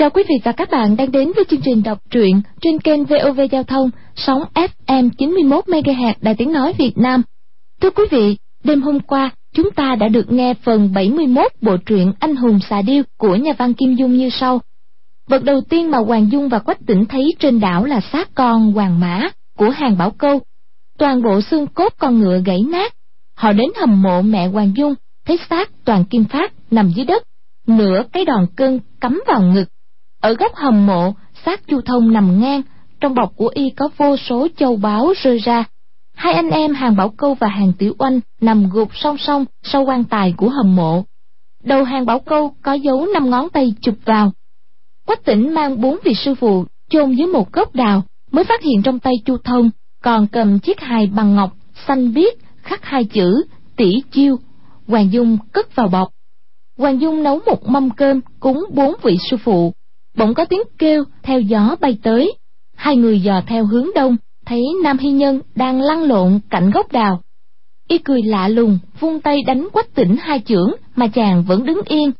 Chào 0.00 0.10
quý 0.10 0.22
vị 0.28 0.34
và 0.44 0.52
các 0.52 0.70
bạn 0.70 0.96
đang 0.96 1.12
đến 1.12 1.32
với 1.36 1.44
chương 1.50 1.60
trình 1.64 1.82
đọc 1.82 1.98
truyện 2.10 2.40
trên 2.60 2.80
kênh 2.80 3.04
VOV 3.04 3.40
Giao 3.52 3.62
thông, 3.62 3.90
sóng 4.16 4.42
FM 4.86 5.10
91 5.18 5.64
MHz 5.66 6.14
Đài 6.20 6.34
Tiếng 6.34 6.52
nói 6.52 6.72
Việt 6.78 6.98
Nam. 6.98 7.22
Thưa 7.80 7.90
quý 7.90 8.04
vị, 8.10 8.36
đêm 8.64 8.82
hôm 8.82 9.00
qua 9.00 9.30
chúng 9.54 9.70
ta 9.70 9.94
đã 9.94 10.08
được 10.08 10.32
nghe 10.32 10.54
phần 10.54 10.92
71 10.94 11.52
bộ 11.60 11.76
truyện 11.86 12.12
Anh 12.18 12.36
hùng 12.36 12.58
xà 12.70 12.82
điêu 12.82 13.02
của 13.18 13.36
nhà 13.36 13.52
văn 13.58 13.74
Kim 13.74 13.94
Dung 13.94 14.16
như 14.16 14.30
sau. 14.30 14.60
Vật 15.30 15.44
đầu 15.44 15.60
tiên 15.60 15.90
mà 15.90 15.98
Hoàng 15.98 16.32
Dung 16.32 16.48
và 16.48 16.58
Quách 16.58 16.86
Tĩnh 16.86 17.06
thấy 17.06 17.34
trên 17.38 17.60
đảo 17.60 17.84
là 17.84 18.00
xác 18.12 18.34
con 18.34 18.72
Hoàng 18.72 19.00
Mã 19.00 19.30
của 19.58 19.70
hàng 19.70 19.98
Bảo 19.98 20.10
Câu. 20.10 20.40
Toàn 20.98 21.22
bộ 21.22 21.40
xương 21.40 21.66
cốt 21.66 21.94
con 21.98 22.18
ngựa 22.18 22.40
gãy 22.44 22.60
nát. 22.70 22.94
Họ 23.36 23.52
đến 23.52 23.70
hầm 23.80 24.02
mộ 24.02 24.22
mẹ 24.22 24.48
Hoàng 24.48 24.72
Dung, 24.76 24.94
thấy 25.26 25.38
xác 25.50 25.70
toàn 25.84 26.04
kim 26.04 26.24
phát 26.24 26.52
nằm 26.70 26.90
dưới 26.90 27.04
đất, 27.04 27.22
nửa 27.66 28.02
cái 28.12 28.24
đòn 28.24 28.46
cưng 28.56 28.80
cắm 29.00 29.22
vào 29.26 29.42
ngực 29.42 29.68
ở 30.20 30.34
góc 30.34 30.54
hầm 30.54 30.86
mộ, 30.86 31.14
xác 31.44 31.66
Chu 31.66 31.80
Thông 31.80 32.12
nằm 32.12 32.40
ngang, 32.40 32.62
trong 33.00 33.14
bọc 33.14 33.32
của 33.36 33.50
y 33.54 33.70
có 33.70 33.88
vô 33.96 34.16
số 34.16 34.48
châu 34.56 34.76
báu 34.76 35.12
rơi 35.22 35.38
ra. 35.38 35.64
Hai 36.14 36.32
anh 36.32 36.50
em 36.50 36.74
hàng 36.74 36.96
Bảo 36.96 37.08
Câu 37.08 37.34
và 37.34 37.48
hàng 37.48 37.72
Tiểu 37.78 37.94
Oanh 37.98 38.20
nằm 38.40 38.70
gục 38.70 38.88
song 38.94 39.16
song 39.18 39.44
sau 39.62 39.82
quan 39.82 40.04
tài 40.04 40.34
của 40.36 40.48
hầm 40.48 40.76
mộ. 40.76 41.04
Đầu 41.64 41.84
hàng 41.84 42.06
Bảo 42.06 42.18
Câu 42.18 42.54
có 42.62 42.72
dấu 42.72 43.06
năm 43.14 43.30
ngón 43.30 43.48
tay 43.48 43.74
chụp 43.82 43.94
vào. 44.04 44.32
Quách 45.06 45.24
tỉnh 45.24 45.54
mang 45.54 45.80
bốn 45.80 45.96
vị 46.04 46.14
sư 46.14 46.34
phụ 46.34 46.64
chôn 46.90 47.12
dưới 47.12 47.26
một 47.26 47.52
gốc 47.52 47.74
đào, 47.74 48.02
mới 48.30 48.44
phát 48.44 48.62
hiện 48.62 48.82
trong 48.82 48.98
tay 48.98 49.14
Chu 49.24 49.36
Thông 49.44 49.70
còn 50.02 50.26
cầm 50.26 50.58
chiếc 50.58 50.80
hài 50.80 51.06
bằng 51.06 51.34
ngọc 51.34 51.56
xanh 51.86 52.14
biếc 52.14 52.32
khắc 52.62 52.84
hai 52.84 53.04
chữ 53.04 53.42
tỷ 53.76 54.02
chiêu. 54.12 54.36
Hoàng 54.86 55.12
Dung 55.12 55.38
cất 55.52 55.76
vào 55.76 55.88
bọc. 55.88 56.08
Hoàng 56.78 57.00
Dung 57.00 57.22
nấu 57.22 57.40
một 57.46 57.68
mâm 57.68 57.90
cơm 57.90 58.20
cúng 58.40 58.64
bốn 58.74 58.94
vị 59.02 59.16
sư 59.30 59.36
phụ 59.44 59.72
bỗng 60.16 60.34
có 60.34 60.44
tiếng 60.44 60.62
kêu 60.78 61.04
theo 61.22 61.40
gió 61.40 61.76
bay 61.80 61.98
tới 62.02 62.32
hai 62.76 62.96
người 62.96 63.20
dò 63.20 63.42
theo 63.46 63.66
hướng 63.66 63.88
đông 63.94 64.16
thấy 64.46 64.62
nam 64.82 64.98
hy 64.98 65.10
nhân 65.10 65.40
đang 65.54 65.80
lăn 65.80 66.02
lộn 66.02 66.40
cạnh 66.50 66.70
gốc 66.70 66.92
đào 66.92 67.20
y 67.88 67.98
cười 67.98 68.22
lạ 68.22 68.48
lùng 68.48 68.78
vung 69.00 69.20
tay 69.20 69.42
đánh 69.46 69.68
quách 69.72 69.94
tỉnh 69.94 70.16
hai 70.20 70.40
chưởng 70.46 70.72
mà 70.96 71.06
chàng 71.08 71.42
vẫn 71.42 71.64
đứng 71.64 71.80
yên 71.84 72.10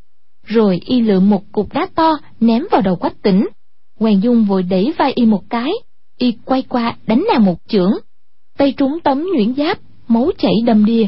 rồi 0.51 0.81
y 0.85 1.01
lượm 1.01 1.31
một 1.31 1.43
cục 1.53 1.73
đá 1.73 1.89
to 1.95 2.19
ném 2.41 2.65
vào 2.71 2.83
đầu 2.83 2.97
quách 2.97 3.23
tỉnh. 3.23 3.49
Hoàng 3.99 4.23
dung 4.23 4.45
vội 4.45 4.63
đẩy 4.63 4.93
vai 4.99 5.13
y 5.15 5.27
một 5.27 5.43
cái 5.51 5.71
y 6.19 6.35
quay 6.45 6.63
qua 6.63 6.97
đánh 7.07 7.25
nàng 7.33 7.45
một 7.45 7.57
chưởng. 7.69 7.93
Tay 8.59 8.75
trúng 8.77 9.01
tấm 9.05 9.27
nhuyễn 9.35 9.55
giáp 9.55 9.79
máu 10.09 10.31
chảy 10.39 10.55
đầm 10.65 10.85
đìa. 10.85 11.07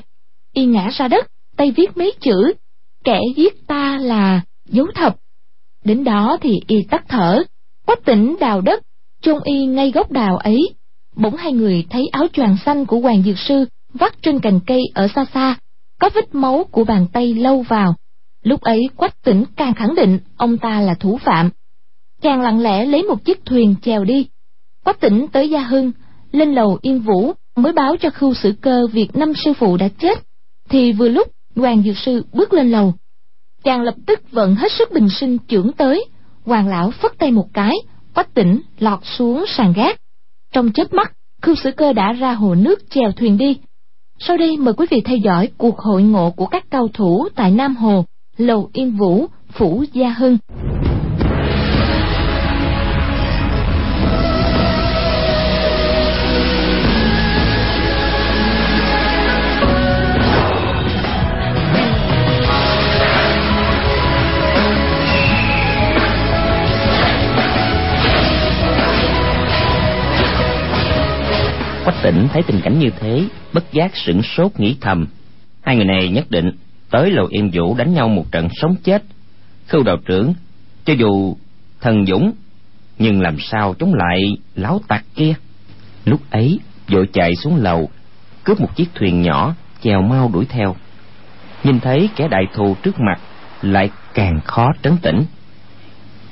Y 0.55 0.65
ngã 0.65 0.91
ra 0.93 1.09
đất 1.09 1.27
tay 1.57 1.71
viết 1.71 1.97
mấy 1.97 2.13
chữ 2.21 2.53
kẻ 3.05 3.21
giết 3.37 3.67
ta 3.67 3.99
là 3.99 4.41
dấu 4.65 4.87
thập. 4.95 5.17
Đến 5.85 6.05
đó 6.05 6.37
thì 6.41 6.61
y 6.67 6.77
tắt 6.91 7.05
thở, 7.09 7.43
quách 7.87 8.05
tỉnh 8.05 8.37
đào 8.41 8.61
đất, 8.61 8.83
chôn 9.23 9.39
y 9.45 9.67
ngay 9.67 9.91
gốc 9.91 10.11
đào 10.11 10.37
ấy. 10.37 10.61
Bỗng 11.17 11.37
hai 11.37 11.53
người 11.53 11.87
thấy 11.91 12.09
áo 12.13 12.27
choàng 12.33 12.57
xanh 12.65 12.87
của 12.87 13.01
Hoàng 13.01 13.23
Dược 13.23 13.39
Sư 13.39 13.65
vắt 13.95 14.23
trên 14.23 14.41
cành 14.41 14.61
cây 14.67 14.83
ở 14.95 15.09
xa 15.15 15.25
xa, 15.35 15.57
có 16.01 16.11
vết 16.15 16.35
máu 16.35 16.65
của 16.71 16.85
bàn 16.85 17.07
tay 17.13 17.35
lâu 17.35 17.63
vào. 17.63 17.95
Lúc 18.43 18.61
ấy 18.61 18.89
quách 18.97 19.23
tỉnh 19.23 19.45
càng 19.57 19.75
khẳng 19.75 19.95
định 19.95 20.19
ông 20.37 20.59
ta 20.59 20.81
là 20.81 20.95
thủ 20.95 21.19
phạm. 21.25 21.51
Chàng 22.23 22.41
lặng 22.41 22.61
lẽ 22.61 22.87
lấy 22.87 23.03
một 23.03 23.25
chiếc 23.25 23.45
thuyền 23.45 23.75
chèo 23.83 24.05
đi. 24.05 24.27
Quách 24.85 25.01
tỉnh 25.01 25.27
tới 25.33 25.51
Gia 25.51 25.63
Hưng, 25.63 25.93
lên 26.33 26.55
lầu 26.55 26.79
Yên 26.83 27.01
Vũ 27.01 27.33
mới 27.57 27.73
báo 27.73 27.97
cho 28.01 28.11
khưu 28.11 28.35
sử 28.35 28.55
cơ 28.61 28.87
việc 28.93 29.17
năm 29.17 29.33
sư 29.45 29.53
phụ 29.53 29.77
đã 29.77 29.89
chết. 29.89 30.19
Thì 30.69 30.93
vừa 30.93 31.09
lúc 31.09 31.29
Hoàng 31.57 31.83
Dược 31.83 31.97
Sư 31.97 32.25
bước 32.33 32.53
lên 32.53 32.71
lầu, 32.71 32.95
chàng 33.65 33.83
lập 33.83 33.95
tức 34.07 34.31
vận 34.31 34.55
hết 34.55 34.73
sức 34.73 34.93
bình 34.93 35.09
sinh 35.09 35.39
trưởng 35.39 35.73
tới 35.73 36.05
hoàng 36.45 36.69
lão 36.69 36.91
phất 36.91 37.19
tay 37.19 37.31
một 37.31 37.47
cái 37.53 37.73
quách 38.15 38.35
tỉnh 38.35 38.61
lọt 38.79 38.99
xuống 39.05 39.45
sàn 39.49 39.73
gác 39.77 40.01
trong 40.53 40.73
chớp 40.73 40.93
mắt 40.93 41.13
khưu 41.43 41.55
sử 41.55 41.71
cơ 41.71 41.93
đã 41.93 42.13
ra 42.13 42.33
hồ 42.33 42.55
nước 42.55 42.91
chèo 42.91 43.13
thuyền 43.13 43.39
đi 43.39 43.57
sau 44.19 44.37
đây 44.37 44.57
mời 44.57 44.75
quý 44.75 44.87
vị 44.91 45.03
theo 45.05 45.17
dõi 45.17 45.49
cuộc 45.59 45.79
hội 45.79 46.03
ngộ 46.03 46.31
của 46.31 46.47
các 46.47 46.65
cao 46.71 46.89
thủ 46.95 47.29
tại 47.35 47.51
nam 47.51 47.77
hồ 47.77 48.05
lầu 48.37 48.71
yên 48.73 48.97
vũ 48.97 49.27
phủ 49.53 49.85
gia 49.93 50.09
hưng 50.09 50.39
Quách 71.85 72.03
tỉnh 72.03 72.29
thấy 72.33 72.43
tình 72.43 72.61
cảnh 72.65 72.79
như 72.79 72.91
thế, 73.01 73.25
bất 73.53 73.73
giác 73.73 73.97
sửng 73.97 74.23
sốt 74.23 74.61
nghĩ 74.61 74.77
thầm. 74.81 75.07
Hai 75.63 75.77
người 75.77 75.85
này 75.85 76.09
nhất 76.09 76.31
định 76.31 76.53
tới 76.93 77.11
lầu 77.11 77.27
yên 77.31 77.51
vũ 77.53 77.75
đánh 77.75 77.95
nhau 77.95 78.09
một 78.09 78.33
trận 78.33 78.49
sống 78.53 78.75
chết. 78.83 79.03
Khưu 79.67 79.83
đạo 79.83 79.97
trưởng, 80.07 80.35
cho 80.85 80.93
dù 80.93 81.37
thần 81.81 82.07
dũng, 82.07 82.33
nhưng 82.99 83.21
làm 83.21 83.37
sao 83.39 83.75
chống 83.79 83.95
lại 83.95 84.37
láo 84.55 84.81
tặc 84.89 85.05
kia? 85.15 85.35
Lúc 86.05 86.21
ấy, 86.31 86.61
vội 86.89 87.09
chạy 87.13 87.37
xuống 87.37 87.57
lầu, 87.57 87.91
cướp 88.45 88.61
một 88.61 88.77
chiếc 88.77 88.89
thuyền 88.95 89.23
nhỏ, 89.23 89.55
chèo 89.83 90.03
mau 90.03 90.31
đuổi 90.35 90.45
theo. 90.49 90.77
Nhìn 91.65 91.81
thấy 91.81 92.09
kẻ 92.17 92.29
đại 92.29 92.45
thù 92.55 92.77
trước 92.83 93.01
mặt, 93.01 93.21
lại 93.63 93.91
càng 94.15 94.41
khó 94.45 94.73
trấn 94.83 94.97
tĩnh. 94.97 95.25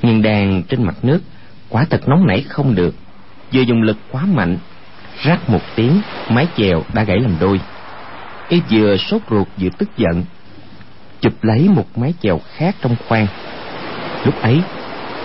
Nhưng 0.03 0.23
đang 0.23 0.63
trên 0.69 0.83
mặt 0.83 0.97
nước, 1.03 1.21
quả 1.69 1.85
thật 1.91 2.09
nóng 2.09 2.27
nảy 2.27 2.43
không 2.43 2.75
được, 2.75 2.95
vừa 3.53 3.63
dùng 3.63 3.83
lực 3.83 3.97
quá 4.11 4.27
mạnh 4.27 4.59
rắc 5.23 5.51
một 5.51 5.61
tiếng 5.75 6.01
mái 6.29 6.47
chèo 6.57 6.83
đã 6.95 7.03
gãy 7.03 7.21
làm 7.21 7.37
đôi 7.41 7.61
y 8.49 8.61
vừa 8.71 8.97
sốt 8.97 9.23
ruột 9.31 9.49
vừa 9.57 9.69
tức 9.79 9.89
giận 9.97 10.25
chụp 11.21 11.33
lấy 11.43 11.69
một 11.69 11.99
mái 11.99 12.15
chèo 12.23 12.41
khác 12.55 12.75
trong 12.83 12.97
khoang. 13.09 13.27
Lúc 14.25 14.43
ấy, 14.43 14.61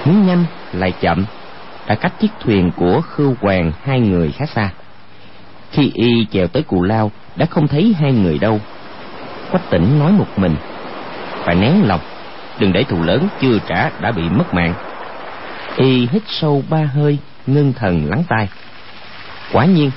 muốn 0.06 0.28
nhanh 0.28 0.46
lại 0.74 0.94
chậm, 1.02 1.26
đã 1.88 1.96
cách 1.96 2.20
chiếc 2.20 2.32
thuyền 2.40 2.72
của 2.76 3.02
khưu 3.02 3.36
hoàng 3.42 3.72
hai 3.84 4.00
người 4.00 4.32
khá 4.32 4.46
xa. 4.46 4.70
Khi 5.72 5.92
y 5.94 6.26
chèo 6.32 6.48
tới 6.48 6.64
cù 6.64 6.82
lao, 6.84 7.12
đã 7.36 7.46
không 7.46 7.68
thấy 7.68 7.96
hai 8.00 8.14
người 8.14 8.38
đâu. 8.38 8.60
Quách 9.52 9.70
tỉnh 9.70 10.00
nói 10.00 10.12
một 10.12 10.28
mình, 10.38 10.56
phải 11.46 11.56
nén 11.56 11.88
lòng, 11.88 12.02
đừng 12.60 12.74
để 12.74 12.84
thù 12.84 13.04
lớn 13.04 13.28
chưa 13.42 13.58
trả 13.68 13.90
đã 14.02 14.12
bị 14.12 14.24
mất 14.30 14.54
mạng. 14.54 14.74
Y 15.78 16.08
hít 16.12 16.24
sâu 16.28 16.64
ba 16.70 16.90
hơi, 16.96 17.18
ngưng 17.48 17.74
thần 17.74 18.10
lắng 18.10 18.24
tai. 18.30 18.50
Quả 19.54 19.66
nhiên, 19.66 19.92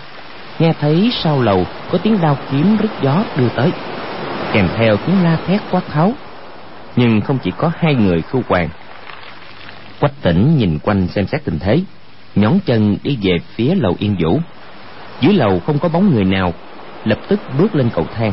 nghe 0.59 0.73
thấy 0.81 1.11
sau 1.23 1.43
lầu 1.43 1.67
có 1.91 1.99
tiếng 1.99 2.21
đao 2.21 2.39
kiếm 2.51 2.77
rít 2.77 2.91
gió 3.03 3.25
đưa 3.37 3.49
tới 3.49 3.73
kèm 4.53 4.69
theo 4.77 4.97
tiếng 4.97 5.23
la 5.23 5.39
thét 5.47 5.61
quát 5.71 5.83
tháo. 5.87 6.13
Nhưng 6.97 7.21
không 7.21 7.39
chỉ 7.45 7.51
có 7.57 7.73
hai 7.77 7.95
người 7.95 8.23
khu 8.23 8.43
hoàng. 8.49 8.69
Quách 10.01 10.23
tỉnh 10.23 10.57
nhìn 10.59 10.79
quanh 10.79 11.09
xem 11.09 11.27
xét 11.27 11.45
tình 11.45 11.59
thế. 11.59 11.81
Nhón 12.35 12.59
chân 12.67 12.97
đi 13.03 13.19
về 13.23 13.39
phía 13.55 13.75
lầu 13.75 13.97
yên 13.99 14.17
vũ. 14.23 14.41
Dưới 15.21 15.35
lầu 15.35 15.61
không 15.61 15.79
có 15.79 15.89
bóng 15.89 16.15
người 16.15 16.25
nào. 16.25 16.55
Lập 17.05 17.19
tức 17.29 17.41
bước 17.59 17.75
lên 17.75 17.91
cầu 17.95 18.07
thang. 18.15 18.33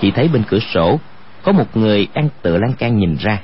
Chỉ 0.00 0.10
thấy 0.10 0.28
bên 0.28 0.42
cửa 0.48 0.58
sổ 0.58 1.00
có 1.42 1.52
một 1.52 1.76
người 1.76 2.06
đang 2.14 2.28
tựa 2.42 2.58
lan 2.58 2.72
can 2.72 2.98
nhìn 2.98 3.16
ra. 3.20 3.42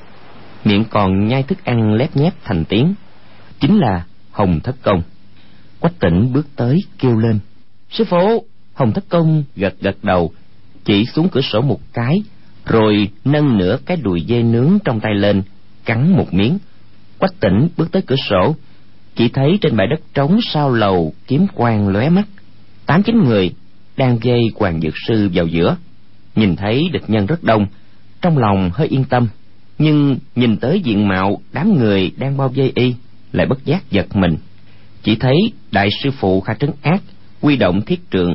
Miệng 0.64 0.84
còn 0.84 1.26
nhai 1.26 1.42
thức 1.42 1.64
ăn 1.64 1.94
lép 1.94 2.16
nhép 2.16 2.32
thành 2.44 2.64
tiếng. 2.64 2.94
Chính 3.60 3.78
là 3.78 4.04
hồng 4.32 4.60
thất 4.60 4.76
công. 4.82 5.02
Quách 5.80 5.98
tỉnh 6.00 6.32
bước 6.32 6.46
tới 6.56 6.78
kêu 6.98 7.18
lên. 7.18 7.38
Sư 7.90 8.04
phụ! 8.04 8.44
Hồng 8.74 8.92
thất 8.92 9.04
công 9.08 9.44
gật 9.56 9.74
gật 9.80 9.96
đầu 10.02 10.32
chỉ 10.86 11.04
xuống 11.06 11.28
cửa 11.28 11.40
sổ 11.40 11.60
một 11.60 11.80
cái, 11.92 12.22
rồi 12.64 13.08
nâng 13.24 13.58
nửa 13.58 13.76
cái 13.86 13.96
đùi 13.96 14.24
dê 14.28 14.42
nướng 14.42 14.78
trong 14.84 15.00
tay 15.00 15.14
lên, 15.14 15.42
cắn 15.84 16.16
một 16.16 16.34
miếng. 16.34 16.58
Quách 17.18 17.40
tỉnh 17.40 17.68
bước 17.76 17.92
tới 17.92 18.02
cửa 18.02 18.16
sổ, 18.30 18.54
chỉ 19.16 19.28
thấy 19.28 19.58
trên 19.60 19.76
bãi 19.76 19.86
đất 19.86 20.00
trống 20.14 20.38
sau 20.52 20.72
lầu, 20.72 21.14
kiếm 21.26 21.46
quang 21.54 21.88
lóe 21.88 22.08
mắt. 22.08 22.28
Tám 22.86 23.02
chín 23.02 23.24
người 23.24 23.50
đang 23.96 24.18
dây 24.22 24.40
hoàng 24.54 24.80
dược 24.80 24.94
sư 25.06 25.30
vào 25.34 25.46
giữa. 25.46 25.76
Nhìn 26.34 26.56
thấy 26.56 26.88
địch 26.92 27.04
nhân 27.08 27.26
rất 27.26 27.44
đông, 27.44 27.66
trong 28.22 28.38
lòng 28.38 28.70
hơi 28.74 28.88
yên 28.88 29.04
tâm, 29.04 29.28
nhưng 29.78 30.18
nhìn 30.34 30.56
tới 30.56 30.80
diện 30.80 31.08
mạo 31.08 31.40
đám 31.52 31.78
người 31.78 32.12
đang 32.16 32.36
bao 32.36 32.48
vây 32.48 32.72
y, 32.74 32.94
lại 33.32 33.46
bất 33.46 33.64
giác 33.64 33.90
giật 33.90 34.16
mình. 34.16 34.36
Chỉ 35.02 35.16
thấy 35.16 35.36
đại 35.72 35.88
sư 36.02 36.10
phụ 36.18 36.40
kha 36.40 36.54
trấn 36.54 36.70
ác 36.82 37.02
quy 37.40 37.56
động 37.56 37.82
thiết 37.82 38.00
trượng 38.10 38.34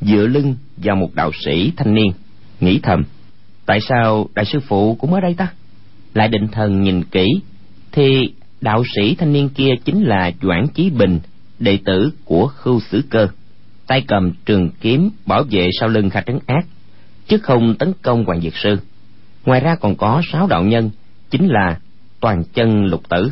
dựa 0.00 0.26
lưng 0.26 0.54
vào 0.82 0.96
một 0.96 1.14
đạo 1.14 1.30
sĩ 1.44 1.72
thanh 1.76 1.94
niên, 1.94 2.12
nghĩ 2.60 2.80
thầm, 2.82 3.04
tại 3.66 3.80
sao 3.80 4.28
đại 4.34 4.44
sư 4.44 4.60
phụ 4.68 4.94
cũng 4.94 5.14
ở 5.14 5.20
đây 5.20 5.34
ta? 5.34 5.48
Lại 6.14 6.28
định 6.28 6.48
thần 6.48 6.82
nhìn 6.82 7.04
kỹ, 7.04 7.26
thì 7.92 8.32
đạo 8.60 8.82
sĩ 8.96 9.14
thanh 9.14 9.32
niên 9.32 9.48
kia 9.48 9.70
chính 9.84 10.02
là 10.02 10.30
doãn 10.42 10.68
chí 10.74 10.90
bình, 10.90 11.20
đệ 11.58 11.78
tử 11.84 12.10
của 12.24 12.46
khưu 12.46 12.80
sử 12.80 13.02
cơ. 13.10 13.28
Tay 13.86 14.04
cầm 14.08 14.32
trường 14.46 14.70
kiếm 14.80 15.10
bảo 15.26 15.42
vệ 15.50 15.70
sau 15.80 15.88
lưng 15.88 16.10
kha 16.10 16.20
trấn 16.20 16.38
ác, 16.46 16.66
chứ 17.28 17.38
không 17.38 17.74
tấn 17.74 17.92
công 18.02 18.24
hoàng 18.24 18.40
diệt 18.40 18.52
sư. 18.54 18.76
Ngoài 19.44 19.60
ra 19.60 19.76
còn 19.80 19.96
có 19.96 20.22
sáu 20.32 20.46
đạo 20.46 20.62
nhân, 20.62 20.90
chính 21.30 21.46
là 21.46 21.80
toàn 22.20 22.44
chân 22.54 22.84
lục 22.84 23.08
tử. 23.08 23.30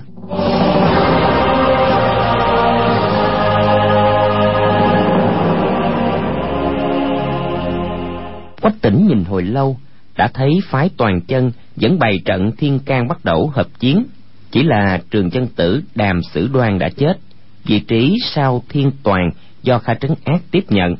Quách 8.66 8.80
tỉnh 8.80 9.06
nhìn 9.08 9.24
hồi 9.24 9.42
lâu, 9.42 9.78
đã 10.16 10.28
thấy 10.34 10.50
phái 10.64 10.90
toàn 10.96 11.20
chân 11.20 11.52
vẫn 11.76 11.98
bày 11.98 12.20
trận 12.24 12.52
thiên 12.56 12.78
can 12.78 13.08
bắt 13.08 13.24
đầu 13.24 13.48
hợp 13.54 13.66
chiến. 13.78 14.04
Chỉ 14.50 14.62
là 14.62 15.02
trường 15.10 15.30
chân 15.30 15.46
tử 15.46 15.82
đàm 15.94 16.20
sử 16.32 16.48
đoan 16.52 16.78
đã 16.78 16.88
chết, 16.88 17.18
vị 17.64 17.80
trí 17.80 18.16
sau 18.24 18.62
thiên 18.68 18.90
toàn 19.02 19.30
do 19.62 19.78
kha 19.78 19.94
trấn 19.94 20.10
ác 20.24 20.42
tiếp 20.50 20.64
nhận. 20.68 20.94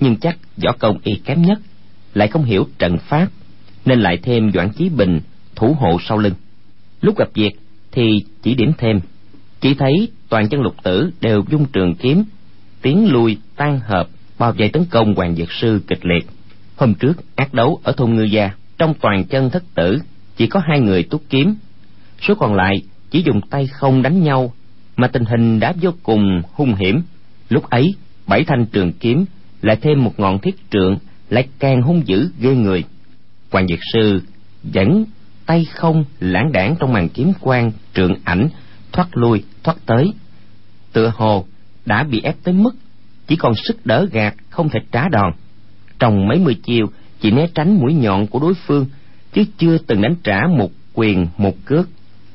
Nhưng 0.00 0.16
chắc 0.16 0.38
võ 0.64 0.72
công 0.72 0.98
y 1.04 1.14
kém 1.14 1.42
nhất, 1.42 1.58
lại 2.14 2.28
không 2.28 2.44
hiểu 2.44 2.66
trận 2.78 2.98
pháp, 2.98 3.28
nên 3.84 4.00
lại 4.00 4.18
thêm 4.22 4.52
doãn 4.52 4.68
chí 4.72 4.88
bình 4.88 5.20
thủ 5.54 5.76
hộ 5.78 5.98
sau 6.08 6.18
lưng. 6.18 6.34
Lúc 7.00 7.18
gặp 7.18 7.28
việc 7.34 7.52
thì 7.92 8.24
chỉ 8.42 8.54
điểm 8.54 8.72
thêm, 8.78 9.00
chỉ 9.60 9.74
thấy 9.74 10.08
toàn 10.28 10.48
chân 10.48 10.60
lục 10.60 10.74
tử 10.82 11.10
đều 11.20 11.44
dung 11.50 11.64
trường 11.64 11.94
kiếm, 11.94 12.24
tiến 12.82 13.12
lui 13.12 13.38
tan 13.56 13.80
hợp, 13.80 14.08
bao 14.38 14.52
vây 14.52 14.68
tấn 14.68 14.84
công 14.84 15.14
hoàng 15.14 15.34
dược 15.34 15.52
sư 15.52 15.80
kịch 15.88 16.06
liệt 16.06 16.26
hôm 16.76 16.94
trước, 16.94 17.36
ác 17.36 17.54
đấu 17.54 17.80
ở 17.82 17.92
thôn 17.92 18.14
ngư 18.14 18.22
gia, 18.22 18.50
trong 18.78 18.94
toàn 18.94 19.24
chân 19.24 19.50
thất 19.50 19.62
tử, 19.74 19.98
chỉ 20.36 20.46
có 20.46 20.60
hai 20.60 20.80
người 20.80 21.02
túc 21.02 21.22
kiếm. 21.28 21.54
Số 22.20 22.34
còn 22.34 22.54
lại 22.54 22.82
chỉ 23.10 23.22
dùng 23.22 23.40
tay 23.50 23.66
không 23.66 24.02
đánh 24.02 24.22
nhau, 24.22 24.52
mà 24.96 25.08
tình 25.08 25.24
hình 25.24 25.60
đã 25.60 25.72
vô 25.80 25.90
cùng 26.02 26.42
hung 26.52 26.74
hiểm. 26.74 27.02
Lúc 27.48 27.70
ấy, 27.70 27.94
bảy 28.26 28.44
thanh 28.44 28.66
trường 28.66 28.92
kiếm 28.92 29.24
lại 29.62 29.76
thêm 29.80 30.04
một 30.04 30.20
ngọn 30.20 30.38
thiết 30.38 30.70
trượng 30.70 30.98
lại 31.30 31.48
càng 31.58 31.82
hung 31.82 32.06
dữ 32.06 32.30
ghê 32.40 32.54
người. 32.54 32.84
Quan 33.50 33.66
diệt 33.68 33.78
sư 33.92 34.22
vẫn 34.62 35.04
tay 35.46 35.64
không 35.64 36.04
lãng 36.20 36.52
đảng 36.52 36.76
trong 36.80 36.92
màn 36.92 37.08
kiếm 37.08 37.32
quang 37.40 37.72
trượng 37.94 38.14
ảnh, 38.24 38.48
thoát 38.92 39.16
lui, 39.16 39.44
thoát 39.62 39.76
tới. 39.86 40.12
Tựa 40.92 41.12
hồ 41.16 41.44
đã 41.86 42.04
bị 42.04 42.20
ép 42.20 42.36
tới 42.42 42.54
mức 42.54 42.74
chỉ 43.26 43.36
còn 43.36 43.54
sức 43.54 43.86
đỡ 43.86 44.06
gạt, 44.12 44.34
không 44.50 44.68
thể 44.68 44.80
trả 44.92 45.08
đòn 45.08 45.32
trong 46.02 46.28
mấy 46.28 46.38
mươi 46.38 46.56
chiêu, 46.62 46.86
chỉ 47.20 47.30
né 47.30 47.46
tránh 47.54 47.80
mũi 47.80 47.94
nhọn 47.94 48.26
của 48.26 48.38
đối 48.38 48.54
phương, 48.54 48.86
chứ 49.32 49.44
chưa 49.58 49.78
từng 49.78 50.02
đánh 50.02 50.14
trả 50.24 50.40
một 50.46 50.70
quyền, 50.94 51.26
một 51.38 51.54
cước, 51.64 51.88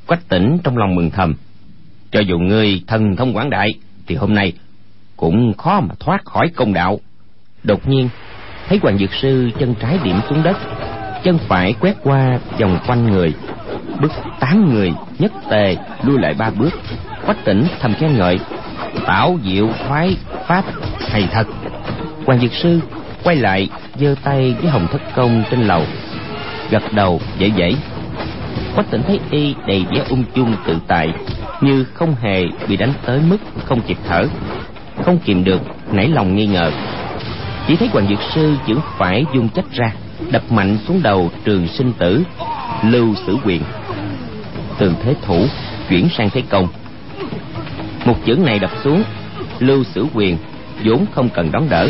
quách 0.06 0.30
tỉnh 0.30 0.58
trong 0.64 0.78
lòng 0.78 0.96
mừng 0.96 1.10
thầm. 1.10 1.36
Cho 2.12 2.20
dù 2.20 2.40
ngươi 2.40 2.82
thần 2.88 3.16
thông 3.16 3.34
quảng 3.34 3.50
đại, 3.50 3.70
thì 4.08 4.16
hôm 4.16 4.36
nay 4.36 4.54
cũng 5.18 5.54
khó 5.58 5.80
mà 5.80 5.96
thoát 6.00 6.26
khỏi 6.26 6.50
công 6.56 6.74
đạo. 6.74 7.00
Đột 7.64 7.90
nhiên, 7.90 8.10
thấy 8.68 8.80
hoàng 8.82 8.98
dược 8.98 9.14
sư 9.14 9.50
chân 9.60 9.76
trái 9.80 10.00
điểm 10.04 10.16
xuống 10.30 10.44
đất, 10.44 10.58
chân 11.24 11.38
phải 11.48 11.74
quét 11.80 11.96
qua 12.04 12.40
vòng 12.60 12.80
quanh 12.88 13.12
người 13.12 13.34
bước 14.02 14.12
tán 14.40 14.70
người 14.70 14.94
nhất 15.20 15.32
tề 15.50 15.78
lui 16.04 16.20
lại 16.20 16.34
ba 16.34 16.50
bước, 16.50 16.74
quách 17.26 17.46
tỉnh 17.46 17.68
thầm 17.80 17.94
khen 17.94 18.18
ngợi, 18.18 18.40
tảo 19.08 19.38
diệu 19.44 19.70
khoái 19.88 20.18
pháp 20.48 20.64
hay 21.00 21.28
thật. 21.32 21.48
Hoàng 22.26 22.40
dược 22.40 22.54
sư 22.54 22.80
quay 23.24 23.36
lại, 23.36 23.70
giơ 24.00 24.16
tay 24.24 24.56
với 24.62 24.72
hồng 24.72 24.88
thất 24.92 25.02
công 25.16 25.44
trên 25.52 25.62
lầu. 25.62 25.84
Gật 26.70 26.94
đầu, 26.94 27.22
dễ 27.38 27.48
dễ. 27.48 27.76
Quách 28.76 28.92
tỉnh 28.92 29.02
thấy 29.08 29.20
y 29.32 29.56
đầy 29.68 29.86
vẻ 29.92 30.02
ung 30.10 30.24
dung, 30.36 30.56
tự 30.66 30.78
tại, 30.88 31.14
như 31.62 31.86
không 31.94 32.16
hề 32.22 32.46
bị 32.68 32.78
đánh 32.78 32.94
tới 33.06 33.20
mức 33.30 33.38
không 33.66 33.82
kịp 33.82 33.98
thở. 34.08 34.28
Không 35.06 35.20
kìm 35.20 35.44
được, 35.44 35.62
nảy 35.92 36.08
lòng 36.08 36.36
nghi 36.36 36.46
ngờ. 36.46 36.72
Chỉ 37.68 37.76
thấy 37.76 37.88
hoàng 37.88 38.08
dược 38.10 38.20
sư 38.36 38.56
chữ 38.68 38.76
phải 38.98 39.26
dung 39.34 39.50
chách 39.50 39.66
ra, 39.72 39.92
đập 40.32 40.52
mạnh 40.52 40.78
xuống 40.88 41.02
đầu 41.04 41.32
trường 41.44 41.68
sinh 41.68 41.94
tử, 41.94 42.24
lưu 42.84 43.16
sử 43.28 43.38
quyền. 43.46 43.62
Từ 44.78 44.94
thế 45.04 45.16
thủ, 45.22 45.46
chuyển 45.90 46.10
sang 46.18 46.30
thế 46.30 46.42
công. 46.50 46.68
Một 48.06 48.16
chữ 48.26 48.36
này 48.36 48.60
đập 48.60 48.72
xuống, 48.84 49.04
lưu 49.60 49.84
sử 49.84 50.06
quyền 50.14 50.38
vốn 50.84 51.06
không 51.16 51.30
cần 51.30 51.52
đón 51.52 51.70
đỡ 51.70 51.90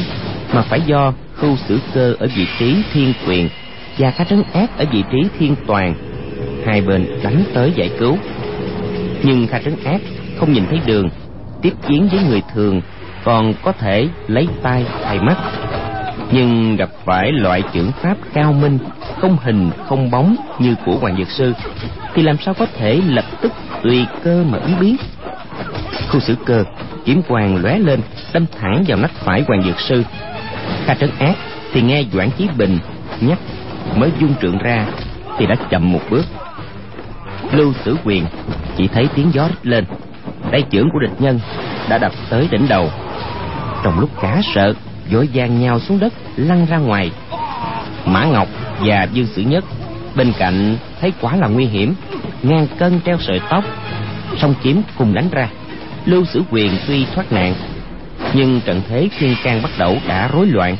mà 0.54 0.62
phải 0.62 0.82
do 0.82 1.14
khu 1.38 1.56
xử 1.68 1.80
cơ 1.94 2.14
ở 2.20 2.28
vị 2.36 2.48
trí 2.60 2.76
thiên 2.94 3.14
quyền 3.28 3.50
và 3.98 4.12
khá 4.12 4.24
trấn 4.24 4.44
ác 4.54 4.78
ở 4.78 4.86
vị 4.92 5.04
trí 5.12 5.18
thiên 5.40 5.56
toàn. 5.68 5.96
Hai 6.66 6.82
bên 6.82 7.06
đánh 7.24 7.44
tới 7.54 7.72
giải 7.76 7.90
cứu. 8.00 8.18
Nhưng 9.24 9.48
kha 9.48 9.60
trấn 9.60 9.76
ác 9.84 10.02
không 10.40 10.54
nhìn 10.54 10.66
thấy 10.70 10.80
đường, 10.86 11.10
tiếp 11.62 11.74
chiến 11.88 12.08
với 12.12 12.20
người 12.30 12.42
thường 12.54 12.82
còn 13.24 13.54
có 13.64 13.72
thể 13.72 14.08
lấy 14.28 14.48
tay 14.64 14.86
thay 15.04 15.20
mắt. 15.20 15.38
Nhưng 16.32 16.76
gặp 16.76 16.90
phải 17.06 17.32
loại 17.32 17.64
trưởng 17.74 17.92
pháp 17.92 18.18
cao 18.34 18.54
minh, 18.54 18.80
không 19.22 19.38
hình, 19.44 19.70
không 19.88 20.12
bóng 20.12 20.36
như 20.60 20.76
của 20.86 20.96
hoàng 20.96 21.18
dược 21.18 21.30
sư, 21.30 21.54
thì 22.14 22.24
làm 22.24 22.38
sao 22.38 22.54
có 22.54 22.66
thể 22.78 23.02
lập 23.08 23.26
tức 23.42 23.52
tùy 23.84 24.06
cơ 24.24 24.44
mà 24.44 24.58
ứng 24.58 24.80
biến? 24.80 24.96
Khu 26.10 26.20
xử 26.20 26.36
cơ, 26.46 26.64
kiếm 27.06 27.22
quàng 27.28 27.56
lóe 27.64 27.80
lên, 27.80 28.02
đâm 28.34 28.46
thẳng 28.60 28.84
vào 28.88 28.98
nách 28.98 29.12
phải 29.12 29.44
hoàng 29.48 29.64
dược 29.64 29.80
sư 29.80 30.04
kha 30.88 30.96
trấn 30.96 31.10
ác 31.20 31.36
thì 31.74 31.82
nghe 31.82 32.04
doãn 32.14 32.30
chí 32.38 32.48
bình 32.58 32.80
nhắc 33.22 33.40
mới 33.96 34.12
dung 34.20 34.34
trượng 34.42 34.58
ra 34.58 34.86
thì 35.38 35.46
đã 35.46 35.56
chậm 35.70 35.92
một 35.92 36.02
bước. 36.10 36.26
Lưu 37.52 37.74
tử 37.84 37.98
quyền 38.04 38.26
chỉ 38.78 38.88
thấy 38.88 39.08
tiếng 39.16 39.32
gió 39.34 39.48
rít 39.48 39.66
lên. 39.66 39.86
Tay 40.52 40.62
trưởng 40.70 40.90
của 40.94 41.00
địch 41.00 41.22
nhân 41.22 41.40
đã 41.90 41.98
đập 41.98 42.12
tới 42.30 42.48
đỉnh 42.52 42.68
đầu. 42.68 42.90
Trong 43.84 44.00
lúc 44.00 44.10
cá 44.22 44.42
sợ 44.56 44.74
vội 45.12 45.30
vàng 45.34 45.60
nhào 45.60 45.80
xuống 45.80 46.00
đất, 46.00 46.14
lăn 46.36 46.66
ra 46.66 46.78
ngoài. 46.78 47.12
Mã 48.06 48.26
ngọc 48.26 48.48
và 48.86 49.08
dương 49.14 49.28
sử 49.28 49.42
nhất 49.42 49.64
bên 50.16 50.34
cạnh 50.40 50.78
thấy 51.02 51.14
quá 51.22 51.36
là 51.36 51.48
nguy 51.48 51.66
hiểm, 51.66 51.96
ngang 52.44 52.68
cân 52.78 53.00
treo 53.06 53.18
sợi 53.20 53.40
tóc, 53.50 53.64
song 54.38 54.54
kiếm 54.64 54.82
cùng 54.98 55.14
đánh 55.14 55.30
ra. 55.32 55.50
Lưu 56.06 56.26
sử 56.26 56.44
quyền 56.52 56.72
tuy 56.88 57.06
thoát 57.16 57.32
nạn 57.32 57.56
nhưng 58.36 58.62
trận 58.66 58.82
thế 58.88 59.10
thiên 59.20 59.36
can 59.44 59.62
bắt 59.62 59.72
đầu 59.78 59.98
đã 60.08 60.28
rối 60.28 60.48
loạn 60.48 60.78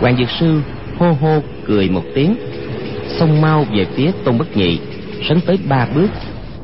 hoàng 0.00 0.16
dược 0.16 0.30
sư 0.40 0.60
hô 0.98 1.12
hô 1.12 1.42
cười 1.66 1.88
một 1.88 2.04
tiếng, 2.14 2.36
xông 3.18 3.40
mau 3.40 3.64
về 3.64 3.86
phía 3.94 4.10
tôn 4.24 4.38
bất 4.38 4.56
nhị, 4.56 4.78
sấn 5.28 5.40
tới 5.40 5.58
ba 5.68 5.86
bước, 5.94 6.10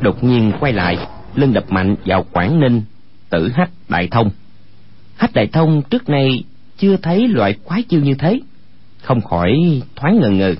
đột 0.00 0.24
nhiên 0.24 0.52
quay 0.60 0.72
lại, 0.72 0.98
lưng 1.34 1.52
đập 1.52 1.64
mạnh 1.68 1.96
vào 2.04 2.26
quảng 2.32 2.60
ninh, 2.60 2.82
tử 3.30 3.50
hách 3.54 3.70
đại 3.88 4.08
thông 4.10 4.30
hách 5.16 5.32
đại 5.34 5.46
thông 5.46 5.82
trước 5.82 6.08
nay 6.08 6.44
chưa 6.78 6.96
thấy 6.96 7.28
loại 7.28 7.54
quái 7.64 7.82
chiêu 7.82 8.00
như 8.00 8.14
thế, 8.18 8.40
không 9.02 9.20
khỏi 9.20 9.52
thoáng 9.96 10.20
ngần 10.20 10.38
ngừ 10.38 10.54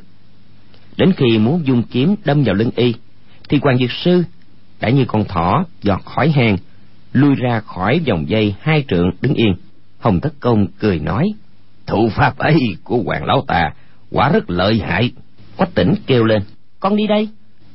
đến 0.96 1.12
khi 1.16 1.38
muốn 1.38 1.66
dung 1.66 1.82
kiếm 1.82 2.14
đâm 2.24 2.42
vào 2.42 2.54
lưng 2.54 2.70
y, 2.76 2.94
thì 3.48 3.58
hoàng 3.62 3.78
dược 3.78 3.92
sư 3.92 4.24
đã 4.80 4.88
như 4.90 5.04
con 5.04 5.24
thỏ 5.24 5.64
giọt 5.82 6.04
khỏi 6.04 6.30
hàng 6.30 6.56
lui 7.12 7.34
ra 7.34 7.60
khỏi 7.60 8.00
vòng 8.08 8.28
dây 8.28 8.54
hai 8.60 8.84
trượng 8.88 9.10
đứng 9.20 9.34
yên. 9.34 9.54
Hồng 9.98 10.20
thất 10.20 10.32
công 10.40 10.66
cười 10.78 10.98
nói, 10.98 11.32
thủ 11.86 12.08
pháp 12.16 12.38
ấy 12.38 12.56
của 12.84 13.02
hoàng 13.04 13.24
lão 13.24 13.44
tà 13.48 13.70
quả 14.10 14.30
rất 14.32 14.50
lợi 14.50 14.78
hại. 14.78 15.10
Quách 15.56 15.74
tỉnh 15.74 15.94
kêu 16.06 16.24
lên, 16.24 16.42
con 16.80 16.96
đi 16.96 17.06
đây. 17.06 17.28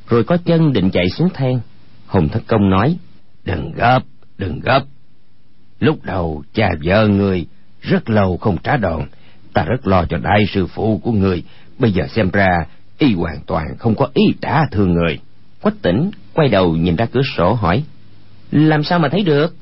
Rồi 0.07 0.23
có 0.23 0.37
chân 0.37 0.73
định 0.73 0.91
chạy 0.91 1.09
xuống 1.09 1.29
thang 1.33 1.59
hồng 2.07 2.29
thất 2.29 2.43
công 2.47 2.69
nói, 2.69 2.97
đừng 3.45 3.71
gấp 3.71 3.99
đừng 4.37 4.59
gấp. 4.59 4.81
Lúc 5.79 6.03
đầu 6.03 6.43
cha 6.53 6.69
vợ 6.83 7.07
người 7.07 7.45
rất 7.81 8.09
lâu 8.09 8.37
không 8.37 8.57
trả 8.63 8.77
đòn. 8.77 9.01
Ta 9.53 9.63
rất 9.63 9.87
lo 9.87 10.05
cho 10.09 10.17
đại 10.17 10.45
sư 10.49 10.67
phụ 10.67 10.97
của 11.03 11.11
người. 11.11 11.43
Bây 11.79 11.91
giờ 11.91 12.07
xem 12.07 12.29
ra 12.29 12.65
y 12.97 13.13
hoàn 13.13 13.39
toàn 13.45 13.65
không 13.77 13.95
có 13.95 14.07
ý 14.13 14.23
trả 14.41 14.65
thương 14.71 14.93
người. 14.93 15.19
Quách 15.61 15.81
tỉnh 15.81 16.11
quay 16.33 16.49
đầu 16.49 16.75
nhìn 16.75 16.95
ra 16.95 17.05
cửa 17.05 17.21
sổ 17.37 17.53
hỏi 17.53 17.83
làm 18.51 18.83
sao 18.83 18.99
mà 18.99 19.09
thấy 19.09 19.23
được? 19.23 19.55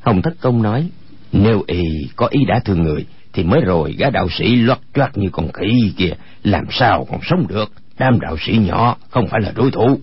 Hồng 0.00 0.22
thất 0.22 0.34
công 0.40 0.62
nói, 0.62 0.88
nếu 1.32 1.62
y 1.66 1.82
có 2.16 2.26
ý 2.26 2.40
đã 2.48 2.60
thương 2.64 2.82
người, 2.82 3.06
thì 3.32 3.44
mới 3.44 3.60
rồi 3.60 3.94
gã 3.98 4.10
đạo 4.10 4.28
sĩ 4.30 4.56
loắt 4.56 4.78
choắt 4.94 5.18
như 5.18 5.28
con 5.32 5.52
khỉ 5.52 5.92
kia, 5.96 6.12
làm 6.42 6.64
sao 6.70 7.06
còn 7.10 7.20
sống 7.22 7.46
được? 7.48 7.72
Đám 7.98 8.20
đạo 8.20 8.36
sĩ 8.40 8.58
nhỏ 8.58 8.96
không 9.10 9.26
phải 9.28 9.40
là 9.40 9.52
đối 9.56 9.70
thủ, 9.70 10.00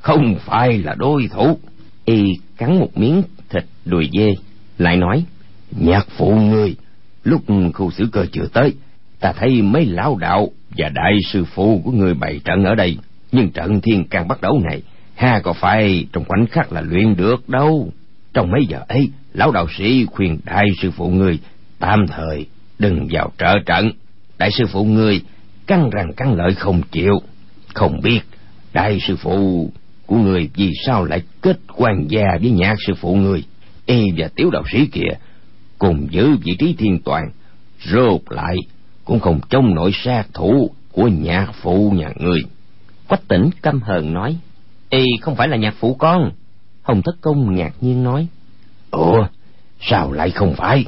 không 0.00 0.36
phải 0.46 0.78
là 0.78 0.94
đối 0.94 1.28
thủ. 1.28 1.58
Y 2.04 2.24
cắn 2.56 2.78
một 2.78 2.98
miếng 2.98 3.22
thịt 3.50 3.64
đùi 3.84 4.10
dê, 4.18 4.34
lại 4.78 4.96
nói, 4.96 5.24
nhạc 5.70 6.06
phụ 6.16 6.34
ngươi, 6.34 6.76
lúc 7.24 7.42
khu 7.74 7.90
xử 7.90 8.08
cơ 8.12 8.26
chưa 8.32 8.46
tới, 8.52 8.74
ta 9.20 9.32
thấy 9.32 9.62
mấy 9.62 9.86
lão 9.86 10.16
đạo 10.16 10.48
và 10.76 10.88
đại 10.88 11.12
sư 11.32 11.44
phụ 11.44 11.80
của 11.84 11.90
người 11.90 12.14
bày 12.14 12.40
trận 12.44 12.64
ở 12.64 12.74
đây, 12.74 12.98
nhưng 13.32 13.50
trận 13.50 13.80
thiên 13.80 14.08
can 14.08 14.28
bắt 14.28 14.40
đầu 14.40 14.60
này 14.70 14.82
ha 15.18 15.40
có 15.44 15.52
phải 15.52 16.06
trong 16.12 16.24
khoảnh 16.24 16.46
khắc 16.46 16.72
là 16.72 16.80
luyện 16.80 17.16
được 17.16 17.48
đâu. 17.48 17.92
Trong 18.34 18.50
mấy 18.50 18.60
giờ 18.68 18.80
ấy, 18.88 19.10
lão 19.32 19.52
đạo 19.52 19.66
sĩ 19.78 20.06
khuyên 20.06 20.38
đại 20.44 20.66
sư 20.82 20.90
phụ 20.90 21.08
người, 21.08 21.38
tạm 21.78 22.06
thời 22.06 22.46
đừng 22.78 23.08
vào 23.10 23.32
trợ 23.38 23.54
trận. 23.66 23.90
Đại 24.38 24.50
sư 24.58 24.66
phụ 24.72 24.84
người, 24.84 25.20
căng 25.66 25.90
rằng 25.90 26.12
căng 26.16 26.34
lợi 26.34 26.54
không 26.54 26.82
chịu. 26.90 27.14
Không 27.74 28.00
biết 28.02 28.20
đại 28.72 28.98
sư 29.00 29.16
phụ 29.16 29.70
của 30.06 30.16
người 30.16 30.50
vì 30.54 30.72
sao 30.86 31.04
lại 31.04 31.22
kết 31.42 31.58
quan 31.76 32.06
gia 32.08 32.38
với 32.40 32.50
nhạc 32.50 32.74
sư 32.86 32.92
phụ 33.00 33.14
người. 33.16 33.44
Y 33.86 34.04
và 34.16 34.28
tiểu 34.36 34.50
đạo 34.50 34.62
sĩ 34.72 34.86
kia 34.86 35.10
cùng 35.78 36.08
giữ 36.10 36.36
vị 36.44 36.56
trí 36.58 36.74
thiên 36.78 36.98
toàn, 37.04 37.30
rốt 37.84 38.20
lại 38.30 38.56
cũng 39.04 39.20
không 39.20 39.40
chống 39.50 39.74
nổi 39.74 39.90
sát 40.04 40.24
thủ 40.34 40.70
của 40.92 41.08
nhạc 41.08 41.52
phụ 41.62 41.90
nhà 41.90 42.08
người. 42.16 42.40
Quách 43.08 43.28
tỉnh 43.28 43.50
căm 43.62 43.80
hờn 43.80 44.12
nói 44.12 44.36
y 44.90 45.04
không 45.20 45.36
phải 45.36 45.48
là 45.48 45.56
nhạc 45.56 45.74
phụ 45.78 45.94
con. 45.94 46.30
Hồng 46.82 47.02
thất 47.02 47.16
công 47.20 47.54
ngạc 47.54 47.72
nhiên 47.80 48.04
nói. 48.04 48.26
Ủa, 48.90 49.26
sao 49.80 50.12
lại 50.12 50.30
không 50.30 50.54
phải? 50.54 50.84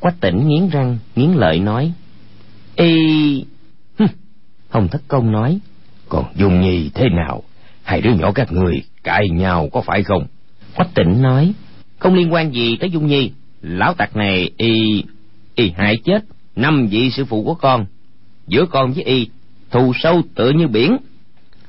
Quách 0.00 0.20
tỉnh 0.20 0.48
nghiến 0.48 0.68
răng, 0.68 0.98
nghiến 1.16 1.30
lợi 1.30 1.60
nói. 1.60 1.92
Y 2.76 3.44
hồng 4.68 4.88
thất 4.88 5.02
công 5.08 5.32
nói. 5.32 5.58
Còn 6.08 6.24
dung 6.36 6.60
nhi 6.60 6.90
thế 6.94 7.08
nào? 7.08 7.42
Hai 7.82 8.00
đứa 8.00 8.14
nhỏ 8.14 8.32
các 8.32 8.52
người 8.52 8.82
cãi 9.02 9.28
nhau 9.30 9.68
có 9.72 9.80
phải 9.80 10.02
không? 10.02 10.26
Quách 10.76 10.94
tỉnh 10.94 11.22
nói. 11.22 11.52
Không 11.98 12.14
liên 12.14 12.32
quan 12.32 12.54
gì 12.54 12.76
tới 12.76 12.90
dung 12.90 13.06
nhi. 13.06 13.30
Lão 13.62 13.94
tặc 13.94 14.16
này, 14.16 14.50
y 14.56 15.04
y 15.54 15.72
hại 15.76 15.96
chết 16.04 16.24
năm 16.56 16.86
vị 16.86 17.10
sư 17.10 17.24
phụ 17.24 17.44
của 17.44 17.54
con. 17.54 17.86
Giữa 18.46 18.66
con 18.70 18.92
với 18.92 19.04
y, 19.04 19.28
thù 19.70 19.92
sâu 20.02 20.22
tựa 20.34 20.50
như 20.50 20.68
biển 20.68 20.96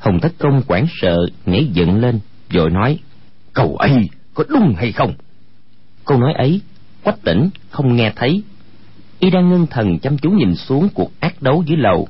hồng 0.03 0.19
thất 0.19 0.33
công 0.37 0.61
hoảng 0.67 0.85
sợ, 1.01 1.17
nhảy 1.45 1.65
dựng 1.65 1.99
lên 2.01 2.19
rồi 2.49 2.69
nói 2.69 2.99
câu 3.53 3.75
ấy 3.75 4.09
có 4.33 4.43
đúng 4.49 4.73
hay 4.77 4.91
không? 4.91 5.13
Câu 6.05 6.17
nói 6.17 6.33
ấy, 6.33 6.61
quách 7.03 7.23
tỉnh 7.23 7.49
không 7.69 7.95
nghe 7.95 8.11
thấy. 8.15 8.43
Y 9.19 9.29
đang 9.29 9.49
ngưng 9.49 9.67
thần 9.67 9.99
chăm 9.99 10.17
chú 10.17 10.29
nhìn 10.29 10.55
xuống 10.55 10.89
cuộc 10.93 11.11
ác 11.19 11.41
đấu 11.41 11.63
dưới 11.67 11.77
lầu. 11.77 12.07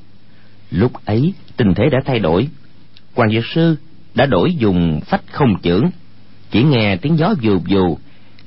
Lúc 0.71 0.91
ấy, 1.05 1.33
tình 1.57 1.73
thế 1.75 1.83
đã 1.91 1.99
thay 2.05 2.19
đổi. 2.19 2.47
Hoàng 3.15 3.31
dược 3.31 3.45
sư 3.45 3.75
đã 4.15 4.25
đổi 4.25 4.55
dùng 4.55 5.01
phách 5.05 5.23
không 5.31 5.55
chưởng. 5.63 5.89
Chỉ 6.51 6.63
nghe 6.63 6.97
tiếng 6.97 7.17
gió 7.17 7.33
vù 7.41 7.59
vù, 7.69 7.97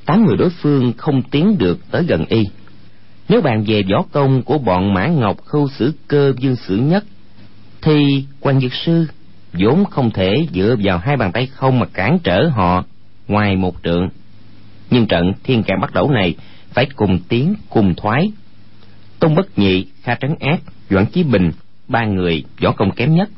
tám 0.07 0.27
người 0.27 0.37
đối 0.37 0.51
phương 0.51 0.93
không 0.97 1.23
tiến 1.23 1.59
được 1.59 1.79
tới 1.91 2.05
gần 2.09 2.25
y. 2.29 2.45
Nếu 3.29 3.41
bàn 3.41 3.65
về 3.67 3.83
võ 3.91 4.03
công 4.13 4.43
của 4.43 4.59
bọn 4.59 4.95
mã 4.95 5.07
ngọc 5.07 5.45
khâu 5.45 5.69
sử 5.69 5.93
cơ 6.09 6.33
dương 6.39 6.57
sử 6.57 6.77
nhất, 6.77 7.05
thì 7.83 8.25
quan 8.41 8.61
dược 8.61 8.75
sư 8.75 9.07
vốn 9.59 9.85
không 9.85 10.11
thể 10.11 10.47
dựa 10.53 10.77
vào 10.83 10.99
hai 10.99 11.17
bàn 11.17 11.33
tay 11.33 11.47
không 11.47 11.79
mà 11.79 11.87
cản 11.87 12.19
trở 12.25 12.49
họ 12.49 12.85
ngoài 13.29 13.57
một 13.57 13.75
trượng. 13.85 14.09
Nhưng 14.91 15.07
trận 15.07 15.33
thiên 15.45 15.63
càn 15.63 15.81
bắt 15.81 15.95
đầu 15.95 16.11
này 16.11 16.35
phải 16.71 16.87
cùng 16.97 17.19
tiến 17.29 17.55
cùng 17.71 17.95
thoái. 17.95 18.33
Tôn 19.19 19.35
bất 19.35 19.59
nhị, 19.59 19.87
kha 20.03 20.15
trấn 20.15 20.35
ác, 20.41 20.61
doãn 20.91 21.07
chí 21.07 21.23
bình, 21.23 21.53
ba 21.89 22.05
người 22.05 22.45
võ 22.61 22.73
công 22.73 22.91
kém 22.91 23.15
nhất. 23.15 23.29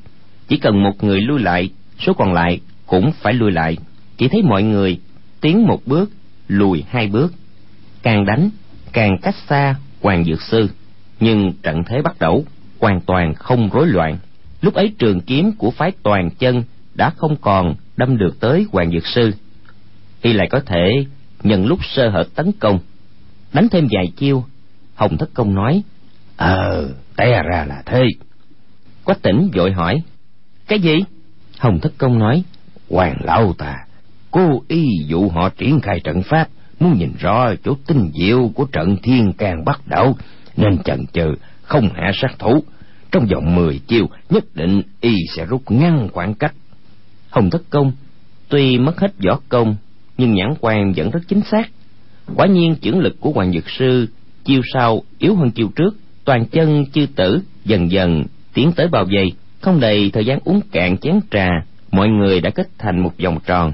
Chỉ 0.48 0.56
cần 0.56 0.82
một 0.82 1.04
người 1.04 1.20
lui 1.20 1.40
lại, 1.40 1.70
số 1.98 2.12
còn 2.12 2.32
lại 2.32 2.60
cũng 2.86 3.12
phải 3.12 3.34
lui 3.34 3.52
lại. 3.52 3.76
Chỉ 4.16 4.28
thấy 4.28 4.42
mọi 4.42 4.62
người 4.62 4.98
tiến 5.40 5.66
một 5.66 5.80
bước, 5.86 6.10
lùi 6.48 6.84
hai 6.88 7.06
bước. 7.06 7.32
Càng 8.02 8.26
đánh, 8.26 8.50
càng 8.92 9.18
cách 9.22 9.34
xa 9.48 9.74
hoàng 10.02 10.24
dược 10.24 10.42
sư. 10.42 10.70
Nhưng 11.20 11.52
trận 11.62 11.84
thế 11.86 12.02
bắt 12.02 12.16
đầu 12.20 12.44
hoàn 12.80 13.00
toàn 13.00 13.34
không 13.34 13.68
rối 13.72 13.86
loạn 13.86 14.18
lúc 14.60 14.74
ấy 14.74 14.92
trường 14.98 15.20
kiếm 15.20 15.52
của 15.58 15.70
phái 15.70 15.92
toàn 16.02 16.30
chân 16.38 16.62
đã 16.94 17.10
không 17.10 17.36
còn 17.40 17.74
đâm 17.96 18.18
được 18.18 18.40
tới 18.40 18.66
hoàng 18.72 18.90
dược 18.92 19.06
sư. 19.06 19.32
Y 20.22 20.32
lại 20.32 20.48
có 20.50 20.60
thể 20.60 20.90
nhận 21.42 21.66
lúc 21.66 21.78
sơ 21.84 22.08
hở 22.08 22.24
tấn 22.34 22.52
công. 22.52 22.78
Đánh 23.52 23.68
thêm 23.68 23.88
vài 23.90 24.12
chiêu 24.16 24.44
hồng 24.94 25.16
thất 25.16 25.30
công 25.34 25.54
nói 25.54 25.82
ờ 26.36 26.90
té 27.16 27.42
ra 27.42 27.64
là 27.68 27.82
thế. 27.86 28.04
Quách 29.04 29.22
tỉnh 29.22 29.50
vội 29.54 29.72
hỏi 29.72 30.02
cái 30.66 30.80
gì? 30.80 30.94
Hồng 31.58 31.78
thất 31.80 31.92
công 31.98 32.18
nói 32.18 32.44
hoàng 32.90 33.16
lão 33.24 33.52
ta 33.52 33.76
cố 34.30 34.62
ý 34.68 34.86
dụ 35.06 35.28
họ 35.28 35.48
triển 35.48 35.80
khai 35.80 36.00
trận 36.04 36.22
pháp 36.22 36.48
muốn 36.80 36.98
nhìn 36.98 37.12
rõ 37.18 37.54
chỗ 37.64 37.74
tinh 37.86 38.10
diệu 38.20 38.50
của 38.54 38.64
trận 38.64 38.96
thiên 39.02 39.32
can 39.32 39.64
bắt 39.64 39.80
đầu 39.86 40.16
nên 40.56 40.78
chần 40.78 41.06
chừ 41.12 41.34
không 41.62 41.88
hạ 41.94 42.10
sát 42.14 42.38
thủ 42.38 42.62
trong 43.12 43.26
vòng 43.26 43.54
mười 43.54 43.78
chiêu, 43.78 44.06
nhất 44.30 44.44
định 44.54 44.82
y 45.00 45.14
sẽ 45.36 45.44
rút 45.44 45.70
ngăn 45.70 46.08
khoảng 46.12 46.34
cách. 46.34 46.54
Hồng 47.30 47.50
thất 47.50 47.62
công 47.70 47.92
tuy 48.48 48.78
mất 48.78 49.00
hết 49.00 49.12
võ 49.24 49.40
công, 49.48 49.76
nhưng 50.18 50.34
nhãn 50.34 50.54
quan 50.60 50.92
vẫn 50.96 51.10
rất 51.10 51.20
chính 51.28 51.40
xác. 51.50 51.70
Quả 52.34 52.46
nhiên 52.46 52.76
chưởng 52.80 52.98
lực 52.98 53.16
của 53.20 53.30
hoàng 53.30 53.52
dược 53.52 53.70
sư 53.70 54.06
chiêu 54.44 54.60
sau 54.72 55.02
yếu 55.18 55.34
hơn 55.34 55.50
chiêu 55.50 55.68
trước, 55.76 55.96
toàn 56.24 56.46
chân 56.46 56.84
chư 56.92 57.06
tử 57.16 57.40
dần 57.64 57.90
dần 57.90 58.24
tiến 58.54 58.72
tới 58.76 58.88
bao 58.88 59.04
vây. 59.04 59.32
Không 59.60 59.80
đầy 59.80 60.10
thời 60.10 60.24
gian 60.24 60.38
uống 60.44 60.60
cạn 60.72 60.98
chén 60.98 61.20
trà, 61.30 61.48
mọi 61.92 62.08
người 62.08 62.40
đã 62.40 62.50
kết 62.50 62.68
thành 62.78 63.02
một 63.02 63.12
vòng 63.24 63.38
tròn. 63.46 63.72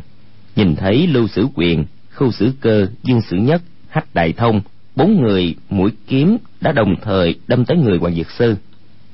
Nhìn 0.57 0.77
thấy 0.77 1.07
lưu 1.07 1.29
sử 1.29 1.47
quyền 1.55 1.85
khu 2.15 2.31
sử 2.31 2.53
cơ, 2.61 2.87
dương 3.03 3.21
sử 3.31 3.37
nhất, 3.37 3.63
hách 3.89 4.15
đại 4.15 4.33
thông, 4.33 4.61
bốn 4.97 5.23
người 5.23 5.55
mũi 5.71 5.91
kiếm 6.07 6.37
đã 6.61 6.73
đồng 6.73 6.95
thời 7.03 7.35
đâm 7.49 7.65
tới 7.65 7.77
người 7.77 7.99
hoàng 7.99 8.15
dược 8.15 8.31
sư 8.31 8.57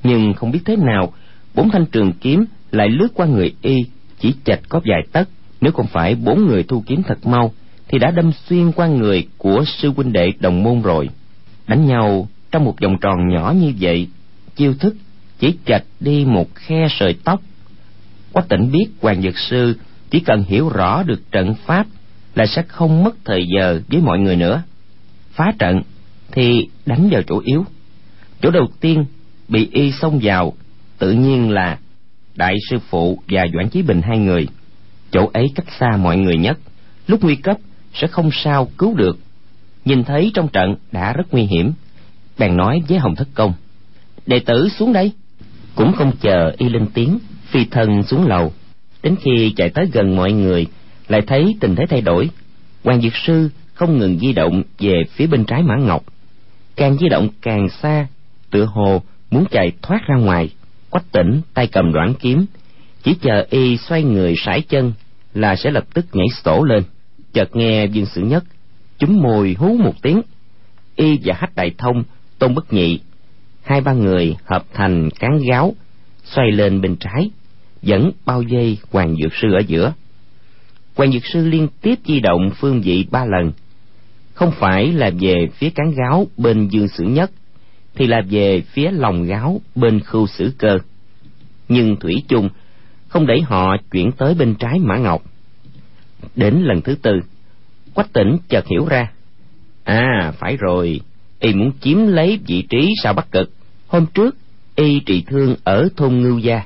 nhưng 0.03 0.33
không 0.33 0.51
biết 0.51 0.59
thế 0.65 0.75
nào, 0.75 1.13
bốn 1.55 1.69
thanh 1.69 1.85
trường 1.85 2.11
kiếm 2.11 2.45
lại 2.71 2.89
lướt 2.89 3.07
qua 3.13 3.25
người 3.25 3.55
y, 3.61 3.75
chỉ 4.19 4.33
chạch 4.45 4.59
có 4.69 4.81
vài 4.85 5.01
tấc. 5.11 5.29
Nếu 5.61 5.71
không 5.71 5.87
phải 5.87 6.15
bốn 6.15 6.47
người 6.47 6.63
thu 6.63 6.83
kiếm 6.87 7.03
thật 7.03 7.25
mau, 7.25 7.51
thì 7.87 7.99
đã 7.99 8.11
đâm 8.11 8.31
xuyên 8.47 8.71
qua 8.71 8.87
người 8.87 9.27
của 9.37 9.63
sư 9.67 9.91
huynh 9.95 10.13
đệ 10.13 10.31
đồng 10.39 10.63
môn 10.63 10.81
rồi. 10.81 11.09
Đánh 11.67 11.85
nhau 11.85 12.27
trong 12.51 12.65
một 12.65 12.75
vòng 12.81 12.97
tròn 13.01 13.29
nhỏ 13.33 13.53
như 13.61 13.73
vậy, 13.79 14.07
chiêu 14.55 14.73
thức 14.73 14.95
chỉ 15.39 15.55
chạch 15.65 15.83
đi 15.99 16.25
một 16.25 16.55
khe 16.55 16.87
sợi 16.99 17.15
tóc. 17.23 17.41
Quách 18.31 18.49
tỉnh 18.49 18.71
biết 18.71 18.85
hoàng 19.01 19.21
dược 19.21 19.37
sư 19.37 19.75
chỉ 20.09 20.19
cần 20.19 20.43
hiểu 20.43 20.69
rõ 20.69 21.03
được 21.03 21.31
trận 21.31 21.53
pháp 21.65 21.87
là 22.35 22.45
sẽ 22.45 22.61
không 22.67 23.03
mất 23.03 23.15
thời 23.25 23.47
giờ 23.57 23.81
với 23.87 24.01
mọi 24.01 24.19
người 24.19 24.35
nữa. 24.35 24.63
Phá 25.31 25.51
trận 25.59 25.81
thì 26.31 26.67
đánh 26.85 27.09
vào 27.11 27.21
chỗ 27.21 27.41
yếu. 27.45 27.65
Chỗ 28.41 28.49
đầu 28.49 28.67
tiên 28.79 29.05
bị 29.51 29.69
y 29.71 29.91
xông 29.91 30.19
vào, 30.23 30.53
tự 30.99 31.11
nhiên 31.11 31.49
là 31.49 31.79
đại 32.35 32.55
sư 32.69 32.77
phụ 32.89 33.19
và 33.27 33.45
doãn 33.53 33.69
chí 33.69 33.81
bình 33.81 34.01
hai 34.01 34.17
người. 34.17 34.47
Chỗ 35.11 35.29
ấy 35.33 35.47
cách 35.55 35.65
xa 35.79 35.97
mọi 35.97 36.17
người 36.17 36.37
nhất. 36.37 36.57
Lúc 37.07 37.23
nguy 37.23 37.35
cấp, 37.35 37.57
sẽ 37.93 38.07
không 38.07 38.29
sao 38.31 38.67
cứu 38.77 38.93
được. 38.95 39.17
Nhìn 39.85 40.03
thấy 40.03 40.31
trong 40.33 40.47
trận 40.47 40.75
đã 40.91 41.13
rất 41.13 41.33
nguy 41.33 41.43
hiểm. 41.43 41.73
Bèn 42.37 42.57
nói 42.57 42.81
với 42.89 42.99
hồng 42.99 43.15
thất 43.15 43.27
công, 43.33 43.53
đệ 44.25 44.39
tử 44.39 44.69
xuống 44.69 44.93
đây. 44.93 45.11
Cũng 45.75 45.93
không 45.93 46.11
chờ 46.21 46.53
y 46.57 46.69
lên 46.69 46.87
tiếng, 46.93 47.19
phi 47.45 47.65
thân 47.65 48.03
xuống 48.03 48.27
lầu. 48.27 48.53
Đến 49.03 49.15
khi 49.21 49.53
chạy 49.55 49.69
tới 49.69 49.89
gần 49.93 50.15
mọi 50.15 50.31
người, 50.31 50.67
lại 51.07 51.21
thấy 51.27 51.55
tình 51.59 51.75
thế 51.75 51.85
thay 51.89 52.01
đổi. 52.01 52.29
Hoàng 52.83 53.01
dược 53.01 53.15
sư 53.15 53.49
không 53.73 53.97
ngừng 53.97 54.19
di 54.19 54.33
động 54.33 54.63
về 54.79 55.03
phía 55.11 55.27
bên 55.27 55.45
trái 55.45 55.63
mã 55.63 55.75
ngọc. 55.75 56.03
Càng 56.75 56.97
di 56.97 57.09
động 57.09 57.29
càng 57.41 57.69
xa, 57.69 58.07
tựa 58.51 58.65
hồ 58.65 59.01
muốn 59.31 59.45
chạy 59.51 59.71
thoát 59.81 60.01
ra 60.07 60.15
ngoài, 60.15 60.49
quách 60.89 61.11
tỉnh 61.11 61.41
tay 61.53 61.67
cầm 61.67 61.93
đoạn 61.93 62.13
kiếm. 62.19 62.45
Chỉ 63.03 63.15
chờ 63.21 63.45
y 63.49 63.77
xoay 63.77 64.03
người 64.03 64.35
sải 64.37 64.61
chân 64.61 64.93
là 65.33 65.55
sẽ 65.55 65.71
lập 65.71 65.83
tức 65.93 66.05
nhảy 66.13 66.27
sổ 66.43 66.63
lên. 66.63 66.83
Chợt 67.33 67.55
nghe 67.55 67.85
dương 67.85 68.05
sử 68.05 68.21
nhất, 68.21 68.43
chúng 68.97 69.21
mồi 69.21 69.55
hú 69.59 69.77
một 69.77 69.93
tiếng. 70.01 70.21
Y 70.95 71.19
và 71.23 71.35
hách 71.37 71.55
đại 71.55 71.71
thông, 71.77 72.03
tôn 72.39 72.55
bất 72.55 72.73
nhị, 72.73 72.99
hai 73.63 73.81
ba 73.81 73.93
người 73.93 74.35
hợp 74.45 74.65
thành 74.73 75.09
cán 75.19 75.39
gáo, 75.49 75.73
xoay 76.23 76.51
lên 76.51 76.81
bên 76.81 76.95
trái, 76.95 77.29
dẫn 77.81 78.11
bao 78.25 78.41
dây 78.41 78.77
hoàng 78.91 79.15
dược 79.23 79.33
sư 79.41 79.53
ở 79.53 79.59
giữa. 79.67 79.93
Hoàng 80.95 81.11
dược 81.11 81.25
sư 81.25 81.47
liên 81.47 81.67
tiếp 81.81 81.99
di 82.05 82.19
động 82.19 82.51
phương 82.55 82.81
vị 82.81 83.05
ba 83.11 83.25
lần. 83.25 83.51
Không 84.33 84.51
phải 84.51 84.91
là 84.91 85.11
về 85.19 85.47
phía 85.53 85.69
cán 85.69 85.93
gáo 85.95 86.27
bên 86.37 86.67
dương 86.67 86.87
sử 86.87 87.03
nhất 87.03 87.31
thì 87.95 88.07
là 88.07 88.21
về 88.29 88.61
phía 88.61 88.91
lòng 88.91 89.23
gáo 89.23 89.61
bên 89.75 89.99
khu 89.99 90.27
xử 90.27 90.53
cơ. 90.57 90.77
Nhưng 91.69 91.95
thủy 91.95 92.23
chung 92.27 92.49
không 93.07 93.27
để 93.27 93.41
họ 93.41 93.77
chuyển 93.91 94.11
tới 94.11 94.33
bên 94.33 94.55
trái 94.55 94.79
mã 94.79 94.97
ngọc. 94.97 95.23
Đến 96.35 96.61
lần 96.61 96.81
thứ 96.81 96.95
tư, 96.95 97.19
quách 97.93 98.13
tỉnh 98.13 98.37
chợt 98.49 98.67
hiểu 98.67 98.85
ra. 98.85 99.11
À 99.83 100.33
phải 100.39 100.57
rồi, 100.57 101.01
y 101.39 101.53
muốn 101.53 101.71
chiếm 101.81 102.07
lấy 102.07 102.39
vị 102.47 102.61
trí 102.69 102.89
sao 103.03 103.13
bắc 103.13 103.31
cực. 103.31 103.51
Hôm 103.87 104.05
trước, 104.13 104.35
y 104.75 104.99
trị 104.99 105.23
thương 105.27 105.55
ở 105.63 105.89
thôn 105.97 106.17
ngưu 106.17 106.37
gia. 106.37 106.63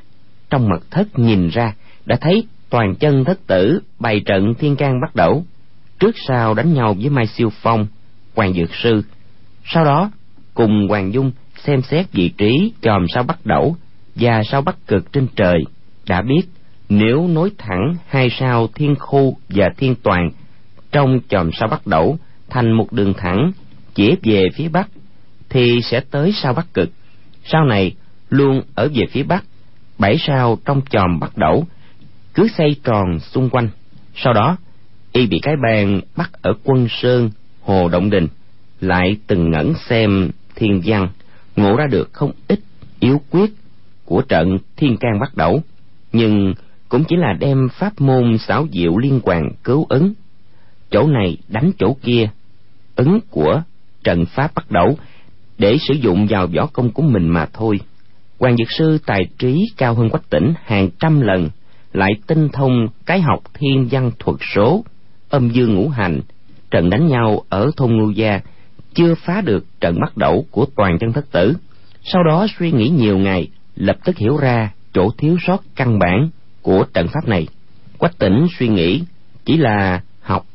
Trong 0.50 0.70
mật 0.70 0.92
thất 0.92 1.20
nhìn 1.20 1.50
ra, 1.50 1.74
đã 2.06 2.16
thấy 2.22 2.44
toàn 2.70 2.96
chân 2.96 3.24
thất 3.26 3.48
tử 3.48 3.80
bày 4.00 4.20
trận 4.20 4.54
thiên 4.54 4.76
can 4.76 5.02
bắt 5.02 5.16
đầu. 5.16 5.46
Trước 6.00 6.16
sau 6.28 6.54
đánh 6.54 6.74
nhau 6.74 6.96
với 7.00 7.10
mai 7.10 7.28
siêu 7.28 7.50
phong, 7.62 7.88
hoàng 8.36 8.54
dược 8.54 8.76
sư. 8.76 9.02
Sau 9.66 9.86
đó 9.86 10.12
cùng 10.56 10.88
hoàng 10.90 11.14
dung 11.14 11.32
xem 11.66 11.82
xét 11.82 12.12
vị 12.12 12.32
trí 12.38 12.74
chòm 12.82 13.06
sao 13.14 13.24
bắt 13.24 13.46
đẩu 13.46 13.76
và 14.16 14.44
sao 14.44 14.62
bắc 14.62 14.88
cực 14.88 15.14
trên 15.14 15.28
trời, 15.36 15.64
đã 16.08 16.22
biết 16.22 16.42
nếu 16.90 17.28
nối 17.28 17.52
thẳng 17.58 17.96
hai 18.08 18.30
sao 18.40 18.68
thiên 18.76 18.96
khu 18.96 19.38
và 19.50 19.70
thiên 19.78 19.96
toàn 20.04 20.30
trong 20.92 21.20
chòm 21.30 21.50
sao 21.54 21.70
bắt 21.70 21.88
đẩu 21.88 22.18
thành 22.50 22.72
một 22.72 22.94
đường 22.94 23.14
thẳng 23.18 23.52
chỉ 23.96 24.16
về 24.24 24.50
phía 24.56 24.68
bắc, 24.68 24.90
thì 25.50 25.82
sẽ 25.84 26.00
tới 26.12 26.32
sao 26.32 26.54
bắc 26.54 26.74
cực. 26.74 26.90
Sau 27.44 27.66
này, 27.66 27.96
luôn 28.30 28.62
ở 28.76 28.90
về 28.94 29.04
phía 29.12 29.24
bắc, 29.24 29.44
bảy 30.00 30.18
sao 30.18 30.58
trong 30.66 30.82
chòm 30.90 31.20
bắt 31.20 31.38
đẩu 31.38 31.66
cứ 32.34 32.48
xây 32.58 32.76
tròn 32.84 33.20
xung 33.20 33.50
quanh. 33.50 33.70
Sau 34.16 34.34
đó, 34.34 34.58
y 35.12 35.28
bị 35.28 35.40
cái 35.42 35.56
bàn 35.64 36.02
bắt 36.16 36.30
ở 36.42 36.54
quân 36.64 36.88
sơn 36.90 37.30
hồ 37.62 37.90
động 37.90 38.10
đình, 38.10 38.28
lại 38.82 39.18
từng 39.28 39.52
ngẩn 39.52 39.74
xem 39.90 40.32
thiên 40.56 40.82
văn, 40.86 41.10
ngộ 41.56 41.76
ra 41.76 41.88
được 41.88 42.14
không 42.14 42.32
ít 42.48 42.60
yếu 43.00 43.22
quyết 43.30 43.52
của 44.06 44.22
trận 44.22 44.58
thiên 44.78 44.98
can 44.98 45.20
bắt 45.20 45.38
đầu, 45.38 45.62
nhưng 46.12 46.54
cũng 46.90 47.04
chỉ 47.04 47.16
là 47.16 47.34
đem 47.40 47.70
pháp 47.70 48.02
môn 48.02 48.38
xảo 48.38 48.68
diệu 48.72 48.98
liên 48.98 49.20
quan 49.24 49.50
cứu 49.64 49.86
ứng. 49.90 50.14
Chỗ 50.92 51.08
này 51.08 51.38
đánh 51.48 51.72
chỗ 51.80 51.96
kia, 52.02 52.30
ứng 52.96 53.20
của 53.30 53.62
trận 54.04 54.26
pháp 54.26 54.56
bắt 54.56 54.72
đầu, 54.72 54.98
để 55.58 55.78
sử 55.88 55.94
dụng 55.94 56.28
vào 56.30 56.48
võ 56.48 56.66
công 56.66 56.92
của 56.92 57.04
mình 57.04 57.28
mà 57.28 57.46
thôi. 57.54 57.80
Hoàng 58.40 58.58
dược 58.58 58.72
sư 58.78 58.98
tài 59.06 59.28
trí 59.38 59.66
cao 59.78 59.94
hơn 59.94 60.10
quách 60.10 60.30
tỉnh 60.30 60.54
hàng 60.64 60.90
trăm 61.00 61.22
lần, 61.22 61.50
lại 61.94 62.12
tinh 62.28 62.50
thông 62.54 62.88
cái 63.06 63.22
học 63.22 63.40
thiên 63.54 63.88
văn 63.92 64.12
thuật 64.20 64.38
số, 64.56 64.84
âm 65.30 65.50
dương 65.50 65.76
ngũ 65.76 65.90
hành, 65.90 66.22
trận 66.72 66.90
đánh 66.90 67.08
nhau 67.08 67.42
ở 67.50 67.72
thôn 67.78 67.98
ngưu 67.98 68.12
gia 68.12 68.40
chưa 68.96 69.16
phá 69.16 69.42
được 69.42 69.66
trận 69.82 70.00
bắt 70.00 70.18
đẩu 70.18 70.46
của 70.52 70.66
toàn 70.76 70.98
chân 71.00 71.14
thất 71.14 71.32
tử. 71.32 71.54
Sau 72.04 72.24
đó 72.24 72.48
suy 72.60 72.72
nghĩ 72.72 72.90
nhiều 72.90 73.18
ngày, 73.18 73.48
lập 73.76 73.98
tức 74.06 74.18
hiểu 74.18 74.38
ra 74.38 74.72
chỗ 74.94 75.10
thiếu 75.18 75.38
sót 75.48 75.64
căn 75.76 76.00
bản 76.00 76.30
của 76.62 76.86
trận 76.94 77.08
pháp 77.08 77.28
này. 77.28 77.48
Quách 77.98 78.18
tỉnh 78.18 78.48
suy 78.60 78.68
nghĩ, 78.68 79.02
chỉ 79.46 79.58
là 79.58 80.02
học, 80.22 80.46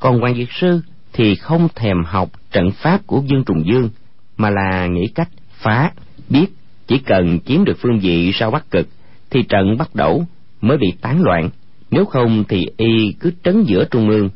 còn 0.00 0.22
quan 0.22 0.34
diệt 0.34 0.48
sư 0.50 0.80
thì 1.12 1.34
không 1.34 1.68
thèm 1.74 1.96
học 2.04 2.30
trận 2.52 2.70
pháp 2.70 3.06
của 3.06 3.22
dương 3.26 3.44
trùng 3.44 3.66
dương, 3.66 3.90
mà 4.36 4.50
là 4.50 4.86
nghĩ 4.86 5.08
cách 5.14 5.28
phá, 5.52 5.92
biết 6.28 6.46
chỉ 6.86 6.98
cần 6.98 7.38
chiếm 7.40 7.64
được 7.64 7.78
phương 7.80 7.98
vị 7.98 8.30
sau 8.34 8.50
bắc 8.50 8.70
cực 8.70 8.88
thì 9.30 9.42
trận 9.42 9.76
bắt 9.78 9.94
đẩu 9.94 10.26
mới 10.60 10.78
bị 10.78 10.92
tán 11.00 11.22
loạn. 11.22 11.50
Nếu 11.90 12.04
không 12.04 12.44
thì 12.48 12.66
y 12.76 13.12
cứ 13.20 13.32
trấn 13.44 13.64
giữa 13.64 13.84
trung 13.84 14.08
ương, 14.08 14.30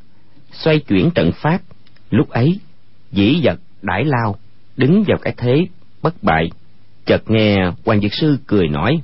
xoay 0.53 0.79
chuyển 0.79 1.11
trận 1.11 1.33
pháp. 1.33 1.59
Lúc 2.11 2.29
ấy 2.29 2.59
dĩ 3.13 3.41
vật 3.43 3.61
đãi 3.83 4.05
lao, 4.05 4.37
đứng 4.77 5.05
vào 5.07 5.19
cái 5.23 5.35
thế 5.37 5.67
bất 6.03 6.23
bại. 6.23 6.51
Chợt 7.07 7.31
nghe 7.31 7.57
quan 7.85 8.01
dược 8.01 8.15
sư 8.15 8.39
cười 8.47 8.69
nói, 8.69 9.01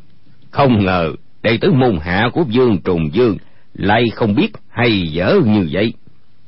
không 0.50 0.84
ngờ 0.84 1.12
đệ 1.42 1.58
tử 1.60 1.72
môn 1.72 1.98
hạ 2.02 2.28
của 2.32 2.44
dương 2.48 2.78
trùng 2.84 3.10
dương 3.12 3.36
lại 3.74 4.04
không 4.14 4.34
biết 4.34 4.50
hay 4.68 5.02
dở 5.02 5.40
như 5.46 5.68
vậy. 5.72 5.92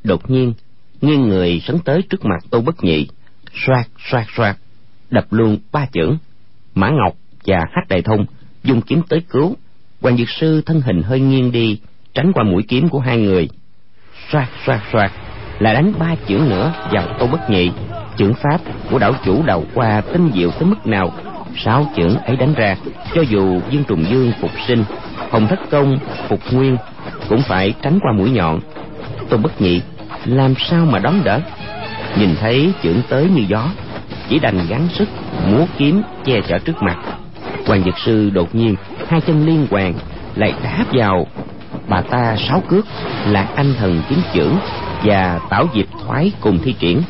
Đột 0.05 0.31
nhiên, 0.31 0.53
nghiêng 1.01 1.29
người 1.29 1.61
sấn 1.61 1.79
tới 1.85 2.03
trước 2.11 2.25
mặt 2.25 2.45
tô 2.51 2.61
bất 2.61 2.85
nhị 2.85 3.09
xoạt 3.67 3.87
xoạt 4.11 4.27
xoạt 4.37 4.57
đập 5.11 5.25
luôn 5.31 5.59
ba 5.73 5.87
chưởng. 5.93 6.19
Mã 6.75 6.91
ngọc 6.91 7.17
và 7.47 7.59
hát 7.73 7.89
đại 7.89 8.03
thông 8.03 8.27
dùng 8.65 8.81
kiếm 8.81 9.03
tới 9.09 9.23
cứu. 9.31 9.57
Quan 10.01 10.17
dược 10.17 10.29
sư 10.29 10.63
thân 10.67 10.81
hình 10.81 11.03
hơi 11.03 11.21
nghiêng 11.21 11.53
đi, 11.53 11.81
tránh 12.15 12.33
qua 12.33 12.45
mũi 12.45 12.63
kiếm 12.69 12.89
của 12.89 12.99
hai 13.01 13.19
người. 13.19 13.49
Xoạt 14.33 14.49
xoạt 14.67 14.81
xoạt 14.93 15.13
là 15.61 15.73
đánh 15.73 15.93
ba 15.99 16.15
chưởng 16.29 16.49
nữa 16.49 16.73
vào 16.93 17.05
tô 17.19 17.27
bất 17.27 17.51
nhị. 17.51 17.71
Chưởng 18.17 18.35
pháp 18.35 18.61
của 18.91 18.99
đảo 18.99 19.13
chủ 19.25 19.43
đầu 19.43 19.65
qua 19.75 20.03
tinh 20.13 20.31
diệu 20.35 20.51
tới 20.51 20.65
mức 20.69 20.87
nào? 20.87 21.13
Sáu 21.57 21.87
chưởng 21.97 22.17
ấy 22.17 22.37
đánh 22.37 22.55
ra, 22.55 22.77
cho 23.15 23.23
dù 23.23 23.61
dương 23.71 23.85
trùng 23.85 24.05
dương 24.11 24.33
phục 24.41 24.51
sinh, 24.67 24.85
hồng 25.31 25.47
thất 25.47 25.61
công 25.71 25.99
phục 26.29 26.41
nguyên, 26.53 26.77
cũng 27.29 27.43
phải 27.43 27.75
tránh 27.83 27.99
qua 28.03 28.13
mũi 28.13 28.31
nhọn. 28.31 28.61
Tô 29.29 29.37
bất 29.37 29.61
nhị, 29.61 29.81
làm 30.25 30.55
sao 30.59 30.87
mà 30.87 30.99
đón 30.99 31.15
đỡ? 31.25 31.41
Nhìn 32.19 32.37
thấy 32.41 32.73
chưởng 32.83 33.03
tới 33.09 33.29
như 33.35 33.43
gió, 33.49 33.65
chỉ 34.29 34.39
đành 34.39 34.67
gắng 34.69 34.89
sức 34.93 35.09
múa 35.47 35.65
kiếm 35.79 36.03
che 36.25 36.41
chở 36.49 36.59
trước 36.59 36.83
mặt. 36.83 36.97
Hoàng 37.67 37.83
dược 37.85 37.99
sư 37.99 38.31
đột 38.31 38.55
nhiên, 38.55 38.77
hai 39.09 39.21
chân 39.21 39.47
liên 39.47 39.67
hoàn, 39.71 39.95
lại 40.35 40.55
đáp 40.63 40.85
vào, 40.93 41.27
bà 41.89 42.01
ta 42.01 42.37
sáu 42.49 42.63
cước 42.69 42.87
là 43.27 43.49
anh 43.57 43.75
thần 43.79 44.03
kiếm 44.09 44.19
chưởng 44.35 44.57
và 45.05 45.41
tảo 45.51 45.67
diệp 45.75 45.87
thoái 46.05 46.33
cùng 46.41 46.59
thi 46.59 46.75
triển. 46.79 47.03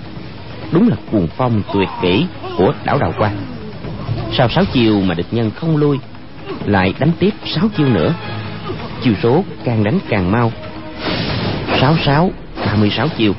Đúng 0.73 0.88
là 0.88 0.97
cuồng 1.12 1.28
phong 1.37 1.62
tuyệt 1.75 1.88
kỹ 2.02 2.26
của 2.56 2.73
đảo 2.85 2.99
đào 2.99 3.12
quan 3.18 3.37
sau 4.33 4.48
sáu 4.48 4.64
chiều 4.72 5.00
mà 5.00 5.14
địch 5.14 5.26
nhân 5.31 5.50
không 5.50 5.76
lui, 5.76 5.98
lại 6.64 6.94
đánh 6.98 7.11
tiếp 7.18 7.31
sáu 7.44 7.68
chiêu 7.76 7.88
nữa. 7.88 8.14
Chiêu 9.03 9.14
số 9.22 9.44
càng 9.64 9.85
đánh 9.85 9.98
càng 10.09 10.33
mau. 10.33 10.53
Sáu 11.81 11.96
sáu, 12.05 12.31
ba 12.66 12.74
mươi 12.74 12.90
sáu 12.90 13.09
chiêu. 13.18 13.33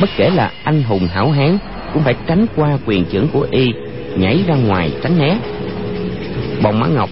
Bất 0.00 0.10
kể 0.16 0.30
là 0.30 0.50
anh 0.64 0.82
hùng 0.82 1.08
hảo 1.12 1.30
hán, 1.30 1.58
cũng 1.92 2.02
phải 2.02 2.14
tránh 2.26 2.46
qua 2.56 2.78
quyền 2.86 3.04
chưởng 3.12 3.28
của 3.28 3.46
y, 3.50 3.72
nhảy 4.16 4.44
ra 4.46 4.54
ngoài 4.54 4.92
tránh 5.02 5.18
né. 5.18 5.38
Bồng 6.62 6.80
mã 6.80 6.86
ngọc 6.86 7.10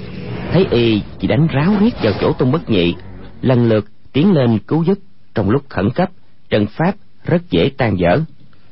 thấy 0.52 0.66
y 0.70 1.02
chỉ 1.18 1.28
đánh 1.28 1.46
ráo 1.46 1.72
riết 1.80 1.94
vào 2.02 2.12
chỗ 2.20 2.32
tôn 2.32 2.52
bất 2.52 2.70
nhị, 2.70 2.94
lần 3.42 3.68
lượt 3.68 3.84
tiến 4.12 4.32
lên 4.32 4.58
cứu 4.58 4.84
giúp 4.84 4.98
trong 5.34 5.50
lúc 5.50 5.62
khẩn 5.68 5.90
cấp 5.90 6.10
trận 6.50 6.66
pháp 6.66 6.94
rất 7.24 7.50
dễ 7.50 7.70
tan 7.76 7.96
vỡ 7.96 8.20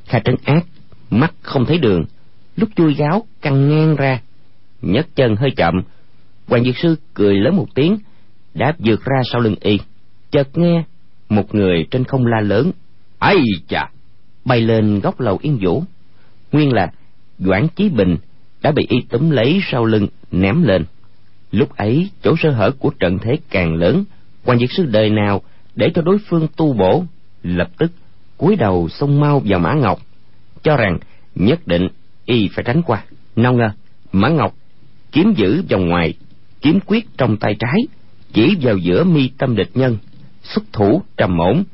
kha 0.08 0.18
trấn 0.18 0.34
ác, 0.44 0.66
mắt 1.10 1.34
không 1.42 1.66
thấy 1.66 1.78
đường. 1.78 2.04
Lúc 2.56 2.68
chui 2.76 2.94
gáo 2.94 3.26
căng 3.40 3.68
ngang 3.68 3.96
ra. 3.96 4.20
Nhấc 4.82 5.06
chân 5.14 5.36
hơi 5.36 5.50
chậm. 5.56 5.74
Hoàng 6.46 6.64
dược 6.64 6.76
sư 6.76 6.96
cười 7.14 7.34
lớn 7.34 7.56
một 7.56 7.66
tiếng 7.74 7.98
đáp 8.54 8.74
vượt 8.78 9.04
ra 9.04 9.16
sau 9.32 9.40
lưng 9.40 9.54
y. 9.60 9.78
Chợt 10.30 10.58
nghe 10.58 10.84
một 11.28 11.54
người 11.54 11.86
trên 11.90 12.04
không 12.04 12.26
la 12.26 12.40
lớn 12.40 12.72
ấy 13.18 13.42
chà! 13.68 13.90
Bay 14.44 14.60
lên 14.60 15.00
góc 15.00 15.20
lầu 15.20 15.38
yên 15.42 15.58
vũ. 15.60 15.82
Nguyên 16.52 16.72
là 16.72 16.92
doãn 17.38 17.68
chí 17.76 17.88
bình 17.88 18.16
đã 18.62 18.70
bị 18.70 18.86
y 18.88 18.96
túm 19.08 19.30
lấy 19.30 19.60
sau 19.70 19.84
lưng, 19.84 20.08
ném 20.30 20.62
lên. 20.62 20.84
Lúc 21.50 21.76
ấy, 21.76 22.10
chỗ 22.22 22.34
sơ 22.38 22.50
hở 22.50 22.70
của 22.78 22.90
trận 22.90 23.18
thế 23.18 23.38
càng 23.50 23.74
lớn. 23.74 24.04
Hoàng 24.44 24.58
dược 24.58 24.72
sư 24.72 24.86
đời 24.86 25.10
nào 25.10 25.42
để 25.74 25.90
cho 25.94 26.02
đối 26.02 26.18
phương 26.28 26.48
tu 26.56 26.72
bổ? 26.72 27.04
Lập 27.42 27.68
tức 27.78 27.92
cúi 28.36 28.56
đầu 28.56 28.88
xông 28.88 29.20
mau 29.20 29.42
vào 29.44 29.60
mã 29.60 29.74
ngọc, 29.74 29.98
cho 30.62 30.76
rằng 30.76 30.98
nhất 31.34 31.66
định 31.66 31.88
y 32.24 32.48
phải 32.54 32.64
tránh 32.64 32.82
qua. 32.82 33.04
Nào 33.36 33.52
ngờ, 33.52 33.70
mã 34.12 34.28
ngọc 34.28 34.54
kiếm 35.12 35.34
giữ 35.36 35.62
vòng 35.70 35.88
ngoài, 35.88 36.14
kiếm 36.60 36.78
quyết 36.86 37.06
trong 37.16 37.36
tay 37.36 37.56
trái, 37.58 37.80
chỉ 38.32 38.56
vào 38.60 38.76
giữa 38.76 39.04
mi 39.04 39.30
tâm 39.38 39.56
địch 39.56 39.70
nhân, 39.74 39.98
xuất 40.42 40.64
thủ 40.72 41.02
trầm 41.16 41.38
ổn, 41.38 41.64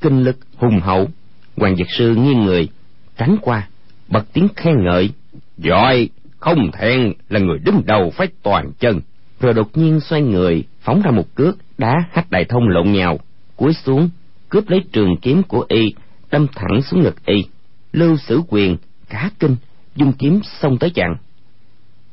kinh 0.00 0.22
lực 0.22 0.36
hùng 0.56 0.80
hậu. 0.80 1.08
Hoàng 1.56 1.76
dược 1.76 1.86
sư 1.98 2.14
nghiêng 2.14 2.44
người, 2.44 2.68
tránh 3.16 3.36
qua, 3.42 3.68
bật 4.08 4.24
tiếng 4.32 4.48
khen 4.56 4.74
ngợi. 4.84 5.10
Giỏi, 5.58 6.08
không 6.38 6.70
thẹn, 6.72 7.12
là 7.28 7.40
người 7.40 7.58
đứng 7.58 7.82
đầu 7.86 8.10
phải 8.16 8.28
toàn 8.42 8.72
chân. 8.78 9.00
Rồi 9.40 9.54
đột 9.54 9.76
nhiên 9.76 10.00
xoay 10.00 10.22
người, 10.22 10.64
phóng 10.80 11.02
ra 11.02 11.10
một 11.10 11.34
cước, 11.34 11.56
đá 11.78 11.94
hách 12.12 12.30
đại 12.30 12.44
thông 12.44 12.68
lộn 12.68 12.92
nhào, 12.92 13.18
cúi 13.56 13.72
xuống 13.72 14.08
cướp 14.54 14.68
lấy 14.68 14.80
trường 14.92 15.16
kiếm 15.22 15.42
của 15.42 15.66
y, 15.68 15.94
đâm 16.30 16.46
thẳng 16.54 16.82
xuống 16.82 17.02
ngực 17.02 17.26
y. 17.26 17.44
Lưu 17.92 18.16
sử 18.16 18.42
quyền 18.48 18.76
cá 19.08 19.30
kinh 19.38 19.56
dung 19.96 20.12
kiếm 20.12 20.40
xông 20.60 20.78
tới 20.78 20.90
chặn. 20.90 21.16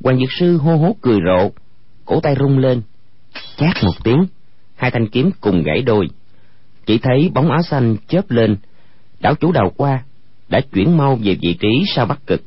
Hoàng 0.00 0.18
dược 0.18 0.28
sư 0.38 0.56
hô 0.56 0.76
hố 0.76 0.96
cười 1.00 1.18
rộ, 1.26 1.50
cổ 2.04 2.20
tay 2.20 2.34
rung 2.38 2.58
lên, 2.58 2.82
chát 3.56 3.84
một 3.84 4.04
tiếng, 4.04 4.26
hai 4.76 4.90
thanh 4.90 5.08
kiếm 5.08 5.30
cùng 5.40 5.62
gãy 5.62 5.82
đôi. 5.82 6.08
Chỉ 6.86 6.98
thấy 6.98 7.30
bóng 7.34 7.50
áo 7.50 7.62
xanh 7.62 7.96
chớp 8.08 8.30
lên, 8.30 8.56
đảo 9.20 9.34
chủ 9.34 9.52
đầu 9.52 9.72
qua 9.76 10.02
đã 10.48 10.60
chuyển 10.72 10.96
mau 10.96 11.16
về 11.16 11.36
vị 11.42 11.56
trí 11.60 11.84
sau 11.94 12.06
bắc 12.06 12.26
cực. 12.26 12.42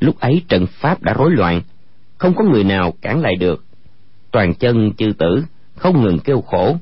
Lúc 0.00 0.20
ấy 0.20 0.42
trận 0.48 0.66
pháp 0.66 1.02
đã 1.02 1.12
rối 1.12 1.30
loạn, 1.30 1.62
không 2.18 2.34
có 2.34 2.44
người 2.44 2.64
nào 2.64 2.94
cản 3.00 3.20
lại 3.20 3.34
được. 3.40 3.64
Toàn 4.30 4.54
chân 4.54 4.92
chư 4.92 5.12
tử 5.18 5.44
không 5.76 6.02
ngừng 6.02 6.18
kêu 6.18 6.40
khổ, 6.40 6.76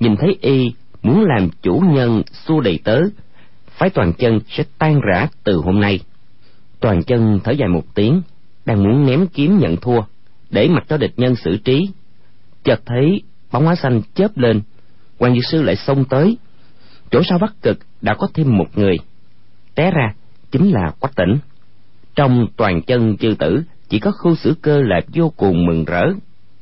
nhìn 0.00 0.16
thấy 0.16 0.38
y 0.40 0.70
muốn 1.02 1.24
làm 1.24 1.48
chủ 1.62 1.82
nhân 1.86 2.22
xua 2.46 2.60
đầy 2.60 2.78
tớ, 2.84 3.00
phái 3.66 3.90
toàn 3.90 4.12
chân 4.12 4.40
sẽ 4.48 4.64
tan 4.78 5.00
rã 5.00 5.28
từ 5.44 5.56
hôm 5.56 5.80
nay. 5.80 6.00
Toàn 6.80 7.02
chân 7.02 7.40
thở 7.44 7.52
dài 7.52 7.68
một 7.68 7.94
tiếng, 7.94 8.22
đang 8.66 8.84
muốn 8.84 9.06
ném 9.06 9.26
kiếm 9.26 9.58
nhận 9.58 9.76
thua, 9.76 10.00
để 10.50 10.68
mặc 10.68 10.84
cho 10.88 10.96
địch 10.96 11.12
nhân 11.16 11.36
xử 11.36 11.56
trí. 11.56 11.90
Chợt 12.64 12.80
thấy 12.86 13.22
bóng 13.52 13.64
hóa 13.64 13.74
xanh 13.74 14.00
chớp 14.14 14.38
lên, 14.38 14.60
quan 15.18 15.34
dược 15.34 15.44
sư 15.44 15.62
lại 15.62 15.76
xông 15.76 16.04
tới. 16.04 16.36
Chỗ 17.10 17.22
sau 17.28 17.38
bắc 17.38 17.62
cực 17.62 17.78
đã 18.02 18.14
có 18.14 18.28
thêm 18.34 18.56
một 18.56 18.78
người, 18.78 18.96
té 19.74 19.90
ra 19.90 20.14
chính 20.50 20.70
là 20.70 20.92
quách 21.00 21.16
tỉnh. 21.16 21.38
Trong 22.14 22.46
toàn 22.56 22.82
chân 22.82 23.16
chư 23.16 23.34
tử, 23.38 23.62
chỉ 23.88 23.98
có 23.98 24.10
khu 24.10 24.34
xử 24.34 24.54
cơ 24.62 24.80
là 24.82 25.00
vô 25.14 25.32
cùng 25.36 25.66
mừng 25.66 25.84
rỡ. 25.84 26.06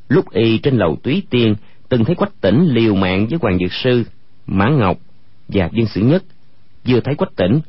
Lúc 0.08 0.30
y 0.30 0.58
trên 0.58 0.76
lầu 0.76 0.96
túy 1.02 1.22
tiên, 1.30 1.54
từng 1.88 2.04
thấy 2.04 2.14
quách 2.14 2.40
tỉnh 2.40 2.68
liều 2.68 2.94
mạng 2.94 3.26
với 3.30 3.38
hoàng 3.42 3.58
dược 3.58 3.72
sư 3.72 4.04
mã 4.48 4.68
ngọc 4.68 4.96
và 5.48 5.68
viên 5.72 5.86
sử 5.86 6.00
nhất 6.00 6.24
vừa 6.86 7.00
thấy 7.00 7.14
quách 7.14 7.36
tỉnh, 7.36 7.60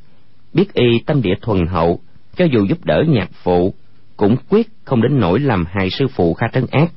biết 0.53 0.73
y 0.73 0.99
tâm 1.05 1.21
địa 1.21 1.35
thuần 1.41 1.67
hậu, 1.67 1.99
cho 2.35 2.45
dù 2.45 2.65
giúp 2.69 2.85
đỡ 2.85 3.03
nhạc 3.07 3.29
phụ, 3.43 3.73
cũng 4.17 4.35
quyết 4.49 4.67
không 4.83 5.01
đến 5.01 5.19
nỗi 5.19 5.39
làm 5.39 5.65
hại 5.69 5.89
sư 5.89 6.07
phụ 6.07 6.33
kha 6.33 6.47
trấn 6.53 6.65
ác. 6.71 6.91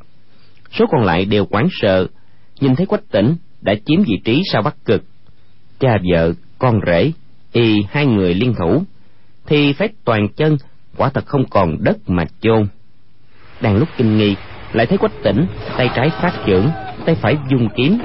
Số 0.72 0.84
còn 0.90 1.04
lại 1.04 1.24
đều 1.24 1.46
quán 1.46 1.68
sợ, 1.70 2.06
nhìn 2.60 2.76
thấy 2.76 2.86
quách 2.86 3.10
tỉnh 3.10 3.36
đã 3.60 3.74
chiếm 3.86 4.02
vị 4.02 4.20
trí 4.24 4.42
sau 4.52 4.62
bắc 4.62 4.84
cực. 4.84 5.04
Cha 5.80 5.98
vợ, 6.12 6.32
con 6.58 6.80
rể, 6.86 7.12
y 7.52 7.74
hai 7.90 8.06
người 8.06 8.34
liên 8.34 8.54
thủ 8.58 8.82
thì 9.46 9.72
phép 9.72 9.90
toàn 10.04 10.28
chân, 10.36 10.56
quả 10.96 11.08
thật 11.08 11.26
không 11.26 11.44
còn 11.50 11.76
đất 11.84 11.96
mà 12.06 12.24
chôn. 12.40 12.66
Đang 13.60 13.76
lúc 13.76 13.88
kinh 13.96 14.16
nghi, 14.16 14.36
lại 14.72 14.86
thấy 14.86 14.98
quách 14.98 15.22
tỉnh 15.22 15.46
tay 15.76 15.90
trái 15.96 16.10
phát 16.10 16.42
trưởng 16.46 16.70
tay 17.06 17.14
phải 17.14 17.36
dùng 17.48 17.68
kiếm, 17.76 17.98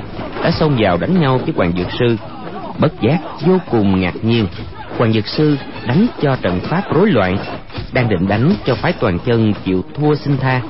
đã 0.43 0.51
xông 0.51 0.75
vào 0.79 0.97
đánh 0.97 1.21
nhau 1.21 1.37
với 1.37 1.53
hoàng 1.55 1.73
dược 1.77 1.87
sư. 1.99 2.17
Bất 2.79 3.01
giác, 3.01 3.17
vô 3.45 3.57
cùng 3.71 4.01
ngạc 4.01 4.15
nhiên, 4.21 4.47
hoàng 4.97 5.13
dược 5.13 5.27
sư 5.27 5.57
đánh 5.87 6.07
cho 6.21 6.35
trận 6.41 6.59
pháp 6.59 6.81
rối 6.93 7.09
loạn, 7.09 7.37
đang 7.93 8.09
định 8.09 8.27
đánh 8.27 8.53
cho 8.65 8.75
phái 8.75 8.93
toàn 8.93 9.19
chân 9.19 9.53
chịu 9.65 9.83
thua 9.95 10.15
xin 10.15 10.37
tha. 10.37 10.61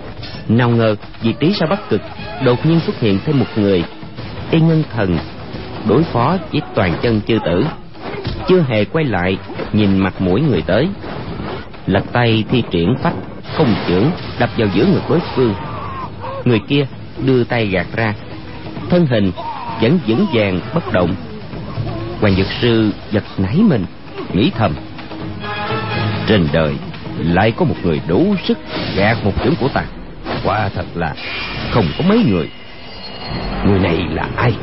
Nào 0.48 0.70
ngờ, 0.70 0.96
vị 1.22 1.34
trí 1.40 1.54
sao 1.54 1.68
bắc 1.70 1.90
cực 1.90 2.02
đột 2.46 2.66
nhiên 2.66 2.80
xuất 2.80 3.00
hiện 3.00 3.20
thêm 3.26 3.40
một 3.40 3.46
người. 3.56 3.84
Y 4.52 4.60
ngân 4.60 4.84
thần 4.94 5.18
đối 5.88 6.04
phó 6.04 6.38
với 6.52 6.62
toàn 6.76 6.94
chân 7.02 7.22
chư 7.28 7.40
tử. 7.46 7.66
Chưa 8.48 8.62
hề 8.68 8.86
quay 8.86 9.06
lại, 9.06 9.38
nhìn 9.74 9.98
mặt 9.98 10.22
mũi 10.22 10.42
người 10.42 10.62
tới. 10.62 10.88
Lật 11.88 12.04
tay 12.12 12.44
thi 12.50 12.63
triển 12.72 12.96
phách 13.02 13.13
không 13.58 13.76
chưởng 13.88 14.12
đập 14.40 14.50
vào 14.58 14.68
giữa 14.74 14.86
ngực 14.86 15.02
đối 15.10 15.20
phương. 15.36 15.54
Người 16.46 16.60
kia 16.68 16.86
đưa 17.25 17.43
tay 17.43 17.67
gạt 17.67 17.88
ra. 17.95 18.13
Thân 18.89 19.06
hình 19.06 19.32
vẫn 19.82 19.99
vững 20.08 20.25
vàng, 20.34 20.60
bất 20.73 20.93
động. 20.93 21.15
Hoàng 22.21 22.36
dược 22.36 22.47
sư 22.62 22.91
giật 23.12 23.23
nảy 23.38 23.56
mình, 23.56 23.86
nghĩ 24.34 24.51
thầm. 24.58 24.73
Trên 26.27 26.47
đời 26.53 26.73
lại 27.19 27.51
có 27.51 27.65
một 27.65 27.75
người 27.84 28.01
đủ 28.08 28.36
sức 28.47 28.58
gạt 28.95 29.17
một 29.23 29.34
chưởng 29.43 29.56
của 29.56 29.69
ta. 29.73 29.84
Quả 30.43 30.69
thật 30.75 30.86
là 30.95 31.13
không 31.71 31.86
có 31.97 32.03
mấy 32.08 32.23
người. 32.30 32.49
Người 33.65 33.80
này 33.80 33.97
là 34.10 34.30
ai? 34.36 34.53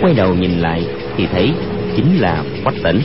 Quay 0.00 0.14
đầu 0.14 0.34
nhìn 0.34 0.60
lại 0.60 0.86
thì 1.16 1.26
thấy 1.26 1.52
chính 1.96 2.16
là 2.16 2.42
quách 2.64 2.76
tỉnh. 2.82 3.00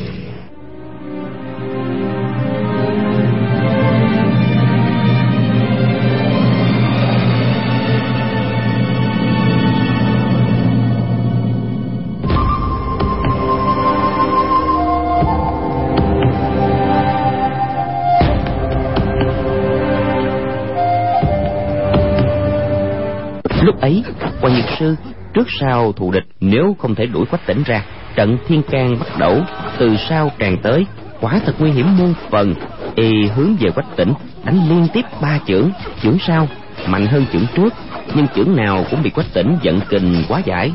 Lúc 23.80 23.82
ấy, 23.82 24.04
quan 24.42 24.54
nhật 24.54 24.66
sư, 24.80 24.96
trước 25.34 25.48
sau 25.60 25.92
thù 25.92 26.12
địch 26.12 26.26
nếu 26.40 26.76
không 26.80 26.96
thể 26.96 27.06
đuổi 27.06 27.26
quách 27.26 27.46
tỉnh 27.46 27.64
ra, 27.64 27.84
trận 28.16 28.38
thiên 28.48 28.62
can 28.64 29.00
bắt 29.00 29.20
đầu, 29.20 29.42
từ 29.78 29.96
sau 30.10 30.32
tràn 30.40 30.58
tới, 30.64 30.86
quả 31.22 31.40
thật 31.46 31.54
nguy 31.60 31.72
hiểm 31.72 31.98
muôn 31.98 32.14
phần. 32.30 32.54
Y 32.96 33.26
hướng 33.36 33.56
về 33.60 33.72
quách 33.72 33.96
tỉnh, 33.96 34.14
đánh 34.46 34.70
liên 34.70 34.88
tiếp 34.94 35.06
ba 35.22 35.40
chưởng 35.48 35.70
chưởng 36.02 36.18
sau, 36.28 36.48
mạnh 36.88 37.06
hơn 37.06 37.26
chưởng 37.34 37.46
trước, 37.56 37.74
nhưng 38.16 38.28
chưởng 38.36 38.56
nào 38.56 38.86
cũng 38.92 39.04
bị 39.04 39.10
quách 39.10 39.34
tỉnh 39.34 39.58
giận 39.62 39.80
kình 39.90 40.24
quá 40.28 40.42
giải. 40.46 40.72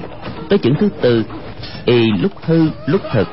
Tới 0.48 0.58
chưởng 0.58 0.74
thứ 0.80 0.88
tư, 1.00 1.24
y 1.84 2.10
lúc 2.22 2.32
hư, 2.42 2.68
lúc 2.86 3.00
thực, 3.12 3.28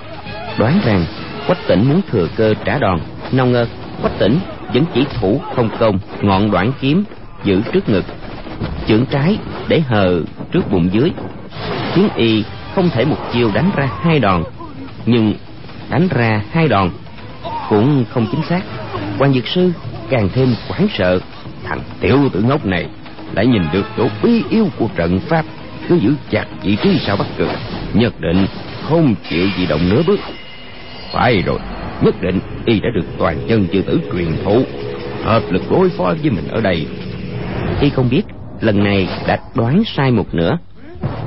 đoán 0.60 0.80
rằng 0.86 1.06
quách 1.48 1.68
tỉnh 1.68 1.90
muốn 1.90 2.02
thừa 2.12 2.28
cơ 2.36 2.54
trả 2.66 2.78
đòn. 2.78 3.00
Nào 3.32 3.46
ngờ, 3.46 3.66
quách 4.02 4.20
tỉnh 4.20 4.40
vẫn 4.74 4.84
chỉ 4.94 5.06
thủ 5.20 5.42
không 5.56 5.70
công, 5.80 6.00
ngọn 6.22 6.52
đoạn 6.52 6.72
kiếm 6.82 7.04
giữ 7.44 7.62
trước 7.72 7.90
ngực. 7.90 8.06
Chưởng 8.88 9.06
trái 9.06 9.38
để 9.72 9.80
hờ 9.80 10.22
trước 10.52 10.72
bụng 10.72 10.90
dưới. 10.92 11.12
Khiến 11.94 12.10
y 12.16 12.44
không 12.76 12.90
thể 12.90 13.06
một 13.06 13.18
chiêu 13.34 13.52
đánh 13.54 13.72
ra 13.76 13.90
hai 14.02 14.20
đòn, 14.20 14.44
nhưng 15.06 15.34
đánh 15.90 16.08
ra 16.12 16.42
hai 16.52 16.68
đòn 16.68 16.90
cũng 17.70 18.06
không 18.10 18.28
chính 18.32 18.42
xác. 18.50 18.62
Quan 19.20 19.34
dược 19.34 19.48
sư 19.48 19.72
càng 20.10 20.30
thêm 20.34 20.56
hoảng 20.68 20.88
sợ, 20.98 21.20
thằng 21.64 21.80
tiểu 22.00 22.18
tử 22.34 22.42
ngốc 22.42 22.66
này 22.66 22.86
lại 23.34 23.48
nhìn 23.48 23.62
được 23.74 23.86
chỗ 23.98 24.08
bí 24.24 24.44
yêu 24.50 24.68
của 24.80 24.88
trận 24.96 25.20
pháp, 25.20 25.46
cứ 25.90 25.96
giữ 25.96 26.16
chặt 26.30 26.46
vị 26.64 26.78
trí 26.84 27.00
sao 27.06 27.18
bắt 27.18 27.28
cực 27.38 27.50
nhất 27.94 28.14
định 28.20 28.48
không 28.90 29.16
chịu 29.30 29.48
gì 29.58 29.66
động 29.66 29.90
nửa 29.90 30.02
bước. 30.08 30.20
Phải 31.14 31.42
rồi, 31.42 31.60
nhất 32.02 32.16
định 32.22 32.40
y 32.66 32.80
đã 32.80 32.90
được 32.96 33.06
toàn 33.18 33.38
chân 33.48 33.68
chư 33.74 33.82
tử 33.82 34.00
truyền 34.14 34.44
thụ, 34.44 34.64
hợp 35.24 35.44
lực 35.50 35.62
đối 35.72 35.90
phó 35.90 36.14
với 36.22 36.32
mình 36.32 36.48
ở 36.48 36.62
đây. 36.62 36.88
Y 37.82 37.90
không 37.90 38.10
biết 38.10 38.22
lần 38.62 38.84
này 38.84 39.08
đã 39.28 39.38
đoán 39.56 39.84
sai 39.96 40.12
một 40.12 40.26
nửa. 40.32 40.58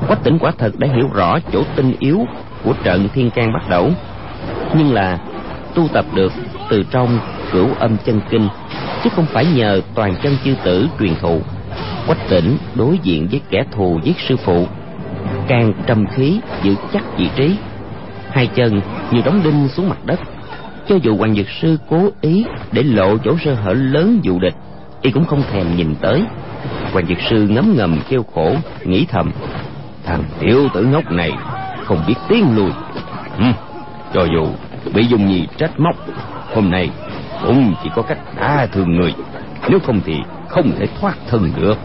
Quách 0.09 0.25
tỉnh 0.25 0.39
quả 0.39 0.53
thật 0.59 0.79
đã 0.79 0.89
hiểu 0.97 1.09
rõ 1.15 1.39
chỗ 1.53 1.63
tinh 1.77 1.93
yếu 1.99 2.27
của 2.65 2.73
trận 2.85 3.09
thiên 3.15 3.31
can 3.31 3.53
bắt 3.53 3.69
đầu 3.71 3.91
nhưng 4.75 4.93
là 4.93 5.19
tu 5.75 5.89
tập 5.93 6.05
được 6.15 6.33
từ 6.71 6.85
trong 6.91 7.19
cửu 7.53 7.69
âm 7.79 7.97
chân 8.05 8.21
kinh, 8.31 8.49
chứ 9.05 9.11
không 9.17 9.27
phải 9.27 9.47
nhờ 9.55 9.81
toàn 9.95 10.15
chân 10.23 10.37
chư 10.45 10.55
tử 10.65 10.89
truyền 10.99 11.15
thụ. 11.21 11.41
Quách 12.07 12.29
tỉnh 12.29 12.57
đối 12.75 12.99
diện 13.03 13.29
với 13.31 13.41
kẻ 13.51 13.65
thù 13.71 14.01
giết 14.05 14.17
sư 14.29 14.37
phụ, 14.37 14.67
càng 15.49 15.73
trầm 15.87 16.07
khí 16.07 16.41
giữ 16.63 16.75
chắc 16.93 17.19
vị 17.19 17.29
trí. 17.37 17.57
Hai 18.31 18.47
chân 18.47 18.81
như 19.11 19.21
đóng 19.25 19.41
đinh 19.45 19.69
xuống 19.69 19.89
mặt 19.89 19.99
đất, 20.05 20.21
cho 20.89 20.97
dù 21.03 21.17
hoàng 21.17 21.35
dược 21.35 21.47
sư 21.63 21.79
cố 21.91 22.09
ý 22.21 22.45
để 22.73 22.83
lộ 22.83 23.17
chỗ 23.25 23.37
sơ 23.45 23.55
hở 23.55 23.73
lớn 23.73 24.21
dụ 24.23 24.39
địch, 24.39 24.55
y 25.03 25.11
cũng 25.11 25.25
không 25.25 25.43
thèm 25.53 25.77
nhìn 25.77 25.95
tới 26.01 26.23
hoàng 26.95 27.07
dược 27.07 27.19
sư 27.31 27.47
ngấm 27.51 27.75
ngầm 27.77 28.01
kêu 28.09 28.25
khổ 28.35 28.57
nghĩ 28.85 29.07
thầm 29.11 29.33
thằng 30.05 30.25
tiểu 30.41 30.69
tử 30.75 30.85
ngốc 30.85 31.11
này 31.11 31.33
không 31.85 32.05
biết 32.07 32.15
tiến 32.29 32.57
lùi 32.57 32.71
ừ, 33.39 33.45
cho 34.15 34.25
dù 34.35 34.47
bị 34.95 35.07
dung 35.07 35.29
nhi 35.29 35.47
trách 35.57 35.81
móc 35.81 35.97
hôm 36.55 36.71
nay 36.71 36.91
cũng 37.47 37.75
chỉ 37.83 37.91
có 37.97 38.03
cách 38.03 38.19
đa 38.41 38.67
thương 38.73 38.97
người 38.97 39.15
nếu 39.69 39.79
không 39.81 40.01
thì 40.05 40.15
không 40.49 40.73
thể 40.79 40.87
thoát 41.01 41.15
thân 41.29 41.53
được. 41.57 41.79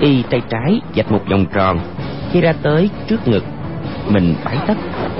Y 0.00 0.22
tay 0.22 0.42
trái 0.48 0.80
dạch 0.96 1.12
một 1.12 1.20
vòng 1.30 1.46
tròn 1.54 1.78
khi 2.32 2.40
ra 2.40 2.52
tới 2.62 2.90
trước 3.08 3.28
ngực 3.28 3.44
mình 4.08 4.34
phải 4.44 4.56
tấc 4.66 4.76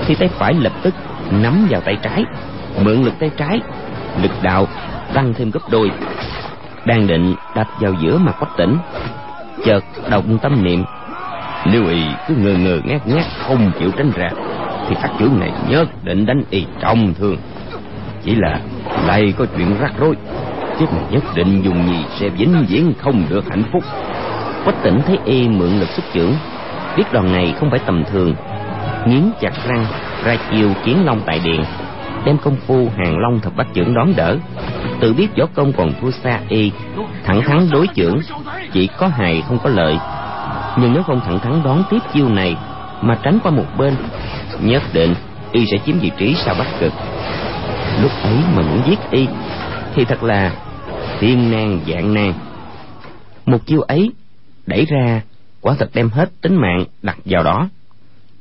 thì 0.07 0.15
tay 0.15 0.29
phải 0.29 0.55
lập 0.55 0.73
tức 0.83 0.95
nắm 1.31 1.67
vào 1.71 1.81
tay 1.81 1.97
trái 2.03 2.25
mượn 2.85 3.03
lực 3.03 3.15
tay 3.19 3.31
trái 3.37 3.61
lực 4.23 4.31
đạo 4.43 4.67
tăng 5.15 5.35
thêm 5.35 5.51
gấp 5.51 5.61
đôi 5.71 5.91
đang 6.87 7.07
định 7.07 7.35
đập 7.57 7.67
vào 7.81 7.93
giữa 8.01 8.19
mặt 8.19 8.35
quách 8.39 8.57
tỉnh. 8.57 8.79
Chợt 9.65 9.85
động 10.11 10.39
tâm 10.43 10.65
niệm, 10.65 10.85
lưu 11.65 11.87
y 11.87 12.03
cứ 12.29 12.35
ngơ 12.35 12.55
ngơ 12.55 12.81
ngác 12.85 13.07
ngác, 13.07 13.25
không 13.47 13.71
chịu 13.79 13.91
tránh 13.97 14.11
ra. 14.15 14.31
Thì 14.89 14.95
phát 14.95 15.11
chữ 15.19 15.29
này 15.41 15.51
nhất 15.69 15.89
định 16.05 16.27
đánh 16.27 16.43
y 16.51 16.67
trọng 16.81 17.15
thương. 17.15 17.37
Chỉ 18.25 18.35
là 18.35 18.61
đây 19.07 19.35
có 19.39 19.47
chuyện 19.57 19.77
rắc 19.81 19.93
rối 19.99 20.17
chết 20.79 20.93
này 20.93 21.05
nhất 21.11 21.23
định 21.35 21.63
dùng 21.65 21.87
nhì 21.87 22.05
sẽ 22.21 22.29
vĩnh 22.29 22.65
viễn 22.69 22.93
không 22.99 23.25
được 23.29 23.45
hạnh 23.51 23.63
phúc. 23.73 23.83
Quách 24.65 24.83
tỉnh 24.83 25.01
thấy 25.07 25.19
y 25.25 25.49
mượn 25.49 25.81
lực 25.81 25.89
xuất 25.89 26.05
trưởng, 26.13 26.35
biết 26.97 27.05
đòn 27.13 27.33
này 27.33 27.55
không 27.61 27.71
phải 27.71 27.81
tầm 27.87 28.05
thường, 28.05 28.35
nghiến 29.07 29.23
chặt 29.41 29.53
răng, 29.69 29.85
ra 30.25 30.37
chiều 30.51 30.69
chiến 30.85 31.05
long 31.05 31.21
tại 31.27 31.41
điện 31.45 31.65
đem 32.25 32.39
công 32.39 32.57
phu 32.57 32.89
hàng 32.97 33.19
long 33.19 33.41
thập 33.41 33.57
bát 33.57 33.67
trưởng 33.75 33.95
đón 33.95 34.13
đỡ. 34.17 34.37
Tự 35.01 35.13
biết 35.13 35.29
võ 35.39 35.47
công 35.55 35.73
còn 35.73 35.93
thua 36.01 36.11
xa 36.11 36.41
y, 36.49 36.73
thẳng 37.25 37.43
thắn 37.43 37.69
đối 37.71 37.87
trưởng 37.87 38.21
chỉ 38.73 38.89
có 38.99 39.07
hài 39.07 39.43
không 39.49 39.59
có 39.59 39.71
lợi. 39.71 39.99
Nhưng 40.79 40.93
nếu 40.93 41.03
không 41.03 41.21
thẳng 41.21 41.39
thắn 41.41 41.63
đón 41.65 41.83
tiếp 41.91 41.99
chiêu 42.15 42.29
này 42.29 42.57
mà 43.03 43.19
tránh 43.23 43.39
qua 43.43 43.53
một 43.53 43.67
bên, 43.79 43.95
nhất 44.61 44.83
định 44.93 45.15
y 45.53 45.67
sẽ 45.67 45.79
chiếm 45.87 45.99
vị 45.99 46.11
trí 46.17 46.35
sau 46.35 46.55
bắc 46.59 46.67
cực. 46.81 46.93
Lúc 48.03 48.11
ấy 48.23 48.35
mà 48.57 48.63
muốn 48.63 48.83
giết 48.87 48.99
y, 49.11 49.27
thì 49.95 50.05
thật 50.05 50.23
là 50.23 50.53
thiên 51.21 51.51
nan 51.51 51.81
dạng 51.89 52.15
nan. 52.15 52.33
Một 53.47 53.67
chiêu 53.67 53.81
ấy 53.81 54.11
đẩy 54.67 54.85
ra 54.85 55.21
quả 55.61 55.75
thật 55.79 55.91
đem 55.95 56.09
hết 56.09 56.31
tính 56.41 56.57
mạng 56.57 56.85
đặt 57.03 57.17
vào 57.25 57.43
đó. 57.43 57.69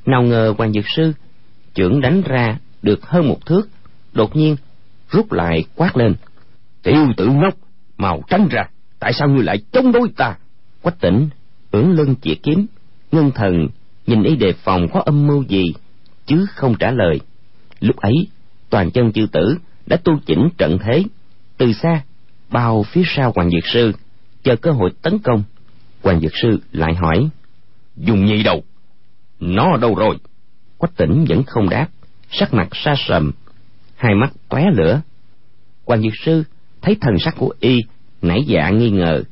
Nào 0.05 0.21
ngờ 0.21 0.53
hoàng 0.57 0.73
dược 0.73 0.85
sư 0.95 1.13
trưởng 1.73 2.01
đánh 2.01 2.21
ra 2.21 2.57
được 2.81 3.05
hơn 3.05 3.27
một 3.27 3.45
thước, 3.45 3.69
đột 4.13 4.35
nhiên 4.35 4.55
rút 5.09 5.31
lại 5.31 5.65
quát 5.75 5.97
lên. 5.97 6.15
Tiểu 6.83 7.07
tử 7.17 7.27
ngốc 7.27 7.53
màu 7.97 8.21
tránh 8.27 8.47
ra, 8.51 8.63
tại 8.99 9.13
sao 9.13 9.29
ngươi 9.29 9.43
lại 9.43 9.57
chống 9.71 9.91
đối 9.91 10.09
ta? 10.17 10.37
Quách 10.81 10.99
tỉnh 10.99 11.29
ưỡn 11.71 11.91
lưng 11.91 12.15
chĩa 12.21 12.35
kiếm 12.43 12.65
ngân 13.11 13.31
thần, 13.31 13.67
nhìn 14.07 14.23
y 14.23 14.35
đề 14.35 14.53
phòng 14.53 14.87
có 14.93 15.01
âm 15.05 15.27
mưu 15.27 15.43
gì, 15.43 15.73
chứ 16.25 16.45
không 16.55 16.75
trả 16.79 16.91
lời. 16.91 17.19
Lúc 17.79 17.95
ấy, 17.95 18.13
toàn 18.69 18.91
chân 18.91 19.11
chư 19.11 19.25
tử 19.31 19.57
đã 19.85 19.97
tu 19.97 20.13
chỉnh 20.25 20.49
trận 20.57 20.77
thế, 20.85 21.03
từ 21.57 21.73
xa 21.73 22.01
bao 22.49 22.83
phía 22.83 23.03
sau 23.05 23.31
hoàng 23.35 23.49
dược 23.49 23.67
sư, 23.73 23.91
chờ 24.43 24.55
cơ 24.55 24.71
hội 24.71 24.91
tấn 25.01 25.19
công. 25.19 25.43
Hoàng 26.03 26.19
dược 26.19 26.31
sư 26.41 26.59
lại 26.71 26.95
hỏi, 26.95 27.29
dùng 27.95 28.25
nhị 28.25 28.43
đầu, 28.43 28.63
nó 29.39 29.77
đâu 29.77 29.95
rồi? 29.95 30.17
Quách 30.77 30.97
tỉnh 30.97 31.25
vẫn 31.29 31.43
không 31.43 31.69
đáp 31.69 31.87
sắc 32.31 32.53
mặt 32.53 32.67
xa 32.71 32.93
sầm 32.97 33.31
hai 33.95 34.15
mắt 34.15 34.33
tóe 34.49 34.65
lửa. 34.73 35.01
Hoàng 35.85 36.01
dược 36.01 36.13
sư 36.25 36.43
thấy 36.81 36.97
thần 37.01 37.19
sắc 37.19 37.35
của 37.37 37.53
y 37.59 37.79
nảy 38.21 38.43
dạ 38.47 38.69
nghi 38.69 38.89
ngờ 38.89 39.23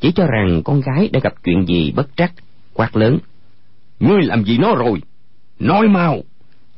chỉ 0.00 0.12
cho 0.12 0.26
rằng 0.26 0.62
con 0.64 0.80
gái 0.80 1.08
đã 1.12 1.20
gặp 1.22 1.32
chuyện 1.44 1.66
gì 1.66 1.92
bất 1.96 2.16
trắc 2.16 2.32
quát 2.74 2.96
lớn. 2.96 3.18
Ngươi 4.00 4.22
làm 4.22 4.44
gì 4.44 4.58
nó 4.58 4.74
rồi? 4.74 5.02
Nói 5.58 5.88
mau! 5.88 6.20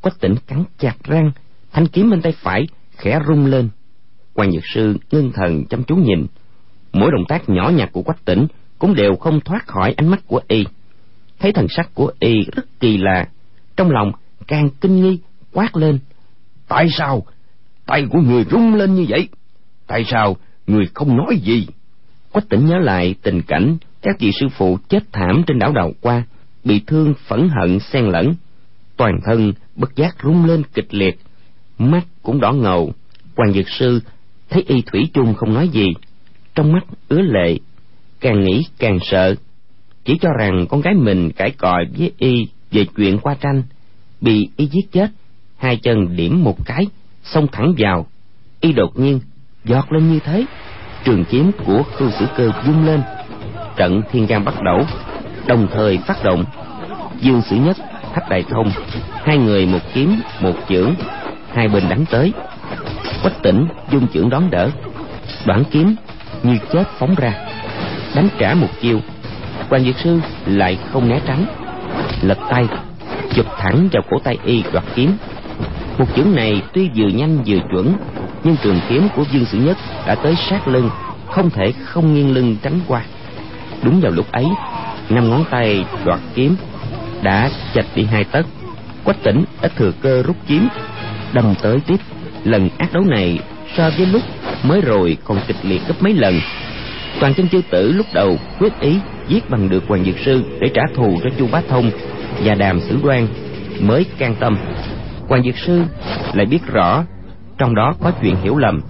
Quách 0.01 0.19
tỉnh 0.19 0.35
cắn 0.47 0.63
chặt 0.77 0.95
răng 1.03 1.31
thanh 1.71 1.87
kiếm 1.87 2.09
bên 2.09 2.21
tay 2.21 2.33
phải 2.41 2.67
khẽ 2.91 3.19
rung 3.27 3.45
lên. 3.45 3.69
Quan 4.33 4.49
nhược 4.49 4.63
sư 4.73 4.97
ngưng 5.11 5.31
thần 5.31 5.65
chăm 5.65 5.83
chú 5.83 5.95
nhìn. 5.95 6.27
Mỗi 6.93 7.11
động 7.11 7.25
tác 7.27 7.49
nhỏ 7.49 7.69
nhặt 7.69 7.89
của 7.91 8.01
quách 8.01 8.25
tỉnh 8.25 8.47
cũng 8.79 8.95
đều 8.95 9.15
không 9.15 9.39
thoát 9.39 9.67
khỏi 9.67 9.93
ánh 9.97 10.07
mắt 10.07 10.19
của 10.27 10.41
y. 10.47 10.65
Thấy 11.39 11.51
thần 11.51 11.67
sắc 11.69 11.89
của 11.93 12.11
y 12.19 12.33
rất 12.55 12.65
kỳ 12.79 12.97
lạ 12.97 13.27
trong 13.75 13.91
lòng 13.91 14.11
càng 14.47 14.69
kinh 14.81 15.01
nghi 15.01 15.19
quát 15.57 15.77
lên. 15.77 15.99
Tại 16.67 16.87
sao 16.97 17.25
tay 17.85 18.05
của 18.09 18.19
người 18.19 18.45
rung 18.51 18.75
lên 18.75 18.95
như 18.95 19.05
vậy? 19.09 19.27
Tại 19.87 20.05
sao 20.11 20.37
người 20.67 20.85
không 20.93 21.17
nói 21.17 21.37
gì? 21.37 21.67
Quách 22.31 22.49
tỉnh 22.49 22.65
nhớ 22.65 22.77
lại 22.79 23.15
tình 23.21 23.41
cảnh 23.41 23.77
các 24.01 24.19
vị 24.19 24.31
sư 24.39 24.47
phụ 24.57 24.77
chết 24.89 25.03
thảm 25.11 25.43
trên 25.47 25.59
đảo 25.59 25.73
đào 25.73 25.91
qua 26.01 26.23
bị 26.63 26.81
thương 26.87 27.13
phẫn 27.27 27.49
hận, 27.49 27.79
xen 27.79 28.05
lẫn. 28.05 28.35
Toàn 28.97 29.19
thân 29.25 29.53
bất 29.75 29.95
giác 29.95 30.15
rung 30.23 30.45
lên 30.45 30.63
kịch 30.73 30.93
liệt, 30.93 31.19
mắt 31.77 32.05
cũng 32.23 32.39
đỏ 32.39 32.51
ngầu. 32.51 32.93
Quan 33.35 33.53
dược 33.53 33.69
sư 33.69 33.99
thấy 34.49 34.63
y 34.67 34.81
thủy 34.81 35.09
chung 35.13 35.33
không 35.33 35.53
nói 35.53 35.69
gì, 35.69 35.87
trong 36.55 36.71
mắt 36.73 36.83
ứa 37.07 37.21
lệ, 37.21 37.57
càng 38.19 38.43
nghĩ 38.43 38.63
càng 38.79 38.99
sợ. 39.01 39.35
Chỉ 40.05 40.17
cho 40.21 40.29
rằng 40.39 40.65
con 40.69 40.81
gái 40.81 40.93
mình 40.93 41.31
cãi 41.31 41.51
còi 41.57 41.85
với 41.97 42.11
y 42.17 42.47
về 42.71 42.85
chuyện 42.95 43.19
qua 43.19 43.35
tranh, 43.41 43.63
bị 44.21 44.49
y 44.57 44.67
giết 44.67 44.91
chết 44.91 45.09
hai 45.57 45.77
chân 45.77 46.15
điểm 46.15 46.43
một 46.43 46.55
cái, 46.65 46.87
xông 47.23 47.47
thẳng 47.51 47.73
vào. 47.77 48.05
Y 48.61 48.73
đột 48.73 48.99
nhiên 48.99 49.19
giọt 49.65 49.91
lên 49.91 50.11
như 50.11 50.19
thế. 50.19 50.45
Trường 51.03 51.25
kiếm 51.25 51.51
của 51.65 51.83
khưu 51.97 52.11
sử 52.11 52.25
cơ 52.37 52.51
vung 52.65 52.85
lên. 52.85 53.01
Trận 53.75 54.01
thiên 54.11 54.25
gan 54.25 54.45
bắt 54.45 54.63
đầu, 54.63 54.79
đồng 55.47 55.67
thời 55.73 55.97
phát 55.97 56.23
động. 56.23 56.45
Dương 57.21 57.41
sử 57.41 57.55
nhất, 57.55 57.77
thách 58.13 58.29
đại 58.29 58.43
thông, 58.49 58.71
hai 59.23 59.37
người 59.37 59.65
một 59.65 59.81
kiếm, 59.93 60.19
một 60.41 60.55
chưởng, 60.69 60.95
hai 61.53 61.67
bên 61.67 61.89
đánh 61.89 62.05
tới. 62.11 62.33
Quách 63.23 63.43
tỉnh 63.43 63.67
dung 63.91 64.07
chưởng 64.13 64.29
đón 64.29 64.49
đỡ. 64.51 64.69
Đoạn 65.45 65.63
kiếm 65.71 65.95
như 66.43 66.57
chết 66.73 66.83
phóng 66.99 67.15
ra. 67.15 67.33
Đánh 68.15 68.29
trả 68.39 68.53
một 68.53 68.69
chiêu 68.81 68.99
quan 69.69 69.83
dược 69.85 69.99
sư 69.99 70.19
lại 70.45 70.77
không 70.91 71.09
né 71.09 71.19
tránh. 71.27 71.45
Lật 72.21 72.37
tay, 72.49 72.67
chụp 73.33 73.45
thẳng 73.57 73.89
vào 73.91 74.03
cổ 74.09 74.19
tay 74.23 74.37
y 74.45 74.63
đoạt 74.73 74.85
kiếm 74.95 75.17
một 75.97 76.05
chưởng 76.15 76.35
này 76.35 76.61
tuy 76.73 76.89
vừa 76.95 77.07
nhanh 77.07 77.43
vừa 77.45 77.59
chuẩn, 77.71 77.95
nhưng 78.43 78.55
trường 78.63 78.79
kiếm 78.89 79.07
của 79.15 79.23
dương 79.31 79.45
sử 79.45 79.57
nhất 79.57 79.77
đã 80.07 80.15
tới 80.15 80.35
sát 80.49 80.67
lưng, 80.67 80.89
không 81.25 81.49
thể 81.49 81.71
không 81.85 82.13
nghiêng 82.13 82.33
lưng 82.33 82.57
tránh 82.61 82.79
qua. 82.87 83.01
Đúng 83.83 84.01
vào 84.01 84.11
lúc 84.11 84.31
ấy, 84.31 84.45
năm 85.09 85.29
ngón 85.29 85.43
tay 85.51 85.85
đoạt 86.05 86.19
kiếm 86.35 86.55
đã 87.23 87.49
chạch 87.73 87.85
đi 87.95 88.03
hai 88.03 88.23
tấc. 88.23 88.45
Quách 89.03 89.23
tỉnh 89.23 89.43
ít 89.61 89.71
thừa 89.75 89.91
cơ 90.01 90.23
rút 90.23 90.35
kiếm, 90.47 90.67
đâm 91.33 91.53
tới 91.61 91.77
tiếp. 91.87 91.97
Lần 92.43 92.69
ác 92.77 92.93
đấu 92.93 93.03
này 93.03 93.39
so 93.77 93.89
với 93.97 94.05
lúc 94.05 94.21
mới 94.63 94.81
rồi 94.81 95.17
còn 95.23 95.39
kịch 95.47 95.55
liệt 95.63 95.81
gấp 95.87 95.95
mấy 95.99 96.13
lần. 96.13 96.39
Toàn 97.19 97.33
chân 97.33 97.49
chư 97.49 97.61
tử 97.71 97.91
lúc 97.91 98.05
đầu 98.13 98.37
quyết 98.59 98.79
ý 98.79 98.99
giết 99.27 99.49
bằng 99.49 99.69
được 99.69 99.83
hoàng 99.87 100.05
dược 100.05 100.15
sư 100.25 100.43
để 100.61 100.67
trả 100.73 100.81
thù 100.95 101.19
cho 101.23 101.29
chu 101.37 101.47
bá 101.51 101.61
thông 101.69 101.91
và 102.43 102.55
đàm 102.55 102.79
sử 102.79 102.97
đoan 103.03 103.27
mới 103.79 104.05
can 104.17 104.35
tâm 104.39 104.57
hoàng 105.27 105.43
dược 105.43 105.57
sư 105.57 105.83
lại 106.33 106.45
biết 106.45 106.67
rõ 106.67 107.03
trong 107.57 107.75
đó 107.75 107.93
có 108.01 108.11
chuyện 108.21 108.35
hiểu 108.35 108.57
lầm, 108.57 108.81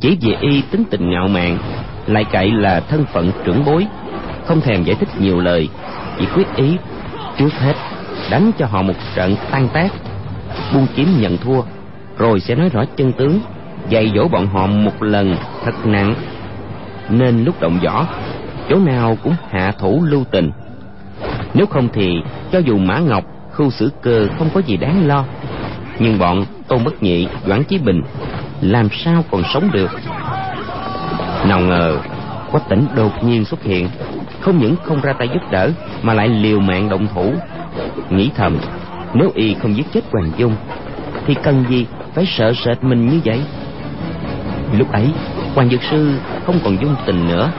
chỉ 0.00 0.18
vì 0.20 0.36
y 0.40 0.62
tính 0.70 0.84
tình 0.90 1.10
ngạo 1.10 1.28
mạn, 1.28 1.58
lại 2.06 2.24
cậy 2.32 2.50
là 2.52 2.80
thân 2.80 3.04
phận 3.12 3.30
trưởng 3.44 3.64
bối, 3.64 3.86
không 4.44 4.60
thèm 4.60 4.84
giải 4.84 4.96
thích 5.00 5.08
nhiều 5.20 5.40
lời, 5.40 5.68
chỉ 6.18 6.26
quyết 6.34 6.56
ý 6.56 6.76
trước 7.38 7.52
hết 7.52 7.74
đánh 8.30 8.50
cho 8.58 8.66
họ 8.66 8.82
một 8.82 8.94
trận 9.14 9.36
tan 9.50 9.68
tác, 9.72 9.88
buông 10.74 10.86
kiếm 10.96 11.08
nhận 11.20 11.36
thua, 11.36 11.62
rồi 12.18 12.40
sẽ 12.40 12.54
nói 12.54 12.68
rõ 12.68 12.84
chân 12.96 13.12
tướng, 13.12 13.40
dạy 13.88 14.12
dỗ 14.14 14.28
bọn 14.28 14.46
họ 14.46 14.66
một 14.66 15.02
lần 15.02 15.36
thật 15.64 15.86
nặng. 15.86 16.14
Nên 17.10 17.44
lúc 17.44 17.60
động 17.60 17.78
võ, 17.84 18.06
chỗ 18.68 18.76
nào 18.76 19.16
cũng 19.22 19.34
hạ 19.50 19.72
thủ 19.78 20.04
lưu 20.04 20.24
tình. 20.30 20.50
Nếu 21.54 21.66
không 21.66 21.88
thì 21.92 22.22
cho 22.52 22.58
dù 22.58 22.78
mã 22.78 22.98
ngọc, 22.98 23.24
khu 23.52 23.70
xử 23.70 23.92
cơ 24.02 24.26
không 24.38 24.48
có 24.54 24.60
gì 24.60 24.76
đáng 24.76 25.06
lo 25.06 25.24
nhưng 26.00 26.18
bọn 26.18 26.44
tôn 26.68 26.84
bất 26.84 27.02
nhị, 27.02 27.28
doãn 27.46 27.64
chí 27.64 27.78
bình, 27.78 28.02
làm 28.60 28.88
sao 29.04 29.24
còn 29.30 29.42
sống 29.54 29.70
được? 29.72 29.90
Nào 31.48 31.60
ngờ 31.60 31.98
quách 32.50 32.68
tỉnh 32.68 32.86
đột 32.96 33.24
nhiên 33.24 33.44
xuất 33.44 33.62
hiện, 33.62 33.88
không 34.40 34.58
những 34.58 34.76
không 34.84 35.00
ra 35.00 35.12
tay 35.12 35.28
giúp 35.28 35.50
đỡ, 35.50 35.70
mà 36.02 36.14
lại 36.14 36.28
liều 36.28 36.60
mạng 36.60 36.88
động 36.88 37.06
thủ. 37.14 37.32
Nghĩ 38.10 38.30
thầm, 38.36 38.58
nếu 39.14 39.30
y 39.34 39.54
không 39.54 39.76
giết 39.76 39.86
chết 39.94 40.00
hoàng 40.12 40.32
dung, 40.36 40.54
thì 41.26 41.34
cần 41.42 41.64
gì 41.68 41.86
phải 42.14 42.26
sợ 42.26 42.52
sệt 42.64 42.84
mình 42.84 43.08
như 43.08 43.20
vậy? 43.24 43.42
Lúc 44.78 44.92
ấy, 44.92 45.06
hoàng 45.54 45.70
dược 45.70 45.82
sư 45.90 46.14
không 46.46 46.58
còn 46.64 46.80
dung 46.80 46.96
tình 47.06 47.28
nữa, 47.28 47.50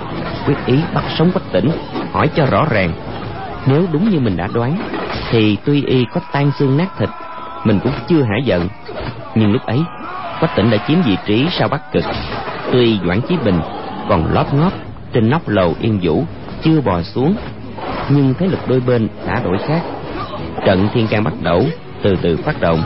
quyết 0.47 0.58
ý 0.65 0.80
bắt 0.93 1.04
sống 1.17 1.32
quách 1.32 1.51
tỉnh, 1.51 1.69
hỏi 2.12 2.30
cho 2.36 2.45
rõ 2.45 2.65
ràng. 2.71 2.93
Nếu 3.65 3.86
đúng 3.91 4.10
như 4.10 4.19
mình 4.19 4.38
đã 4.38 4.47
đoán, 4.54 4.77
thì 5.30 5.58
tuy 5.65 5.84
y 5.86 6.06
có 6.13 6.21
tan 6.32 6.51
xương 6.60 6.77
nát 6.77 6.88
thịt 6.97 7.10
mình 7.63 7.80
cũng 7.84 7.93
chưa 8.08 8.21
hả 8.21 8.38
giận. 8.45 8.67
Nhưng 9.36 9.52
lúc 9.52 9.65
ấy, 9.65 9.80
quách 10.39 10.56
tỉnh 10.56 10.69
đã 10.69 10.78
chiếm 10.88 11.02
vị 11.02 11.17
trí 11.26 11.47
sau 11.52 11.67
bắc 11.67 11.91
cực. 11.91 12.04
Tuy 12.71 13.00
doãn 13.06 13.21
chí 13.21 13.36
bình 13.45 13.60
còn 14.10 14.34
lóp 14.34 14.54
ngóp 14.54 14.74
trên 15.13 15.30
nóc 15.30 15.47
lầu 15.47 15.76
yên 15.82 16.00
vũ, 16.02 16.24
chưa 16.63 16.82
bò 16.82 17.02
xuống, 17.02 17.36
nhưng 18.10 18.34
thế 18.39 18.47
lực 18.47 18.60
đôi 18.67 18.80
bên 18.80 19.08
đã 19.28 19.41
đổi 19.43 19.58
khác. 19.67 19.82
Trận 20.65 20.88
thiên 20.93 21.08
can 21.08 21.24
bắt 21.24 21.34
đầu 21.41 21.63
từ 22.04 22.15
từ 22.21 22.38
phát 22.38 22.62
động. 22.62 22.84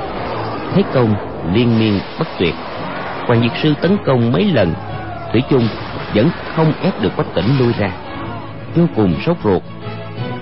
Thế 0.74 0.84
công 0.94 1.16
liên 1.54 1.80
miên 1.80 2.00
bất 2.20 2.28
tuyệt. 2.40 2.54
Quan 3.28 3.42
diệt 3.42 3.52
sư 3.64 3.74
tấn 3.82 3.98
công 4.06 4.32
mấy 4.32 4.46
lần, 4.46 4.74
thủy 5.32 5.42
chung 5.50 5.68
vẫn 6.16 6.30
không 6.56 6.74
ép 6.82 7.02
được 7.02 7.16
quách 7.16 7.34
tỉnh 7.36 7.58
lui 7.60 7.74
ra. 7.80 7.92
Vô 8.76 8.84
cùng 8.96 9.16
sốt 9.26 9.38
ruột. 9.44 9.62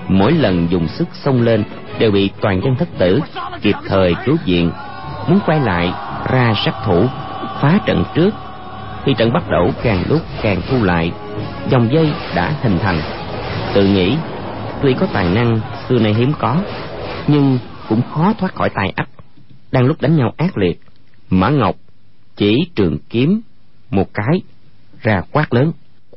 Mỗi 0.08 0.32
lần 0.32 0.66
dùng 0.70 0.88
sức 0.88 1.08
xông 1.12 1.42
lên 1.42 1.64
đều 1.98 2.10
bị 2.10 2.30
toàn 2.40 2.60
dân 2.64 2.76
thất 2.76 2.88
tử, 2.98 3.20
kịp 3.62 3.74
thời 3.86 4.14
cứu 4.24 4.36
viện. 4.44 4.70
Muốn 5.28 5.40
quay 5.46 5.60
lại, 5.60 5.92
ra 6.32 6.54
sát 6.64 6.74
thủ, 6.84 7.06
phá 7.60 7.78
trận 7.86 8.04
trước. 8.14 8.30
Khi 9.04 9.14
trận 9.14 9.32
bắt 9.32 9.50
đầu 9.50 9.70
càng 9.82 10.04
lúc 10.08 10.20
càng 10.42 10.60
thu 10.68 10.84
lại, 10.84 11.12
dòng 11.70 11.88
dây 11.92 12.12
đã 12.34 12.52
hình 12.62 12.78
thành. 12.78 13.00
Tự 13.74 13.86
nghĩ, 13.86 14.16
tuy 14.82 14.94
có 14.94 15.06
tài 15.12 15.28
năng 15.28 15.60
xưa 15.88 15.98
nay 15.98 16.14
hiếm 16.14 16.32
có, 16.38 16.56
nhưng 17.26 17.58
cũng 17.88 18.02
khó 18.12 18.32
thoát 18.38 18.54
khỏi 18.54 18.70
tay 18.70 18.92
ách 18.96 19.08
đang 19.72 19.84
lúc 19.84 20.00
đánh 20.00 20.16
nhau 20.16 20.34
ác 20.36 20.58
liệt, 20.58 20.80
mã 21.30 21.48
ngọc 21.48 21.76
chỉ 22.36 22.56
trường 22.74 22.98
kiếm 23.10 23.40
một 23.90 24.14
cái, 24.14 24.40
ra 25.02 25.22
quát 25.32 25.54
lớn, 25.54 25.72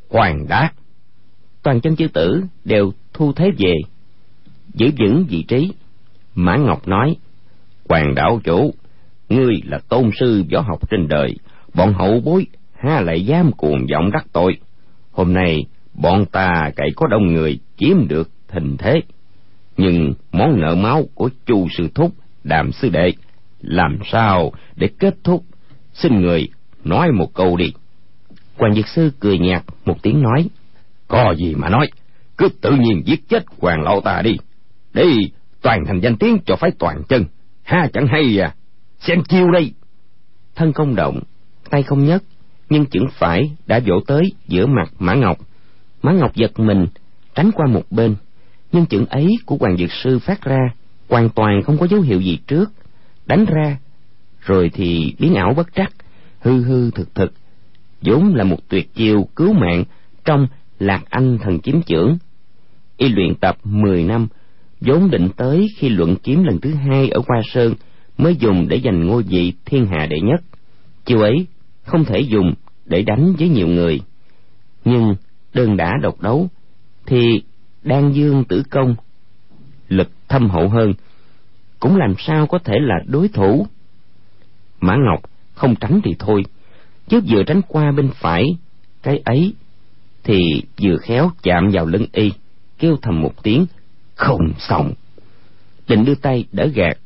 hoàng 0.10 0.48
đá 0.48 0.72
toàn 1.64 1.82
chân 1.82 1.96
chư 1.96 2.08
tử 2.08 2.44
đều 2.66 2.92
thu 3.14 3.34
thế 3.34 3.52
về 3.58 3.74
giữ 4.78 4.92
vững 5.00 5.26
vị 5.30 5.44
trí. 5.48 5.72
Mã 6.36 6.56
ngọc 6.56 6.88
nói, 6.88 7.16
hoàng 7.90 8.16
đạo 8.16 8.40
chủ, 8.44 8.74
ngươi 9.30 9.62
là 9.64 9.80
tôn 9.90 10.10
sư 10.20 10.44
võ 10.54 10.62
học 10.62 10.90
trên 10.90 11.08
đời, 11.08 11.36
bọn 11.74 11.94
hậu 11.94 12.20
bối 12.20 12.46
ha 12.80 13.02
lại 13.02 13.26
dám 13.26 13.52
cuồng 13.52 13.86
vọng 13.94 14.12
đắc 14.12 14.26
tội. 14.34 14.58
Hôm 15.12 15.34
nay 15.34 15.66
bọn 15.94 16.26
ta 16.26 16.72
cậy 16.76 16.90
có 16.96 17.08
đông 17.08 17.34
người 17.34 17.60
chiếm 17.78 18.08
được 18.08 18.30
thình 18.48 18.78
thế. 18.78 19.02
Nhưng 19.78 20.14
món 20.32 20.60
nợ 20.60 20.76
máu 20.76 21.06
của 21.16 21.30
chu 21.46 21.68
sư 21.78 21.88
thúc, 21.96 22.12
đàm 22.44 22.72
sư 22.72 22.90
đệ, 22.90 23.12
làm 23.62 24.00
sao 24.06 24.52
để 24.76 24.90
kết 25.00 25.16
thúc? 25.24 25.44
Xin 25.94 26.22
người 26.22 26.48
nói 26.84 27.12
một 27.12 27.34
câu 27.34 27.58
đi. 27.58 27.74
Quan 28.58 28.74
dược 28.74 28.88
sư 28.88 29.12
cười 29.20 29.40
nhạt 29.40 29.64
một 29.86 30.02
tiếng 30.02 30.22
nói, 30.22 30.50
có 31.08 31.34
gì 31.38 31.56
mà 31.56 31.70
nói, 31.70 31.88
cứ 32.38 32.50
tự 32.62 32.72
nhiên 32.72 33.02
giết 33.06 33.30
chết 33.30 33.44
hoàng 33.60 33.82
lão 33.82 34.02
ta 34.02 34.22
đi 34.22 34.38
để 34.98 35.30
toàn 35.62 35.86
thành 35.86 36.00
danh 36.00 36.18
tiếng 36.18 36.38
cho 36.46 36.56
phái 36.56 36.72
toàn 36.80 37.04
chân. 37.10 37.26
Ha, 37.64 37.90
chẳng 37.94 38.08
hay 38.08 38.40
à. 38.42 38.56
Xem 39.00 39.24
chiêu 39.24 39.52
đây. 39.52 39.74
Thân 40.56 40.74
không 40.74 40.96
động, 40.96 41.20
tay 41.70 41.84
không 41.84 42.06
nhấc, 42.06 42.24
nhưng 42.70 42.86
chưởng 42.86 43.08
phải 43.20 43.52
đã 43.66 43.80
vỗ 43.86 44.00
tới 44.08 44.32
giữa 44.48 44.66
mặt 44.66 44.94
mã 45.00 45.14
ngọc. 45.14 45.38
Mã 46.02 46.12
ngọc 46.12 46.36
giật 46.36 46.60
mình, 46.60 46.88
tránh 47.36 47.52
qua 47.52 47.68
một 47.68 47.84
bên, 47.92 48.16
nhưng 48.72 48.86
chưởng 48.86 49.06
ấy 49.06 49.28
của 49.46 49.58
hoàng 49.60 49.78
dược 49.78 49.92
sư 49.92 50.20
phát 50.20 50.42
ra 50.42 50.60
hoàn 51.10 51.30
toàn 51.30 51.64
không 51.64 51.78
có 51.78 51.88
dấu 51.88 52.02
hiệu 52.02 52.22
gì 52.22 52.40
trước. 52.48 52.72
Đánh 53.26 53.46
ra, 53.46 53.78
rồi 54.40 54.72
thì 54.74 55.16
biến 55.20 55.36
ảo 55.36 55.54
bất 55.54 55.74
trắc, 55.76 55.94
hư 56.40 56.64
hư 56.64 56.92
thực 56.92 57.16
thực. 57.16 57.34
Vốn 58.02 58.36
là 58.36 58.44
một 58.44 58.60
tuyệt 58.68 58.94
chiêu 58.94 59.28
cứu 59.36 59.54
mạng 59.54 59.84
trong 60.26 60.48
lạc 60.80 61.04
anh 61.10 61.38
thần 61.38 61.60
kiếm 61.60 61.82
chưởng. 61.82 62.18
Y 62.98 63.10
luyện 63.10 63.36
tập 63.36 63.58
mười 63.64 64.04
năm 64.04 64.28
vốn 64.82 65.10
định 65.10 65.30
tới 65.38 65.68
khi 65.78 65.90
luận 65.90 66.16
kiếm 66.16 66.44
lần 66.44 66.60
thứ 66.62 66.74
hai 66.74 67.10
ở 67.10 67.22
hoa 67.28 67.42
sơn 67.54 67.74
mới 68.18 68.36
dùng 68.36 68.68
để 68.68 68.82
giành 68.84 69.08
ngôi 69.08 69.24
vị 69.24 69.54
thiên 69.66 69.86
hạ 69.86 70.06
đệ 70.06 70.20
nhất. 70.22 70.42
Chiêu 71.06 71.22
ấy, 71.22 71.48
không 71.84 72.06
thể 72.06 72.20
dùng 72.20 72.54
để 72.86 73.02
đánh 73.02 73.34
với 73.40 73.50
nhiều 73.50 73.68
người. 73.68 74.02
Nhưng 74.86 75.16
đơn 75.54 75.78
đã 75.78 75.94
độc 76.02 76.22
đấu 76.22 76.48
thì 77.06 77.44
đan 77.84 78.12
dương 78.12 78.44
tử 78.44 78.64
công, 78.70 78.96
lực 79.88 80.10
thâm 80.28 80.50
hậu 80.50 80.70
hơn, 80.70 80.94
cũng 81.80 81.96
làm 81.96 82.14
sao 82.18 82.48
có 82.48 82.60
thể 82.60 82.80
là 82.80 82.96
đối 83.08 83.28
thủ. 83.28 83.68
Mã 84.80 84.96
ngọc 84.96 85.22
không 85.54 85.76
tránh 85.76 86.02
thì 86.04 86.16
thôi, 86.20 86.44
chứ 87.08 87.22
vừa 87.30 87.44
tránh 87.44 87.62
qua 87.68 87.92
bên 87.92 88.10
phải 88.16 88.46
cái 89.04 89.22
ấy 89.26 89.54
thì 90.24 90.64
vừa 90.82 90.98
khéo 90.98 91.32
chạm 91.44 91.70
vào 91.74 91.86
lưng 91.86 92.06
y, 92.12 92.32
kêu 92.80 92.98
thầm 93.02 93.22
một 93.22 93.44
tiếng 93.44 93.66
không 94.18 94.54
xong. 94.60 94.94
Định 95.88 96.06
đưa 96.06 96.16
tay 96.16 96.46
đỡ 96.52 96.68
gạt. 96.74 96.98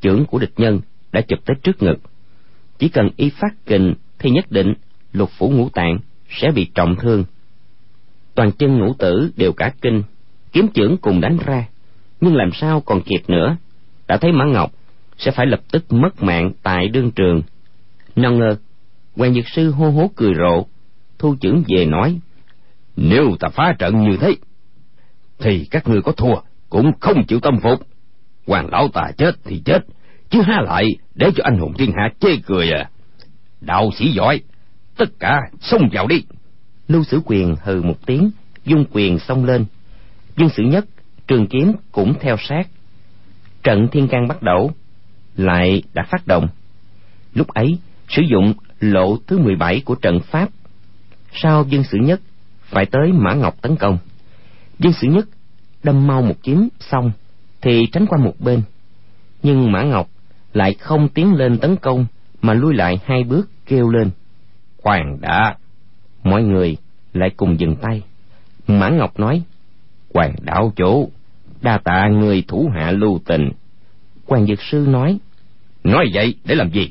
Chưởng 0.00 0.24
của 0.26 0.38
địch 0.38 0.52
nhân 0.56 0.80
đã 1.12 1.20
chụp 1.20 1.38
tới 1.44 1.56
trước 1.62 1.82
ngực. 1.82 1.96
Chỉ 2.78 2.88
cần 2.88 3.08
y 3.16 3.30
phát 3.30 3.66
kình 3.66 3.94
thì 4.18 4.30
nhất 4.30 4.44
định 4.50 4.74
lục 5.12 5.30
phủ 5.38 5.50
ngũ 5.50 5.68
tạng 5.68 5.98
sẽ 6.30 6.50
bị 6.50 6.70
trọng 6.74 6.96
thương. 6.96 7.24
Toàn 8.34 8.52
chân 8.52 8.78
ngũ 8.78 8.94
tử 8.94 9.30
đều 9.36 9.52
cả 9.52 9.72
kinh, 9.80 10.02
kiếm 10.52 10.68
chưởng 10.74 10.96
cùng 10.96 11.20
đánh 11.20 11.38
ra. 11.46 11.68
Nhưng 12.20 12.34
làm 12.34 12.50
sao 12.52 12.80
còn 12.80 13.02
kịp 13.02 13.22
nữa? 13.28 13.56
Đã 14.08 14.16
thấy 14.16 14.32
mã 14.32 14.44
ngọc 14.44 14.72
sẽ 15.18 15.30
phải 15.30 15.46
lập 15.46 15.60
tức 15.72 15.92
mất 15.92 16.22
mạng 16.22 16.52
tại 16.62 16.88
đương 16.88 17.10
trường. 17.10 17.42
Nào 18.16 18.32
ngờ, 18.32 18.56
hoàng 19.16 19.34
dược 19.34 19.48
sư 19.48 19.70
hô 19.70 19.90
hố 19.90 20.10
cười 20.16 20.34
rộ, 20.34 20.66
thu 21.18 21.36
chưởng 21.40 21.62
về 21.68 21.84
nói, 21.86 22.20
nếu 22.96 23.36
ta 23.40 23.48
phá 23.48 23.74
trận 23.78 24.02
như 24.02 24.16
thế 24.20 24.36
thì 25.40 25.64
các 25.70 25.88
ngươi 25.88 26.02
có 26.02 26.12
thua, 26.12 26.34
cũng 26.70 26.92
không 27.00 27.26
chịu 27.26 27.40
tâm 27.40 27.60
phục. 27.60 27.86
Hoàng 28.46 28.68
lão 28.72 28.88
tà 28.88 29.10
chết 29.16 29.34
thì 29.44 29.62
chết, 29.64 29.78
chứ 30.30 30.40
há 30.42 30.60
lại 30.60 30.84
để 31.14 31.30
cho 31.36 31.44
anh 31.44 31.58
hùng 31.58 31.72
thiên 31.78 31.92
hạ 31.92 32.08
chê 32.20 32.28
cười 32.46 32.70
à. 32.70 32.90
Đạo 33.60 33.90
sĩ 33.96 34.12
giỏi, 34.12 34.40
tất 34.96 35.08
cả 35.18 35.40
xông 35.60 35.88
vào 35.92 36.06
đi. 36.06 36.22
Lưu 36.88 37.04
sử 37.04 37.20
quyền 37.24 37.54
hừ 37.62 37.82
một 37.82 38.06
tiếng, 38.06 38.30
dung 38.64 38.84
quyền 38.92 39.18
xông 39.18 39.44
lên. 39.44 39.64
Dương 40.36 40.48
sử 40.48 40.62
nhất, 40.62 40.84
trường 41.26 41.46
kiếm 41.46 41.72
cũng 41.92 42.14
theo 42.20 42.36
sát. 42.48 42.68
Trận 43.62 43.88
thiên 43.92 44.08
can 44.08 44.28
bắt 44.28 44.42
đầu, 44.42 44.72
lại 45.36 45.82
đã 45.94 46.02
phát 46.10 46.26
động. 46.26 46.48
Lúc 47.34 47.48
ấy, 47.48 47.78
sử 48.08 48.22
dụng 48.22 48.54
lộ 48.80 49.16
thứ 49.26 49.38
mười 49.38 49.56
bảy 49.56 49.82
của 49.84 49.94
trận 49.94 50.20
pháp. 50.20 50.48
Sau 51.32 51.64
dương 51.68 51.84
sử 51.84 51.98
nhất, 51.98 52.20
phải 52.62 52.86
tới 52.86 53.12
mã 53.12 53.34
ngọc 53.34 53.62
tấn 53.62 53.76
công 53.76 53.98
dương 54.80 54.92
sử 54.92 55.08
nhất 55.08 55.28
đâm 55.82 56.06
mau 56.06 56.22
một 56.22 56.34
kiếm 56.42 56.68
xong 56.80 57.12
thì 57.60 57.86
tránh 57.92 58.06
qua 58.06 58.18
một 58.18 58.34
bên. 58.38 58.62
Nhưng 59.42 59.72
mã 59.72 59.82
ngọc 59.82 60.08
lại 60.52 60.74
không 60.74 61.08
tiến 61.08 61.34
lên 61.34 61.58
tấn 61.58 61.76
công 61.76 62.06
mà 62.42 62.54
lui 62.54 62.74
lại 62.74 63.00
hai 63.04 63.24
bước 63.24 63.48
kêu 63.66 63.88
lên. 63.88 64.10
Khoan 64.82 65.20
đã, 65.20 65.56
mọi 66.24 66.42
người 66.42 66.76
lại 67.12 67.30
cùng 67.36 67.60
dừng 67.60 67.76
tay. 67.76 68.02
Mã 68.66 68.88
ngọc 68.88 69.18
nói, 69.18 69.42
hoàng 70.14 70.34
đạo 70.42 70.72
chủ, 70.76 71.10
đa 71.62 71.78
tạ 71.84 72.08
người 72.08 72.44
thủ 72.48 72.70
hạ 72.74 72.90
lưu 72.90 73.20
tình. 73.24 73.50
Quan 74.26 74.46
dược 74.46 74.62
sư 74.62 74.86
nói 74.88 75.18
nói 75.84 76.06
vậy 76.14 76.34
để 76.44 76.54
làm 76.54 76.70
gì? 76.70 76.90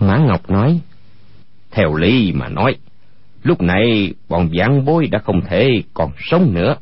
Mã 0.00 0.18
ngọc 0.18 0.50
nói, 0.50 0.80
theo 1.70 1.94
lý 1.94 2.32
mà 2.32 2.48
nói, 2.48 2.76
lúc 3.42 3.62
này 3.62 4.14
bọn 4.28 4.50
giảng 4.58 4.84
bối 4.84 5.06
đã 5.06 5.18
không 5.18 5.40
thể 5.48 5.82
còn 5.94 6.10
sống 6.30 6.54
nữa 6.54 6.76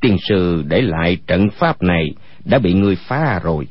tiên 0.00 0.16
sư 0.28 0.64
để 0.68 0.82
lại 0.82 1.16
trận 1.26 1.50
pháp 1.50 1.82
này 1.82 2.14
đã 2.44 2.58
bị 2.58 2.74
người 2.74 2.96
phá 2.96 3.40
rồi. 3.42 3.66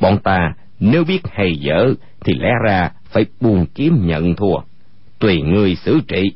Bọn 0.00 0.18
ta 0.18 0.54
nếu 0.80 1.04
biết 1.04 1.20
hay 1.32 1.56
dở 1.56 1.94
thì 2.20 2.34
lẽ 2.34 2.50
ra 2.64 2.90
phải 3.04 3.26
buông 3.40 3.66
kiếm 3.74 4.06
nhận 4.06 4.36
thua. 4.36 4.56
Tùy 5.18 5.42
người 5.42 5.74
xử 5.74 6.00
trị. 6.08 6.32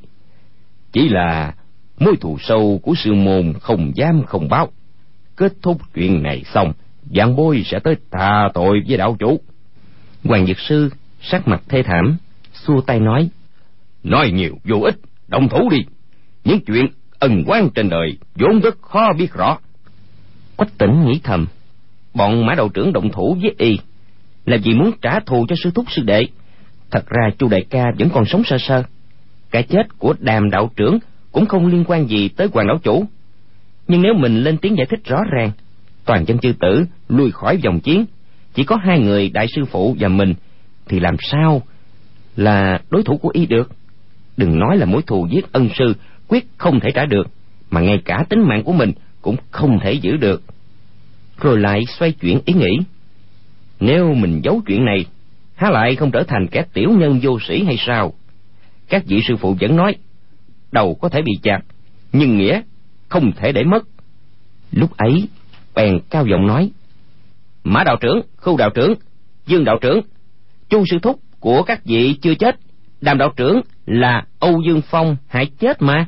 Chỉ 0.92 1.08
là 1.08 1.54
mối 1.98 2.16
thù 2.20 2.38
sâu 2.40 2.80
của 2.82 2.94
sư 2.94 3.14
môn 3.14 3.52
không 3.60 3.92
dám 3.94 4.22
không 4.26 4.48
báo. 4.48 4.68
Kết 5.36 5.52
thúc 5.62 5.80
chuyện 5.94 6.22
này 6.22 6.42
xong 6.54 6.72
giảng 7.14 7.36
bối 7.36 7.62
sẽ 7.66 7.78
tới 7.78 7.96
tha 8.10 8.48
tội 8.54 8.82
với 8.88 8.96
đạo 8.96 9.16
chủ. 9.18 9.40
Hoàng 10.24 10.46
dược 10.46 10.58
sư 10.58 10.90
sắc 11.20 11.48
mặt 11.48 11.62
thê 11.68 11.82
thảm, 11.82 12.16
xua 12.52 12.80
tay 12.80 13.00
nói 13.00 13.28
nói 14.02 14.30
nhiều 14.30 14.58
vô 14.64 14.80
ích, 14.80 14.96
động 15.28 15.48
thủ 15.48 15.68
đi. 15.70 15.78
Những 16.44 16.60
chuyện 16.66 16.86
ân 17.18 17.44
oán 17.46 17.68
trên 17.74 17.88
đời, 17.88 18.16
vốn 18.35 18.61
rất 18.61 18.83
khó 18.83 19.12
biết 19.18 19.33
rõ. 19.33 19.59
Quách 20.57 20.78
tỉnh 20.78 21.04
nghĩ 21.04 21.20
thầm, 21.24 21.46
bọn 22.14 22.46
mã 22.46 22.54
đầu 22.54 22.68
trưởng 22.68 22.92
động 22.92 23.11
thủ 23.12 23.37
với 23.42 23.54
y 23.59 23.78
là 24.44 24.57
vì 24.64 24.74
muốn 24.74 24.90
trả 25.02 25.20
thù 25.20 25.46
cho 25.48 25.57
sư 25.62 25.70
thúc 25.74 25.85
sư 25.88 26.02
đệ. 26.02 26.26
Thật 26.90 27.07
ra 27.07 27.31
chu 27.38 27.48
đại 27.48 27.64
ca 27.70 27.85
vẫn 27.98 28.11
còn 28.11 28.24
sống 28.24 28.44
sơ 28.44 28.59
sơ. 28.59 28.83
Cái 29.50 29.62
chết 29.62 29.98
của 29.98 30.14
đàm 30.18 30.50
đạo 30.50 30.70
trưởng 30.76 30.98
cũng 31.33 31.46
không 31.46 31.66
liên 31.66 31.85
quan 31.85 32.07
gì 32.07 32.28
tới 32.28 32.48
hoàng 32.52 32.66
đạo 32.66 32.78
chủ. 32.83 33.04
Nhưng 33.88 34.02
nếu 34.02 34.14
mình 34.14 34.42
lên 34.42 34.59
tiếng 34.59 34.76
giải 34.76 34.87
thích 34.90 35.00
rõ 35.04 35.18
ràng, 35.33 35.50
toàn 36.04 36.26
chân 36.26 36.38
chư 36.38 36.52
tử 36.61 36.85
lui 37.09 37.31
khỏi 37.31 37.57
vòng 37.64 37.81
chiến. 37.81 38.04
Chỉ 38.54 38.64
có 38.64 38.76
hai 38.76 39.00
người 39.00 39.28
đại 39.28 39.46
sư 39.57 39.64
phụ 39.64 39.96
và 39.98 40.09
mình, 40.09 40.35
thì 40.88 41.00
làm 41.00 41.16
sao 41.31 41.62
là 42.37 42.81
đối 42.90 43.02
thủ 43.02 43.16
của 43.16 43.31
y 43.33 43.46
được? 43.46 43.70
Đừng 44.37 44.59
nói 44.59 44.76
là 44.76 44.87
mối 44.87 45.02
thù 45.07 45.26
giết 45.31 45.52
ân 45.52 45.68
sư 45.78 45.94
quyết 46.28 46.46
không 46.58 46.80
thể 46.80 46.90
trả 46.94 47.04
được, 47.04 47.28
mà 47.70 47.80
ngay 47.80 47.98
cả 48.04 48.24
tính 48.28 48.42
mạng 48.48 48.64
của 48.64 48.72
mình 48.72 48.92
cũng 49.22 49.36
không 49.50 49.78
thể 49.82 49.92
giữ 49.92 50.16
được. 50.16 50.42
Rồi 51.40 51.58
lại 51.58 51.84
xoay 51.98 52.12
chuyển 52.12 52.40
ý 52.44 52.54
nghĩ. 52.54 52.78
Nếu 53.80 54.14
mình 54.14 54.40
giấu 54.44 54.60
chuyện 54.66 54.84
này, 54.84 55.06
há 55.54 55.70
lại 55.70 55.96
không 55.96 56.10
trở 56.10 56.22
thành 56.22 56.46
kẻ 56.46 56.64
tiểu 56.72 56.90
nhân 56.90 57.20
vô 57.22 57.38
sĩ 57.48 57.64
hay 57.64 57.76
sao? 57.86 58.12
Các 58.88 59.06
vị 59.06 59.20
sư 59.28 59.36
phụ 59.36 59.56
vẫn 59.60 59.76
nói, 59.76 59.94
đầu 60.72 60.94
có 60.94 61.08
thể 61.08 61.22
bị 61.22 61.32
chặt, 61.42 61.60
nhưng 62.12 62.38
nghĩa 62.38 62.62
không 63.08 63.32
thể 63.32 63.52
để 63.52 63.64
mất. 63.64 63.84
Lúc 64.72 64.96
ấy, 64.96 65.28
bèn 65.74 65.98
cao 66.10 66.26
giọng 66.26 66.46
nói, 66.46 66.70
mã 67.64 67.84
đạo 67.84 67.96
trưởng, 68.00 68.20
khu 68.36 68.56
đạo 68.56 68.70
trưởng, 68.74 68.94
dương 69.46 69.64
đạo 69.64 69.78
trưởng, 69.80 70.00
chu 70.68 70.84
sư 70.90 70.98
thúc 71.02 71.20
của 71.40 71.62
các 71.62 71.84
vị 71.84 72.18
chưa 72.22 72.34
chết, 72.34 72.56
đàm 73.00 73.18
đạo 73.18 73.32
trưởng 73.36 73.60
là 73.86 74.26
âu 74.38 74.62
dương 74.66 74.82
phong 74.90 75.16
hãy 75.26 75.46
chết 75.58 75.82
mà 75.82 76.06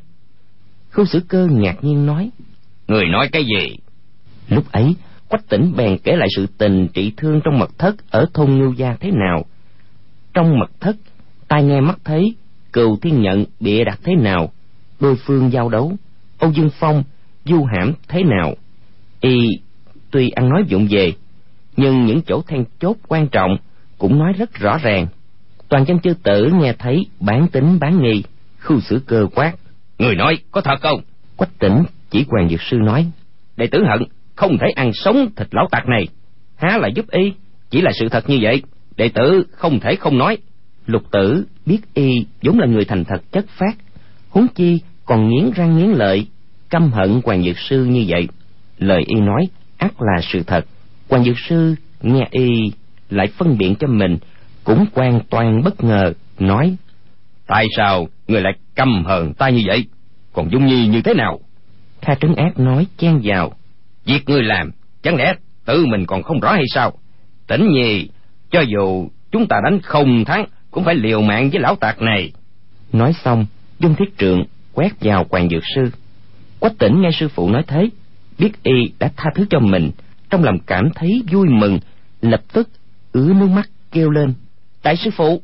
khâu 0.91 1.05
sử 1.07 1.21
cơ 1.29 1.47
ngạc 1.47 1.85
nhiên 1.85 2.07
nói 2.07 2.31
người 2.89 3.07
nói 3.07 3.29
cái 3.33 3.45
gì? 3.45 3.77
Lúc 4.49 4.73
ấy 4.73 4.95
quách 5.29 5.49
tỉnh 5.49 5.73
bèn 5.77 5.99
kể 5.99 6.17
lại 6.17 6.29
sự 6.37 6.47
tình 6.59 6.89
trị 6.95 7.13
thương 7.17 7.41
trong 7.45 7.59
mật 7.59 7.79
thất 7.79 8.11
ở 8.11 8.27
thôn 8.35 8.59
ngưu 8.59 8.73
gia 8.73 8.97
thế 9.01 9.11
nào. 9.11 9.45
Trong 10.35 10.59
mật 10.59 10.71
thất 10.81 10.97
tai 11.49 11.65
nghe 11.65 11.81
mắt 11.81 11.99
thấy 12.05 12.35
cừu 12.73 12.97
thiên 12.97 13.23
nhận 13.23 13.45
bịa 13.61 13.85
đặt 13.85 13.99
thế 14.05 14.15
nào 14.15 14.53
đôi 15.01 15.17
phương 15.17 15.53
giao 15.53 15.69
đấu 15.69 15.93
âu 16.39 16.51
dương 16.51 16.71
phong 16.79 17.03
du 17.45 17.65
hãm 17.65 17.93
thế 18.09 18.23
nào. 18.23 18.55
Y 19.21 19.39
tuy 20.11 20.31
ăn 20.31 20.49
nói 20.49 20.63
vụng 20.71 20.87
về 20.91 21.13
nhưng 21.77 22.07
những 22.07 22.21
chỗ 22.27 22.43
then 22.47 22.65
chốt 22.81 22.97
quan 23.09 23.29
trọng 23.29 23.57
cũng 23.99 24.19
nói 24.19 24.33
rất 24.33 24.55
rõ 24.55 24.79
ràng. 24.79 25.07
Toàn 25.69 25.87
chân 25.87 25.99
chư 25.99 26.15
tử 26.23 26.51
nghe 26.53 26.73
thấy 26.79 27.07
bán 27.21 27.49
tính 27.49 27.79
bán 27.81 28.03
nghi 28.03 28.23
khu 28.61 28.81
xử 28.81 29.01
cơ 29.07 29.27
quát 29.35 29.53
người 30.01 30.15
nói 30.15 30.39
có 30.51 30.61
thật 30.61 30.81
không? 30.81 31.01
Quách 31.37 31.59
tỉnh 31.59 31.83
chỉ 32.11 32.25
hoàng 32.29 32.49
dược 32.49 32.63
sư 32.63 32.77
nói. 32.77 33.07
Đệ 33.57 33.67
tử 33.67 33.85
hận 33.85 34.03
không 34.35 34.59
thể 34.59 34.67
ăn 34.77 34.91
sống 34.95 35.29
thịt 35.37 35.49
lão 35.51 35.69
tặc 35.71 35.89
này. 35.89 36.09
Há 36.57 36.79
lại 36.79 36.93
giúp 36.95 37.11
y 37.11 37.33
chỉ 37.71 37.81
là 37.81 37.91
sự 38.01 38.09
thật 38.09 38.29
như 38.29 38.39
vậy. 38.43 38.63
Đệ 38.97 39.09
tử 39.09 39.47
không 39.51 39.81
thể 39.81 39.97
không 39.97 40.19
nói. 40.19 40.39
Lục 40.87 41.03
tử 41.13 41.45
biết 41.67 41.79
y 41.95 42.27
vốn 42.43 42.59
là 42.59 42.67
người 42.67 42.85
thành 42.85 43.05
thật 43.05 43.23
chất 43.33 43.45
phát 43.49 43.77
huống 44.31 44.47
chi 44.55 44.81
còn 45.05 45.29
nghiến 45.29 45.51
răng 45.55 45.79
nghiến 45.79 45.91
lợi 45.91 46.27
căm 46.71 46.93
hận 46.93 47.21
hoàng 47.25 47.43
dược 47.43 47.59
sư 47.59 47.85
như 47.85 48.05
vậy. 48.09 48.29
Lời 48.79 49.03
y 49.07 49.21
nói 49.21 49.49
ắt 49.77 49.93
là 49.99 50.21
sự 50.23 50.43
thật. 50.47 50.67
Hoàng 51.09 51.25
dược 51.25 51.39
sư 51.49 51.75
nghe 52.03 52.29
y 52.31 52.73
lại 53.11 53.27
phân 53.27 53.59
biện 53.59 53.75
cho 53.75 53.87
mình 53.87 54.19
cũng 54.65 54.85
hoàn 54.95 55.21
toàn 55.31 55.63
bất 55.65 55.85
ngờ 55.85 56.13
nói 56.39 56.77
tại 57.51 57.67
sao 57.77 58.09
người 58.29 58.41
lại 58.41 58.53
căm 58.75 59.05
hờn 59.05 59.35
ta 59.35 59.49
như 59.49 59.63
vậy? 59.67 59.87
Còn 60.33 60.51
dung 60.53 60.67
nhi 60.67 60.87
như 60.87 61.03
thế 61.03 61.15
nào? 61.15 61.41
Kha 62.01 62.15
trấn 62.15 62.35
ác 62.35 62.59
nói 62.59 62.87
chen 62.97 63.21
vào. 63.25 63.53
Việc 64.05 64.29
ngươi 64.29 64.43
làm 64.43 64.71
chẳng 65.03 65.17
lẽ 65.17 65.35
tự 65.65 65.87
mình 65.87 66.07
còn 66.07 66.23
không 66.23 66.41
rõ 66.41 66.53
hay 66.53 66.65
sao? 66.75 66.93
Tỉnh 67.47 67.69
nhi 67.73 68.09
cho 68.51 68.61
dù 68.61 69.09
chúng 69.31 69.47
ta 69.47 69.61
đánh 69.65 69.81
không 69.81 70.25
thắng 70.25 70.45
cũng 70.71 70.85
phải 70.85 70.95
liều 70.95 71.23
mạng 71.23 71.51
với 71.51 71.61
lão 71.61 71.77
tạc 71.77 72.03
này. 72.03 72.33
Nói 72.93 73.13
xong 73.25 73.47
dung 73.79 73.95
thiết 73.95 74.19
trượng 74.19 74.45
quét 74.75 74.93
vào 75.01 75.27
hoàng 75.31 75.49
dược 75.49 75.63
sư. 75.75 75.91
Quách 76.61 76.79
tỉnh 76.79 77.01
nghe 77.01 77.11
sư 77.13 77.29
phụ 77.29 77.51
nói 77.51 77.63
thế 77.67 77.89
biết 78.39 78.63
y 78.63 78.93
đã 78.99 79.11
tha 79.17 79.31
thứ 79.35 79.47
cho 79.51 79.59
mình 79.61 79.91
trong 80.31 80.45
lòng 80.45 80.59
cảm 80.67 80.91
thấy 80.95 81.23
vui 81.33 81.49
mừng 81.49 81.79
lập 82.21 82.41
tức 82.53 82.69
ứa 83.13 83.33
nước 83.33 83.49
mắt 83.49 83.69
kêu 83.93 84.11
lên. 84.11 84.35
Đại 84.83 84.97
sư 84.97 85.11
phụ 85.17 85.43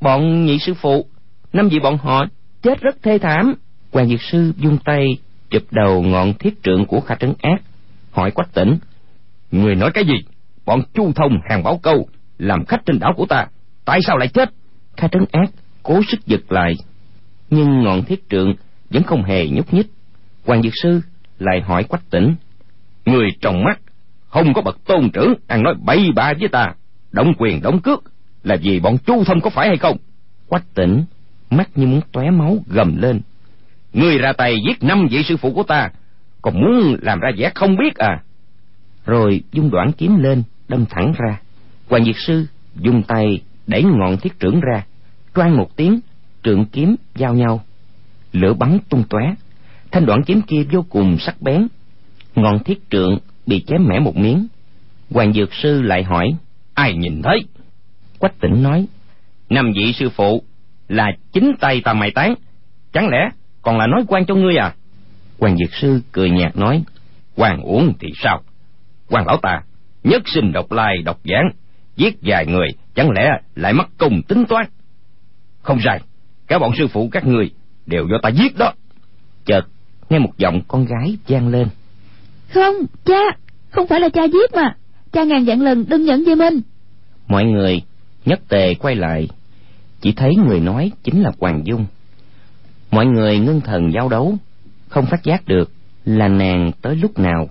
bọn 0.00 0.46
nhị 0.46 0.58
sư 0.58 0.74
phụ 0.74 1.06
năm 1.52 1.68
vị 1.68 1.78
bọn 1.78 1.98
họ 1.98 2.26
chết 2.62 2.80
rất 2.80 3.02
thê 3.02 3.18
thảm. 3.18 3.54
Quan 3.90 4.08
diệt 4.08 4.20
sư 4.20 4.52
vung 4.56 4.78
tay, 4.84 5.06
chụp 5.50 5.62
đầu 5.70 6.02
ngọn 6.02 6.34
thiết 6.34 6.62
trượng 6.62 6.86
của 6.86 7.00
kha 7.00 7.14
trấn 7.14 7.34
ác, 7.42 7.62
hỏi 8.10 8.30
quách 8.30 8.54
tỉnh, 8.54 8.78
người 9.50 9.74
nói 9.74 9.90
cái 9.94 10.04
gì? 10.04 10.14
Bọn 10.66 10.82
chu 10.94 11.12
thông, 11.12 11.32
hàng 11.50 11.62
bảo 11.62 11.78
câu 11.82 12.08
làm 12.38 12.64
khách 12.64 12.86
trên 12.86 12.98
đảo 12.98 13.12
của 13.16 13.26
ta, 13.26 13.46
tại 13.84 14.00
sao 14.06 14.18
lại 14.18 14.28
chết? 14.28 14.50
Kha 14.96 15.08
trấn 15.08 15.24
ác 15.32 15.50
cố 15.82 16.00
sức 16.10 16.26
giật 16.26 16.52
lại, 16.52 16.74
nhưng 17.50 17.82
ngọn 17.82 18.04
thiết 18.04 18.28
trượng 18.30 18.54
vẫn 18.90 19.02
không 19.02 19.22
hề 19.22 19.48
nhúc 19.48 19.74
nhích. 19.74 19.86
Hoàng 20.46 20.62
dược 20.62 20.72
sư 20.82 21.00
lại 21.38 21.60
hỏi 21.60 21.84
quách 21.84 22.10
tỉnh, 22.10 22.34
người 23.04 23.28
trong 23.40 23.64
mắt 23.64 23.80
không 24.28 24.54
có 24.54 24.62
bậc 24.62 24.84
tôn 24.84 25.10
trưởng 25.10 25.34
ăn 25.46 25.62
nói 25.62 25.74
bậy 25.84 26.12
bạ 26.14 26.32
với 26.40 26.48
ta 26.48 26.74
động 27.12 27.32
quyền 27.38 27.62
động 27.62 27.80
cước 27.80 28.04
là 28.42 28.56
vì 28.62 28.80
bọn 28.80 28.98
chu 28.98 29.24
thông 29.24 29.40
có 29.40 29.50
phải 29.50 29.68
hay 29.68 29.76
không? 29.76 29.96
Quách 30.48 30.74
tỉnh 30.74 31.04
mắt 31.50 31.70
như 31.74 31.86
muốn 31.86 32.00
tóe 32.12 32.30
máu 32.30 32.58
gầm 32.66 32.96
lên. 32.96 33.20
Ngươi 33.92 34.18
ra 34.18 34.32
tay 34.32 34.56
giết 34.66 34.82
năm 34.82 35.08
vị 35.10 35.22
sư 35.22 35.36
phụ 35.36 35.52
của 35.52 35.62
ta, 35.62 35.90
còn 36.42 36.54
muốn 36.60 36.96
làm 37.02 37.20
ra 37.20 37.30
vẻ 37.36 37.50
không 37.54 37.76
biết 37.76 37.94
à? 37.96 38.22
Rồi 39.06 39.42
dung 39.52 39.70
đoạn 39.70 39.92
kiếm 39.98 40.16
lên, 40.16 40.42
đâm 40.68 40.84
thẳng 40.90 41.12
ra. 41.18 41.40
Hoàng 41.88 42.04
diệt 42.04 42.16
sư 42.26 42.46
dùng 42.74 43.02
tay 43.02 43.42
đẩy 43.66 43.82
ngọn 43.82 44.16
thiết 44.16 44.38
trưởng 44.40 44.60
ra 44.60 44.84
toan 45.38 45.56
một 45.56 45.76
tiếng, 45.76 46.00
trượng 46.42 46.64
kiếm 46.64 46.96
giao 47.14 47.34
nhau. 47.34 47.64
Lửa 48.32 48.54
bắn 48.54 48.78
tung 48.88 49.04
tóe. 49.10 49.34
Thanh 49.90 50.06
đoạn 50.06 50.22
kiếm 50.22 50.42
kia 50.42 50.62
vô 50.72 50.84
cùng 50.88 51.18
sắc 51.18 51.42
bén. 51.42 51.68
Ngọn 52.34 52.64
thiết 52.64 52.90
trượng 52.90 53.18
bị 53.46 53.64
chém 53.66 53.84
mẻ 53.84 54.00
một 54.00 54.16
miếng. 54.16 54.46
Hoàng 55.10 55.32
dược 55.32 55.54
sư 55.54 55.82
lại 55.82 56.02
hỏi, 56.02 56.26
ai 56.74 56.94
nhìn 56.94 57.22
thấy? 57.22 57.38
Quách 58.18 58.40
tỉnh 58.40 58.62
nói, 58.62 58.86
năm 59.50 59.72
vị 59.76 59.92
sư 59.92 60.08
phụ 60.08 60.42
là 60.88 61.12
chính 61.32 61.52
tay 61.60 61.80
ta 61.84 61.92
mày 61.92 62.10
tán 62.10 62.34
chẳng 62.92 63.08
lẽ 63.08 63.28
còn 63.62 63.78
là 63.78 63.86
nói 63.86 64.04
quan 64.08 64.26
cho 64.26 64.34
ngươi 64.34 64.56
à? 64.56 64.74
Hoàng 65.38 65.56
dược 65.56 65.74
sư 65.74 66.00
cười 66.12 66.30
nhạt 66.30 66.56
nói 66.56 66.84
quan 67.36 67.60
uổng 67.60 67.94
thì 68.00 68.08
sao? 68.22 68.42
Quan 69.08 69.26
lão 69.26 69.36
ta 69.36 69.62
nhất 70.04 70.22
sinh 70.26 70.52
độc 70.52 70.72
lai 70.72 71.02
độc 71.04 71.20
giảng 71.24 71.50
giết 71.96 72.18
vài 72.22 72.46
người 72.46 72.68
chẳng 72.94 73.10
lẽ 73.10 73.30
lại 73.54 73.72
mất 73.72 73.86
công 73.98 74.22
tính 74.22 74.44
toán? 74.44 74.66
Không 75.62 75.78
sai 75.84 76.00
cả 76.46 76.58
bọn 76.58 76.72
sư 76.78 76.86
phụ 76.88 77.08
các 77.12 77.26
người 77.26 77.50
đều 77.86 78.08
do 78.10 78.16
ta 78.22 78.28
giết 78.28 78.58
đó. 78.58 78.72
Chợt 79.44 79.62
nghe 80.10 80.18
một 80.18 80.38
giọng 80.38 80.60
con 80.68 80.84
gái 80.84 81.16
vang 81.28 81.48
lên. 81.48 81.68
Không 82.48 82.74
cha 83.04 83.20
không 83.70 83.86
phải 83.86 84.00
là 84.00 84.08
cha 84.08 84.24
giết 84.24 84.54
mà. 84.54 84.76
Cha 85.12 85.24
ngàn 85.24 85.44
vạn 85.44 85.60
lần 85.60 85.84
đừng 85.88 86.04
nhận 86.04 86.24
về 86.24 86.34
mình. 86.34 86.60
Mọi 87.28 87.44
người 87.44 87.82
nhất 88.24 88.40
tề 88.48 88.74
quay 88.74 88.94
lại 88.94 89.28
chỉ 90.00 90.12
thấy 90.12 90.36
người 90.36 90.60
nói 90.60 90.92
chính 91.02 91.22
là 91.22 91.32
hoàng 91.38 91.62
dung. 91.64 91.86
Mọi 92.90 93.06
người 93.06 93.38
ngưng 93.38 93.60
thần 93.60 93.92
giao 93.92 94.08
đấu, 94.08 94.36
không 94.88 95.06
phát 95.06 95.24
giác 95.24 95.46
được 95.46 95.70
là 96.04 96.28
nàng 96.28 96.70
tới 96.82 96.96
lúc 96.96 97.18
nào. 97.18 97.48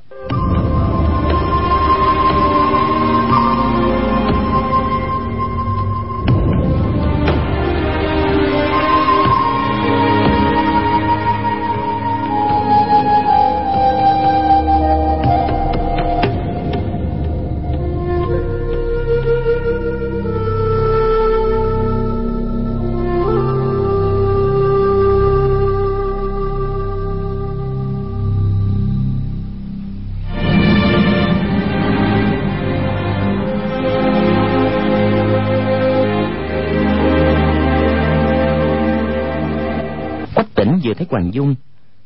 Hoàng 41.17 41.33
Dung, 41.33 41.55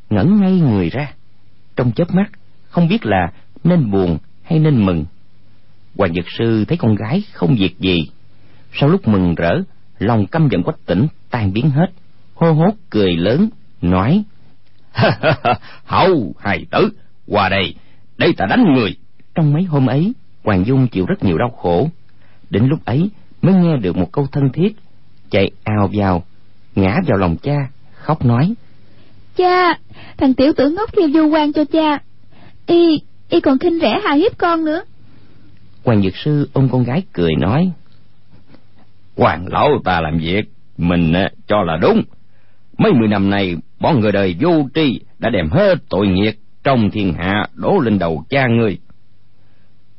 ngẩn 0.10 0.42
ngay 0.42 0.52
người 0.52 0.90
ra. 0.90 1.14
Trong 1.76 1.92
chớp 1.92 2.12
mắt, 2.12 2.32
không 2.70 2.88
biết 2.88 3.06
là 3.06 3.32
nên 3.64 3.92
buồn 3.92 4.18
hay 4.44 4.60
nên 4.60 4.86
mừng. 4.86 5.06
Hoàng 5.98 6.14
Dật 6.14 6.26
Sư 6.38 6.66
thấy 6.66 6.78
con 6.78 6.96
gái 6.96 7.24
không 7.34 7.56
việc 7.56 7.80
gì. 7.80 8.10
Sau 8.74 8.90
lúc 8.90 9.08
mừng 9.08 9.36
rỡ, 9.36 9.62
lòng 10.00 10.26
căm 10.28 10.48
giận 10.52 10.64
quách 10.64 10.86
tỉnh 10.86 11.08
tan 11.30 11.54
biến 11.54 11.70
hết. 11.70 11.88
Hô 12.36 12.52
hốt, 12.52 12.72
cười 12.90 13.16
lớn, 13.16 13.50
nói 13.82 14.24
hậu 15.86 16.34
hài 16.40 16.66
tử, 16.72 16.90
qua 17.28 17.50
đây 17.50 17.76
đây 18.18 18.34
ta 18.38 18.46
đánh 18.46 18.64
người. 18.74 18.96
Trong 19.36 19.54
mấy 19.54 19.64
hôm 19.64 19.86
ấy, 19.88 20.14
hoàng 20.44 20.66
dung 20.66 20.88
chịu 20.88 21.06
rất 21.06 21.24
nhiều 21.24 21.38
đau 21.38 21.50
khổ. 21.50 21.90
Đến 22.50 22.68
lúc 22.68 22.86
ấy 22.86 23.10
mới 23.42 23.54
nghe 23.54 23.78
được 23.78 23.98
một 23.98 24.12
câu 24.12 24.28
thân 24.32 24.50
thiết, 24.54 24.76
chạy 25.30 25.52
ào 25.64 25.90
vào, 25.94 26.24
ngã 26.76 26.98
vào 27.08 27.18
lòng 27.18 27.38
cha, 27.38 27.70
khóc 27.94 28.26
nói 28.26 28.54
Cha, 29.42 29.80
thằng 30.18 30.34
tiểu 30.34 30.54
tử 30.58 30.70
ngốc 30.70 30.96
kia 30.96 31.08
vu 31.14 31.28
quan 31.28 31.54
cho 31.54 31.66
cha. 31.66 32.00
Y, 32.68 33.02
y 33.30 33.40
còn 33.40 33.60
khinh 33.60 33.80
rẻ 33.80 34.00
hà 34.04 34.14
hiếp 34.14 34.38
con 34.38 34.66
nữa. 34.66 34.84
Hoàng 35.84 36.02
Dược 36.02 36.16
Sư 36.16 36.50
ôm 36.54 36.70
con 36.72 36.84
gái 36.84 37.04
cười 37.14 37.36
nói. 37.36 37.72
Hoàng 39.18 39.46
lão 39.52 39.70
ta 39.84 40.02
làm 40.02 40.18
việc, 40.18 40.46
mình 40.78 41.14
à, 41.14 41.32
cho 41.48 41.64
là 41.64 41.78
đúng. 41.82 42.04
Mấy 42.78 42.94
mươi 42.94 43.08
năm 43.08 43.30
nay, 43.30 43.56
bọn 43.80 44.00
người 44.00 44.12
đời 44.12 44.36
vô 44.40 44.70
tri 44.76 45.00
đã 45.20 45.30
đem 45.30 45.50
hết 45.50 45.76
tội 45.90 46.08
nghiệp 46.08 46.34
trong 46.64 46.90
thiên 46.92 47.14
hạ 47.14 47.46
đổ 47.54 47.80
lên 47.80 48.00
đầu 48.00 48.24
cha 48.30 48.48
ngươi. 48.48 48.78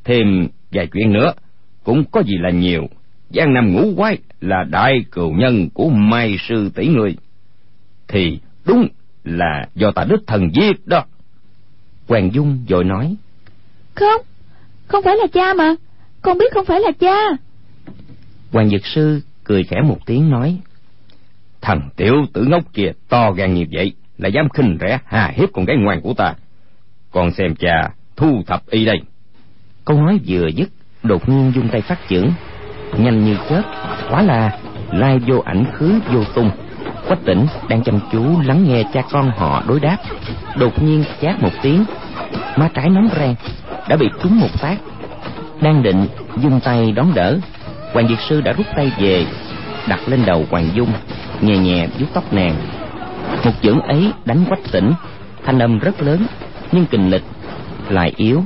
Thêm 0.04 0.48
vài 0.72 0.86
chuyện 0.86 1.12
nữa, 1.12 1.32
cũng 1.84 2.04
có 2.04 2.22
gì 2.22 2.34
là 2.40 2.50
nhiều. 2.50 2.88
Giang 3.30 3.54
Nam 3.54 3.72
ngũ 3.72 3.94
quái 3.96 4.18
là 4.40 4.64
đại 4.70 5.04
cừu 5.12 5.32
nhân 5.32 5.68
của 5.74 5.88
Mai 5.88 6.36
Sư 6.48 6.70
tỷ 6.74 6.86
người. 6.86 7.16
Thì 8.08 8.38
đúng 8.64 8.88
là 9.24 9.68
do 9.74 9.90
ta 9.90 10.04
đích 10.04 10.20
thần 10.26 10.50
giết 10.54 10.86
đó. 10.86 11.04
Hoàng 12.08 12.34
dung 12.34 12.64
vội 12.68 12.84
nói. 12.84 13.16
Không 13.94 14.22
không 14.86 15.04
phải 15.04 15.16
là 15.16 15.26
cha 15.32 15.54
mà. 15.54 15.74
Con 16.22 16.38
biết 16.38 16.52
không 16.54 16.64
phải 16.64 16.80
là 16.80 16.90
cha. 17.00 17.16
Hoàng 18.52 18.70
dược 18.70 18.86
sư 18.86 19.20
cười 19.44 19.64
khẽ 19.64 19.80
một 19.80 19.98
tiếng 20.06 20.30
nói. 20.30 20.58
Thằng 21.60 21.88
tiểu 21.96 22.14
tử 22.32 22.44
ngốc 22.44 22.62
kia 22.72 22.92
to 23.08 23.32
gan 23.32 23.54
như 23.54 23.64
vậy 23.72 23.92
là 24.18 24.28
dám 24.28 24.48
khinh 24.48 24.78
rẻ 24.80 24.98
hà 25.04 25.32
hiếp 25.36 25.48
con 25.52 25.64
gái 25.64 25.76
ngoan 25.76 26.00
của 26.00 26.14
ta. 26.14 26.34
Con 27.10 27.32
xem 27.32 27.54
cha 27.54 27.90
thu 28.16 28.42
thập 28.46 28.66
y 28.70 28.84
đây. 28.84 29.00
Câu 29.84 30.02
nói 30.02 30.20
vừa 30.26 30.46
dứt 30.46 30.68
đột 31.02 31.28
nhiên 31.28 31.52
dung 31.54 31.68
tay 31.68 31.80
phát 31.80 31.98
trưởng 32.08 32.32
nhanh 32.98 33.24
như 33.24 33.36
chớp 33.48 33.62
quá 34.10 34.22
là 34.22 34.58
lai 34.92 35.18
vô 35.26 35.38
ảnh 35.44 35.64
khứ 35.72 36.00
vô 36.12 36.24
tung 36.34 36.50
quách 37.08 37.24
tỉnh 37.24 37.46
đang 37.68 37.82
chăm 37.82 38.00
chú 38.12 38.40
lắng 38.44 38.64
nghe 38.68 38.84
cha 38.92 39.02
con 39.10 39.30
họ 39.36 39.62
đối 39.68 39.80
đáp. 39.80 39.96
Đột 40.56 40.82
nhiên 40.82 41.04
chát 41.22 41.42
một 41.42 41.52
tiếng 41.62 41.84
má 42.56 42.68
trái 42.74 42.90
nóng 42.90 43.08
ren 43.18 43.34
đã 43.88 43.96
bị 43.96 44.08
trúng 44.22 44.40
một 44.40 44.50
phát. 44.50 44.76
Đang 45.60 45.82
định 45.82 46.06
dung 46.36 46.60
tay 46.60 46.92
đón 46.92 47.14
đỡ, 47.14 47.38
hoàng 47.92 48.08
diệt 48.08 48.18
sư 48.28 48.40
đã 48.40 48.52
rút 48.52 48.66
tay 48.76 48.92
về, 48.98 49.26
đặt 49.88 50.00
lên 50.06 50.22
đầu 50.26 50.44
hoàng 50.50 50.68
dung, 50.74 50.92
nhẹ 51.40 51.58
nhẹ 51.58 51.86
vuốt 51.98 52.06
tóc 52.14 52.32
nàng. 52.32 52.54
Một 53.44 53.52
chưởng 53.62 53.80
ấy 53.80 54.12
đánh 54.24 54.44
quách 54.48 54.72
tỉnh 54.72 54.92
thanh 55.44 55.58
âm 55.58 55.78
rất 55.78 56.02
lớn, 56.02 56.26
nhưng 56.72 56.86
kình 56.86 57.10
lịch 57.10 57.24
lại 57.88 58.12
yếu. 58.16 58.42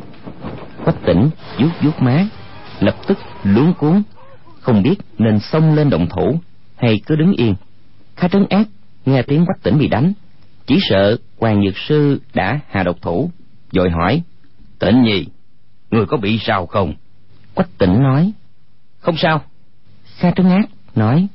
Quách 0.84 1.04
tỉnh 1.06 1.30
vuốt 1.58 1.70
vuốt 1.82 2.02
má, 2.02 2.24
lập 2.80 2.94
tức 3.06 3.18
luống 3.44 3.74
cuốn 3.74 4.02
không 4.60 4.82
biết 4.82 4.96
nên 5.18 5.40
xông 5.40 5.74
lên 5.74 5.90
động 5.90 6.06
thủ 6.08 6.40
hay 6.76 7.00
cứ 7.06 7.16
đứng 7.16 7.32
yên. 7.32 7.54
Kha 8.16 8.28
trấn 8.28 8.46
ác 8.50 8.68
nghe 9.06 9.22
tiếng 9.22 9.46
quách 9.46 9.62
tỉnh 9.62 9.78
bị 9.78 9.88
đánh. 9.88 10.12
Chỉ 10.66 10.78
sợ 10.88 11.16
hoàng 11.38 11.60
nhược 11.60 11.78
sư 11.78 12.20
đã 12.34 12.60
hạ 12.68 12.82
độc 12.82 13.02
thủ 13.02 13.30
rồi 13.72 13.90
hỏi 13.90 14.22
tỉnh 14.78 15.02
nhi 15.02 15.26
người 15.90 16.06
có 16.06 16.16
bị 16.16 16.38
sao 16.38 16.66
không? 16.66 16.94
Quách 17.54 17.78
tỉnh 17.78 18.02
nói 18.02 18.32
không 18.98 19.16
sao. 19.16 19.42
Kha 20.16 20.30
trấn 20.30 20.48
ác 20.48 20.68
nói 20.94 21.26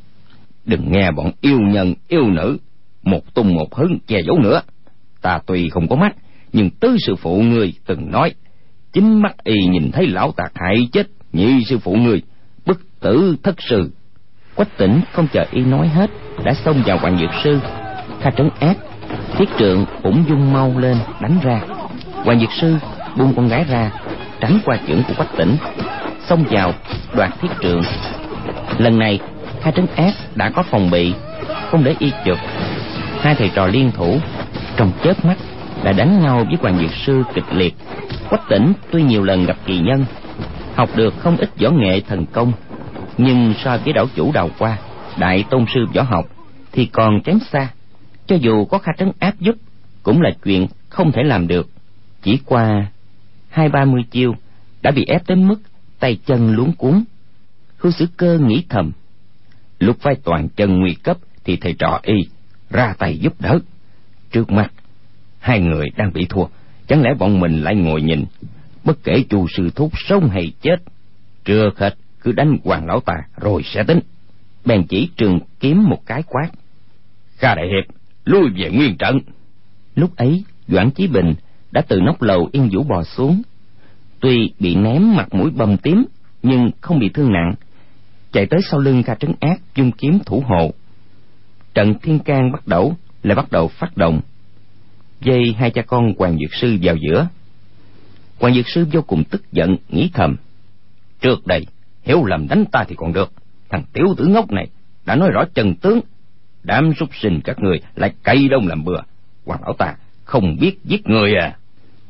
đừng 0.65 0.91
nghe 0.91 1.11
bọn 1.11 1.31
yêu 1.41 1.59
nhân 1.59 1.93
yêu 2.07 2.29
nữ 2.29 2.57
một 3.03 3.33
tung 3.33 3.53
một 3.53 3.75
hứng 3.75 3.99
che 4.07 4.21
giấu 4.21 4.39
nữa. 4.39 4.61
Ta 5.21 5.39
tuy 5.45 5.69
không 5.69 5.87
có 5.87 5.95
mắt 5.95 6.15
nhưng 6.53 6.69
tứ 6.69 6.97
sư 7.07 7.15
phụ 7.15 7.41
ngươi 7.41 7.73
từng 7.85 8.11
nói 8.11 8.33
chính 8.93 9.21
mắt 9.21 9.43
y 9.43 9.65
nhìn 9.65 9.91
thấy 9.91 10.07
lão 10.07 10.31
tạc 10.31 10.51
hại 10.55 10.87
chết 10.91 11.07
nhị 11.33 11.63
sư 11.63 11.77
phụ 11.77 11.95
ngươi 11.95 12.21
bất 12.65 12.77
tử 12.99 13.35
thất 13.43 13.55
sư 13.69 13.91
quách 14.55 14.77
tỉnh 14.77 15.01
không 15.11 15.27
chờ 15.33 15.45
y 15.51 15.61
nói 15.61 15.87
hết, 15.87 16.09
đã 16.43 16.53
xông 16.53 16.83
vào 16.85 16.97
hoàng 16.97 17.17
dược 17.17 17.29
sư. 17.43 17.59
Kha 18.21 18.29
trấn 18.31 18.49
ác, 18.59 18.77
thiết 19.37 19.49
trượng 19.59 19.85
cũng 20.03 20.23
dung 20.29 20.53
mau 20.53 20.73
lên, 20.77 20.97
đánh 21.21 21.37
ra. 21.43 21.61
Hoàng 22.23 22.39
dược 22.39 22.51
sư 22.61 22.75
buông 23.17 23.33
con 23.35 23.47
gái 23.47 23.65
ra, 23.69 23.91
tránh 24.39 24.59
qua 24.65 24.77
chưởng 24.87 25.03
của 25.07 25.13
quách 25.17 25.37
tỉnh 25.37 25.57
xông 26.25 26.43
vào 26.49 26.73
đoạt 27.15 27.31
thiết 27.41 27.47
trượng. 27.61 27.81
Lần 28.77 28.99
này, 28.99 29.19
kha 29.61 29.71
trấn 29.71 29.85
ác 29.95 30.13
đã 30.35 30.49
có 30.49 30.63
phòng 30.63 30.91
bị, 30.91 31.13
không 31.71 31.83
để 31.83 31.95
y 31.99 32.11
chụp. 32.25 32.37
Hai 33.21 33.35
thầy 33.35 33.51
trò 33.55 33.67
liên 33.67 33.91
thủ, 33.91 34.17
trong 34.77 34.91
chớp 35.03 35.25
mắt, 35.25 35.37
đã 35.83 35.91
đánh 35.91 36.21
nhau 36.23 36.45
với 36.45 36.57
hoàng 36.61 36.77
dược 36.79 36.91
sư 37.05 37.23
kịch 37.33 37.53
liệt. 37.53 37.73
Quách 38.29 38.49
tỉnh 38.49 38.73
tuy 38.91 39.03
nhiều 39.03 39.23
lần 39.23 39.45
gặp 39.45 39.57
kỳ 39.65 39.79
nhân, 39.79 40.05
học 40.75 40.89
được 40.95 41.13
không 41.19 41.37
ít 41.37 41.49
võ 41.61 41.69
nghệ 41.69 42.01
thần 42.07 42.25
công 42.25 42.51
nhưng 43.17 43.53
so 43.63 43.77
với 43.77 43.93
đảo 43.93 44.05
chủ 44.15 44.31
đầu 44.31 44.49
qua 44.59 44.77
đại 45.19 45.45
tôn 45.49 45.65
sư 45.73 45.85
võ 45.93 46.01
học 46.01 46.25
thì 46.71 46.85
còn 46.85 47.21
kém 47.21 47.39
xa. 47.51 47.71
Cho 48.27 48.35
dù 48.35 48.65
có 48.65 48.77
kha 48.77 48.91
trấn 48.97 49.11
áp 49.19 49.39
giúp 49.39 49.55
cũng 50.03 50.21
là 50.21 50.31
chuyện 50.43 50.67
không 50.89 51.11
thể 51.11 51.23
làm 51.23 51.47
được. 51.47 51.69
Chỉ 52.21 52.39
qua 52.45 52.87
hai, 53.49 53.69
ba 53.69 53.85
mươi 53.85 54.01
chiêu 54.11 54.35
đã 54.81 54.91
bị 54.91 55.05
ép 55.05 55.27
đến 55.27 55.47
mức 55.47 55.59
tay 55.99 56.17
chân 56.25 56.55
luống 56.55 56.73
cuống 56.73 57.03
hưu 57.77 57.91
sử 57.91 58.07
cơ 58.17 58.37
nghĩ 58.37 58.63
thầm, 58.69 58.91
lúc 59.79 59.97
vai 60.03 60.15
toàn 60.23 60.49
chân 60.49 60.79
nguy 60.79 60.93
cấp 60.93 61.17
thì 61.43 61.57
thầy 61.57 61.73
trò 61.73 61.99
y 62.03 62.15
ra 62.69 62.93
tay 62.97 63.17
giúp 63.17 63.41
đỡ. 63.41 63.59
Trước 64.31 64.51
mắt, 64.51 64.71
hai 65.39 65.59
người 65.59 65.87
đang 65.95 66.13
bị 66.13 66.25
thua, 66.29 66.45
chẳng 66.87 67.01
lẽ 67.01 67.09
bọn 67.19 67.39
mình 67.39 67.61
lại 67.61 67.75
ngồi 67.75 68.01
nhìn, 68.01 68.25
bất 68.83 69.03
kể 69.03 69.23
chu 69.29 69.47
sư 69.57 69.69
thúc 69.75 69.91
sống 69.95 70.29
hay 70.29 70.51
chết? 70.61 70.75
Trước 71.45 71.79
hết 71.79 71.95
cứ 72.21 72.31
đánh 72.31 72.57
hoàng 72.63 72.85
lão 72.85 72.99
ta, 72.99 73.13
rồi 73.37 73.61
sẽ 73.65 73.83
tính. 73.83 73.99
Bèn 74.65 74.83
chỉ 74.87 75.09
trường 75.17 75.39
kiếm 75.59 75.83
một 75.89 76.05
cái 76.05 76.23
quát. 76.23 76.49
Kha 77.37 77.55
đại 77.55 77.67
hiệp, 77.67 77.95
lui 78.25 78.49
về 78.57 78.69
nguyên 78.71 78.97
trận. 78.97 79.19
Lúc 79.95 80.15
ấy, 80.15 80.43
doãn 80.67 80.91
chí 80.91 81.07
bình 81.07 81.33
đã 81.71 81.81
từ 81.87 81.99
nóc 82.01 82.21
lầu 82.21 82.49
yên 82.51 82.69
vũ 82.71 82.83
bò 82.83 83.03
xuống. 83.03 83.41
Tuy 84.19 84.53
bị 84.59 84.75
ném 84.75 85.15
mặt 85.15 85.33
mũi 85.33 85.51
bầm 85.51 85.77
tím, 85.77 86.05
nhưng 86.43 86.71
không 86.81 86.99
bị 86.99 87.09
thương 87.09 87.31
nặng. 87.33 87.53
Chạy 88.31 88.45
tới 88.45 88.59
sau 88.71 88.79
lưng 88.79 89.03
kha 89.03 89.15
trấn 89.15 89.33
ác, 89.39 89.61
dung 89.75 89.91
kiếm 89.91 90.19
thủ 90.25 90.43
hộ. 90.47 90.71
Trận 91.73 91.93
thiên 92.01 92.19
can 92.19 92.51
bắt 92.51 92.67
đầu, 92.67 92.95
lại 93.23 93.35
bắt 93.35 93.51
đầu 93.51 93.67
phát 93.67 93.97
động. 93.97 94.21
Dây 95.21 95.55
hai 95.57 95.71
cha 95.71 95.81
con 95.81 96.13
hoàng 96.17 96.37
dược 96.39 96.53
sư 96.53 96.77
vào 96.81 96.95
giữa. 96.95 97.27
Hoàng 98.39 98.53
dược 98.53 98.67
sư 98.67 98.85
vô 98.91 99.01
cùng 99.01 99.23
tức 99.23 99.51
giận, 99.51 99.77
nghĩ 99.89 100.09
thầm. 100.13 100.35
Trước 101.21 101.47
đây 101.47 101.65
hiểu 102.11 102.25
lầm 102.25 102.47
đánh 102.47 102.65
ta 102.71 102.83
thì 102.87 102.95
còn 102.95 103.13
được. 103.13 103.31
Thằng 103.69 103.83
tiểu 103.93 104.05
tử 104.17 104.27
ngốc 104.27 104.51
này 104.51 104.67
đã 105.05 105.15
nói 105.15 105.29
rõ 105.33 105.43
chân 105.53 105.75
tướng. 105.75 105.99
Đám 106.63 106.93
súc 106.93 107.09
sinh 107.15 107.41
các 107.43 107.59
người 107.59 107.81
lại 107.95 108.13
cay 108.23 108.47
đông 108.47 108.67
làm 108.67 108.83
bừa. 108.83 109.01
Hoàng 109.45 109.61
lão 109.61 109.73
ta 109.73 109.95
không 110.23 110.57
biết 110.59 110.83
giết 110.83 111.07
người 111.07 111.35
à. 111.35 111.57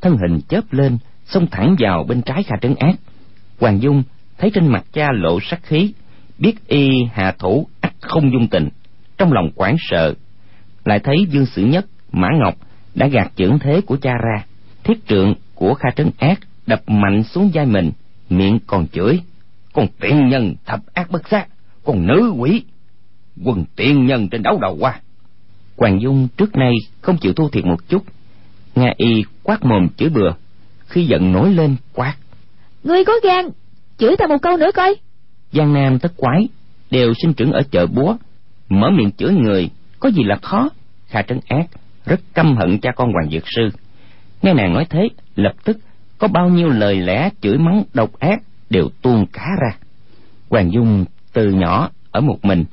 Thân 0.02 0.18
hình 0.18 0.42
chớp 0.50 0.74
lên, 0.74 0.98
xông 1.26 1.48
thẳng 1.48 1.76
vào 1.80 2.04
bên 2.04 2.22
trái 2.22 2.44
kha 2.44 2.56
trấn 2.62 2.76
ác. 2.76 2.96
Hoàng 3.60 3.82
dung 3.82 4.04
thấy 4.38 4.52
trên 4.54 4.68
mặt 4.68 4.86
cha 4.94 5.08
lộ 5.12 5.40
sắc 5.42 5.64
khí, 5.64 5.94
biết 6.38 6.68
y 6.68 6.90
hạ 7.14 7.36
thủ 7.40 7.68
ắt 7.82 7.94
không 8.02 8.32
dung 8.32 8.48
tình. 8.48 8.70
Trong 9.18 9.34
lòng 9.34 9.50
hoảng 9.56 9.76
sợ, 9.80 10.14
lại 10.86 11.00
thấy 11.00 11.16
dương 11.30 11.46
sử 11.46 11.66
nhất, 11.66 11.86
mã 12.12 12.30
ngọc 12.40 12.56
đã 12.96 13.08
gạt 13.08 13.32
chưởng 13.36 13.60
thế 13.60 13.82
của 13.82 13.98
cha 13.98 14.14
ra. 14.14 14.46
Thiết 14.84 15.08
trượng 15.08 15.36
của 15.56 15.74
kha 15.74 15.90
trấn 15.96 16.12
ác 16.18 16.40
đập 16.68 16.82
mạnh 16.88 17.24
xuống 17.24 17.52
vai 17.54 17.66
mình, 17.66 17.92
miệng 18.30 18.60
còn 18.68 18.88
chửi 18.88 19.20
con 19.74 19.88
tiện 20.00 20.30
nhân 20.30 20.56
thập 20.66 20.80
ác 20.94 21.12
bất 21.12 21.30
giác 21.30 21.48
con 21.84 22.08
nữ 22.08 22.34
quỷ 22.38 22.64
quần 23.44 23.66
tiện 23.76 24.06
nhân 24.06 24.30
trên 24.30 24.44
đấu 24.44 24.60
đầu 24.62 24.78
qua. 24.80 25.00
Hoàng 25.78 26.02
dung 26.02 26.28
trước 26.38 26.56
nay 26.56 26.74
không 27.02 27.18
chịu 27.18 27.34
thua 27.34 27.50
thiệt 27.50 27.66
một 27.66 27.90
chút. 27.90 28.04
Nghe 28.76 28.94
y 28.98 29.24
quát 29.44 29.66
mồm 29.66 29.88
chửi 29.98 30.10
bừa 30.10 30.32
khi 30.88 31.06
giận 31.06 31.32
nổi 31.32 31.54
lên 31.54 31.76
quát. 31.94 32.16
Ngươi 32.84 33.06
có 33.06 33.14
gan 33.24 33.46
chửi 33.98 34.16
ta 34.18 34.28
một 34.28 34.38
câu 34.42 34.58
nữa 34.58 34.70
coi. 34.76 34.96
Giang 35.52 35.74
nam 35.74 36.00
tất 36.00 36.12
quái 36.18 36.48
đều 36.92 37.14
sinh 37.22 37.34
trưởng 37.34 37.52
ở 37.52 37.62
chợ 37.72 37.88
búa. 37.88 38.16
Mở 38.70 38.90
miệng 38.90 39.12
chửi 39.12 39.34
người 39.34 39.70
có 40.00 40.10
gì 40.10 40.24
là 40.24 40.36
khó? 40.42 40.70
Kha 41.08 41.22
trấn 41.22 41.40
ác 41.48 41.66
rất 42.06 42.20
căm 42.34 42.58
hận 42.58 42.80
cha 42.80 42.92
con 42.96 43.14
hoàng 43.14 43.30
dược 43.32 43.44
sư. 43.46 43.70
Nghe 44.42 44.54
nàng 44.54 44.74
nói 44.74 44.86
thế 44.90 45.08
lập 45.36 45.54
tức 45.64 45.78
có 46.18 46.28
bao 46.28 46.50
nhiêu 46.50 46.70
lời 46.70 46.96
lẽ 46.96 47.30
chửi 47.42 47.58
mắng 47.58 47.84
độc 47.94 48.20
ác 48.20 48.42
đều 48.72 48.90
tuôn 49.02 49.26
cá 49.26 49.48
ra. 49.62 49.78
Hoàng 50.50 50.72
dung 50.72 51.06
từ 51.34 51.52
nhỏ 51.52 51.90
ở 52.12 52.22
một 52.22 52.38
mình 52.46 52.64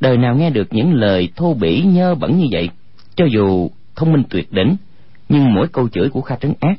đời 0.00 0.16
nào 0.16 0.36
nghe 0.36 0.50
được 0.50 0.68
những 0.70 0.92
lời 0.92 1.28
thô 1.36 1.54
bỉ 1.54 1.82
nhơ 1.82 2.14
bẩn 2.14 2.38
như 2.38 2.46
vậy 2.50 2.70
cho 3.16 3.24
dù 3.24 3.70
thông 3.96 4.12
minh 4.12 4.22
tuyệt 4.30 4.52
đỉnh 4.52 4.76
nhưng 5.28 5.54
mỗi 5.54 5.68
câu 5.68 5.88
chửi 5.88 6.08
của 6.08 6.20
kha 6.20 6.36
trấn 6.36 6.54
ác 6.60 6.78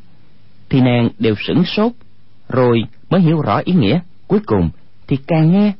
thì 0.70 0.82
nàng 0.82 1.10
đều 1.20 1.36
sửng 1.48 1.64
sốt 1.66 1.92
rồi 2.50 2.84
mới 3.10 3.22
hiểu 3.22 3.42
rõ 3.42 3.62
ý 3.66 3.74
nghĩa. 3.74 4.00
Cuối 4.28 4.40
cùng 4.46 4.70
thì 5.08 5.18
càng 5.28 5.52
nghe 5.52 5.72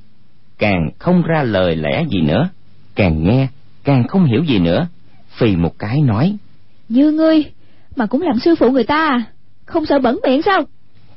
càng 0.58 0.90
không 1.00 1.22
ra 1.22 1.44
lời 1.44 1.76
lẽ 1.76 2.06
gì 2.10 2.22
nữa. 2.22 2.50
Càng 2.96 3.24
nghe 3.24 3.48
càng 3.84 4.08
không 4.08 4.26
hiểu 4.26 4.44
gì 4.44 4.60
nữa. 4.60 4.88
Phì 5.30 5.56
một 5.56 5.80
cái 5.80 6.02
nói 6.02 6.38
như 6.90 7.12
ngươi 7.12 7.44
mà 7.96 8.06
cũng 8.06 8.22
làm 8.22 8.40
sư 8.40 8.56
phụ 8.60 8.72
người 8.72 8.84
ta 8.84 9.08
à? 9.08 9.24
Không 9.66 9.86
sợ 9.86 10.00
bẩn 10.00 10.20
miệng 10.24 10.42
sao? 10.42 10.64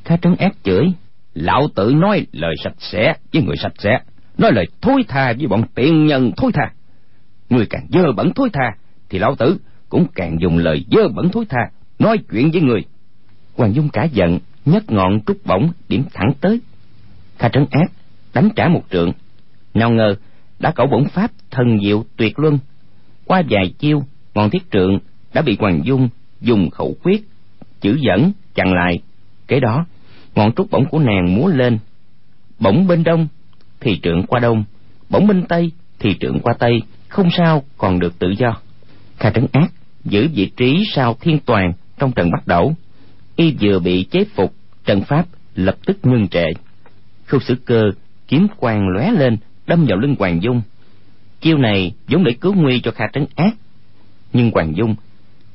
Kha 0.04 0.16
trấn 0.16 0.36
ác 0.36 0.56
chửi 0.62 0.92
lão 1.36 1.68
tử 1.74 1.92
nói 1.96 2.26
lời 2.32 2.54
sạch 2.64 2.74
sẽ 2.78 3.14
với 3.32 3.42
người 3.42 3.56
sạch 3.56 3.72
sẽ, 3.78 3.98
nói 4.38 4.52
lời 4.52 4.66
thối 4.80 5.04
tha 5.08 5.32
với 5.32 5.46
bọn 5.46 5.62
tiện 5.74 6.06
nhân 6.06 6.32
thối 6.36 6.52
tha. 6.54 6.72
Người 7.50 7.66
càng 7.70 7.86
dơ 7.92 8.12
bẩn 8.12 8.32
thối 8.34 8.48
tha 8.52 8.76
thì 9.10 9.18
lão 9.18 9.34
tử 9.34 9.58
cũng 9.88 10.06
càng 10.14 10.36
dùng 10.40 10.58
lời 10.58 10.84
dơ 10.90 11.08
bẩn 11.08 11.28
thối 11.28 11.44
tha 11.48 11.60
nói 11.98 12.18
chuyện 12.30 12.50
với 12.50 12.62
người. 12.62 12.84
Hoàng 13.56 13.74
dung 13.74 13.88
cả 13.88 14.04
giận, 14.04 14.38
nhấc 14.64 14.90
ngọn 14.90 15.20
trúc 15.26 15.46
bổng 15.46 15.70
điểm 15.88 16.04
thẳng 16.14 16.32
tới. 16.40 16.60
Kha 17.38 17.48
trấn 17.48 17.66
ác 17.70 17.92
đánh 18.34 18.48
trả 18.56 18.68
một 18.68 18.82
trượng. 18.90 19.12
Nào 19.74 19.90
ngờ, 19.90 20.16
đã 20.58 20.70
cẩu 20.70 20.86
bổng 20.86 21.04
pháp 21.04 21.30
thần 21.50 21.78
diệu 21.84 22.04
tuyệt 22.16 22.38
luân. 22.38 22.58
Qua 23.24 23.42
vài 23.50 23.74
chiêu, 23.78 24.02
ngọn 24.34 24.50
thiết 24.50 24.70
trượng 24.70 24.98
đã 25.34 25.42
bị 25.42 25.56
hoàng 25.60 25.80
dung 25.84 26.08
dùng 26.40 26.70
khẩu 26.70 26.96
quyết, 27.02 27.24
chữ 27.80 27.98
dẫn 28.00 28.32
chặn 28.54 28.72
lại. 28.74 29.00
Kế 29.48 29.60
đó 29.60 29.86
ngọn 30.36 30.52
trúc 30.52 30.70
bổng 30.70 30.84
của 30.84 30.98
nàng 30.98 31.34
múa 31.34 31.48
lên. 31.48 31.78
Bổng 32.58 32.86
bên 32.86 33.04
đông 33.04 33.28
thì 33.80 34.00
trượng 34.02 34.26
qua 34.26 34.40
đông, 34.40 34.64
bổng 35.10 35.26
bên 35.26 35.46
tây 35.48 35.70
thì 35.98 36.16
trượng 36.20 36.40
qua 36.40 36.54
tây, 36.58 36.82
không 37.08 37.28
sao 37.36 37.62
còn 37.78 37.98
được 37.98 38.18
tự 38.18 38.30
do. 38.38 38.56
Kha 39.18 39.30
trấn 39.30 39.46
ác 39.52 39.72
giữ 40.04 40.28
vị 40.34 40.50
trí 40.56 40.84
sau 40.92 41.16
thiên 41.20 41.38
toàn 41.38 41.72
trong 41.98 42.12
trận 42.12 42.30
bắt 42.30 42.46
đầu 42.46 42.74
y 43.36 43.56
vừa 43.60 43.78
bị 43.78 44.04
chế 44.04 44.24
phục, 44.34 44.54
trận 44.84 45.02
pháp 45.02 45.26
lập 45.54 45.76
tức 45.86 45.98
ngưng 46.02 46.28
trệ. 46.28 46.46
Khâu 47.26 47.40
sử 47.40 47.54
cơ 47.64 47.82
kiếm 48.28 48.46
quang 48.56 48.88
lóe 48.88 49.10
lên, 49.10 49.36
đâm 49.66 49.84
vào 49.88 49.98
lưng 49.98 50.14
hoàng 50.18 50.42
dung. 50.42 50.62
Chiêu 51.40 51.58
này 51.58 51.92
vốn 52.08 52.24
để 52.24 52.32
cứu 52.40 52.54
nguy 52.54 52.80
cho 52.80 52.90
kha 52.90 53.04
trấn 53.12 53.26
ác, 53.34 53.54
nhưng 54.32 54.50
hoàng 54.50 54.76
dung 54.76 54.94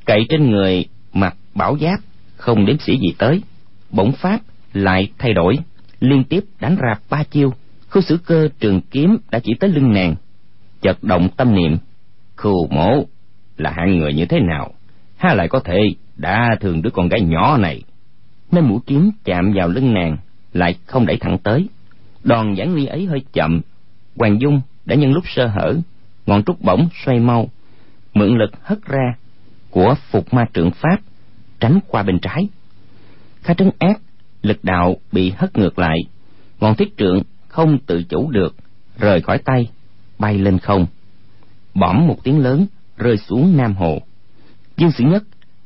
cậy 0.06 0.26
trên 0.30 0.52
người 0.52 0.86
mặc 1.14 1.36
bảo 1.56 1.78
giáp, 1.82 2.00
không 2.36 2.66
đếm 2.66 2.80
sĩ 2.80 2.98
gì 2.98 3.14
tới. 3.18 3.42
Bổng 3.90 4.12
pháp 4.12 4.40
lại 4.74 5.12
thay 5.18 5.34
đổi. 5.34 5.58
Liên 6.00 6.24
tiếp 6.24 6.44
đánh 6.60 6.76
ra 6.76 6.96
ba 7.10 7.24
chiêu, 7.24 7.54
khu 7.90 8.02
sử 8.02 8.18
cơ 8.26 8.50
trường 8.60 8.82
kiếm 8.82 9.18
đã 9.32 9.40
chỉ 9.40 9.54
tới 9.60 9.70
lưng 9.70 9.94
nàng. 9.94 10.16
Chợt 10.82 11.04
động 11.04 11.30
tâm 11.38 11.56
niệm, 11.56 11.78
khu 12.38 12.68
mổ 12.68 13.04
là 13.58 13.72
hạng 13.72 13.98
người 13.98 14.14
như 14.14 14.26
thế 14.26 14.40
nào? 14.40 14.74
Ha 15.18 15.34
lại 15.34 15.48
có 15.48 15.60
thể 15.60 15.80
đã 16.18 16.50
thường 16.62 16.82
đứa 16.82 16.90
con 16.90 17.08
gái 17.08 17.22
nhỏ 17.22 17.58
này. 17.58 17.84
Nên 18.52 18.66
mũi 18.66 18.80
kiếm 18.86 19.12
chạm 19.24 19.54
vào 19.56 19.68
lưng 19.68 19.94
nàng, 19.94 20.18
lại 20.54 20.76
không 20.86 21.06
đẩy 21.06 21.18
thẳng 21.18 21.38
tới. 21.38 21.68
Đòn 22.24 22.56
giảng 22.56 22.74
uy 22.74 22.86
ấy 22.86 23.06
hơi 23.06 23.22
chậm, 23.34 23.62
hoàng 24.16 24.42
dung 24.42 24.62
đã 24.86 24.96
nhân 24.96 25.14
lúc 25.14 25.24
sơ 25.28 25.48
hở, 25.48 25.76
ngọn 26.26 26.44
trúc 26.44 26.62
bổng 26.62 26.88
xoay 27.06 27.20
mau, 27.20 27.50
mượn 28.14 28.38
lực 28.38 28.52
hất 28.64 28.86
ra 28.86 29.16
của 29.70 29.96
phục 30.12 30.34
ma 30.34 30.46
trượng 30.54 30.72
pháp, 30.72 30.98
tránh 31.60 31.80
qua 31.88 32.04
bên 32.04 32.20
trái. 32.20 32.48
Kha 33.42 33.54
trấn 33.54 33.72
ác 33.80 34.02
lực 34.42 34.64
đạo 34.64 34.96
bị 35.12 35.32
hất 35.38 35.58
ngược 35.58 35.80
lại. 35.80 35.98
Ngọn 36.60 36.76
thiết 36.76 36.98
trượng 36.98 37.22
không 37.48 37.78
tự 37.86 38.04
chủ 38.04 38.32
được, 38.32 38.56
rời 38.98 39.22
khỏi 39.22 39.38
tay, 39.38 39.70
bay 40.20 40.38
lên 40.38 40.60
không. 40.60 40.86
Bõm 41.74 42.08
một 42.08 42.18
tiếng 42.24 42.40
lớn 42.40 42.66
rơi 42.98 43.18
xuống 43.18 43.58
nam 43.58 43.76
hồ. 43.76 44.02
Dương 44.78 44.92
sĩ 44.92 45.04
nhất, 45.04 45.24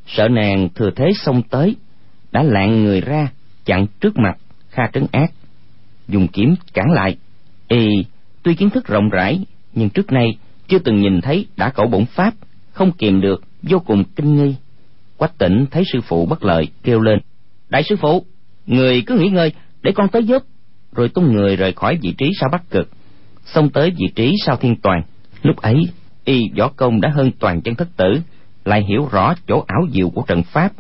sợ 0.08 0.28
nàng 0.28 0.70
thừa 0.76 0.92
thế 0.96 1.06
xông 1.16 1.42
tới, 1.44 1.76
đã 2.32 2.44
lạng 2.44 2.84
người 2.84 3.02
ra 3.02 3.28
chặn 3.66 3.86
trước 4.00 4.18
mặt 4.18 4.38
kha 4.70 4.84
trấn 4.94 5.06
ác. 5.12 5.32
Dùng 6.08 6.28
kiếm 6.28 6.56
cản 6.74 6.92
lại. 6.92 7.18
Y 7.68 7.88
tuy 8.44 8.56
kiến 8.56 8.70
thức 8.70 8.88
rộng 8.88 9.10
rãi, 9.10 9.46
nhưng 9.74 9.90
trước 9.90 10.12
nay 10.12 10.38
chưa 10.68 10.80
từng 10.80 11.02
nhìn 11.02 11.22
thấy 11.22 11.46
đã 11.58 11.70
cẩu 11.70 11.88
bổn 11.88 12.06
pháp, 12.06 12.34
không 12.72 12.92
kìm 12.92 13.22
được, 13.22 13.44
vô 13.62 13.80
cùng 13.80 14.04
kinh 14.16 14.36
nghi. 14.36 14.56
Quách 15.18 15.38
tỉnh 15.38 15.66
thấy 15.72 15.84
sư 15.94 16.00
phụ 16.02 16.26
bất 16.26 16.44
lợi, 16.44 16.68
kêu 16.84 17.00
lên, 17.00 17.20
đại 17.70 17.84
sư 17.84 17.96
phụ 18.02 18.26
người 18.68 19.04
cứ 19.06 19.16
nghỉ 19.16 19.30
ngơi, 19.30 19.52
để 19.82 19.92
con 19.96 20.08
tới 20.10 20.24
giúp. 20.24 20.44
Rồi 20.92 21.10
tung 21.10 21.34
người 21.34 21.56
rời 21.56 21.74
khỏi 21.74 21.98
vị 22.02 22.14
trí 22.18 22.32
sau 22.40 22.50
bắc 22.52 22.70
cực. 22.70 22.90
Xông 23.46 23.70
tới 23.70 23.92
vị 23.92 24.06
trí 24.16 24.34
sau 24.46 24.56
thiên 24.56 24.76
toàn. 24.76 25.02
Lúc 25.42 25.58
ấy, 25.58 25.76
y 26.26 26.42
võ 26.58 26.68
công 26.68 27.02
đã 27.02 27.10
hơn 27.10 27.32
toàn 27.40 27.62
chân 27.62 27.76
thất 27.76 27.88
tử, 27.98 28.22
lại 28.66 28.84
hiểu 28.84 29.08
rõ 29.12 29.36
chỗ 29.48 29.64
ảo 29.68 29.88
diệu 29.92 30.10
của 30.10 30.22
trận 30.28 30.44
pháp. 30.44 30.72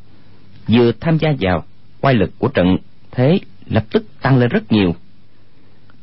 Vừa 0.67 0.91
tham 0.99 1.17
gia 1.17 1.29
vào 1.39 1.63
quay 2.01 2.15
lực 2.15 2.31
của 2.39 2.47
trận 2.47 2.77
thế 3.11 3.39
lập 3.65 3.83
tức 3.91 4.05
tăng 4.21 4.37
lên 4.37 4.49
rất 4.49 4.71
nhiều. 4.71 4.95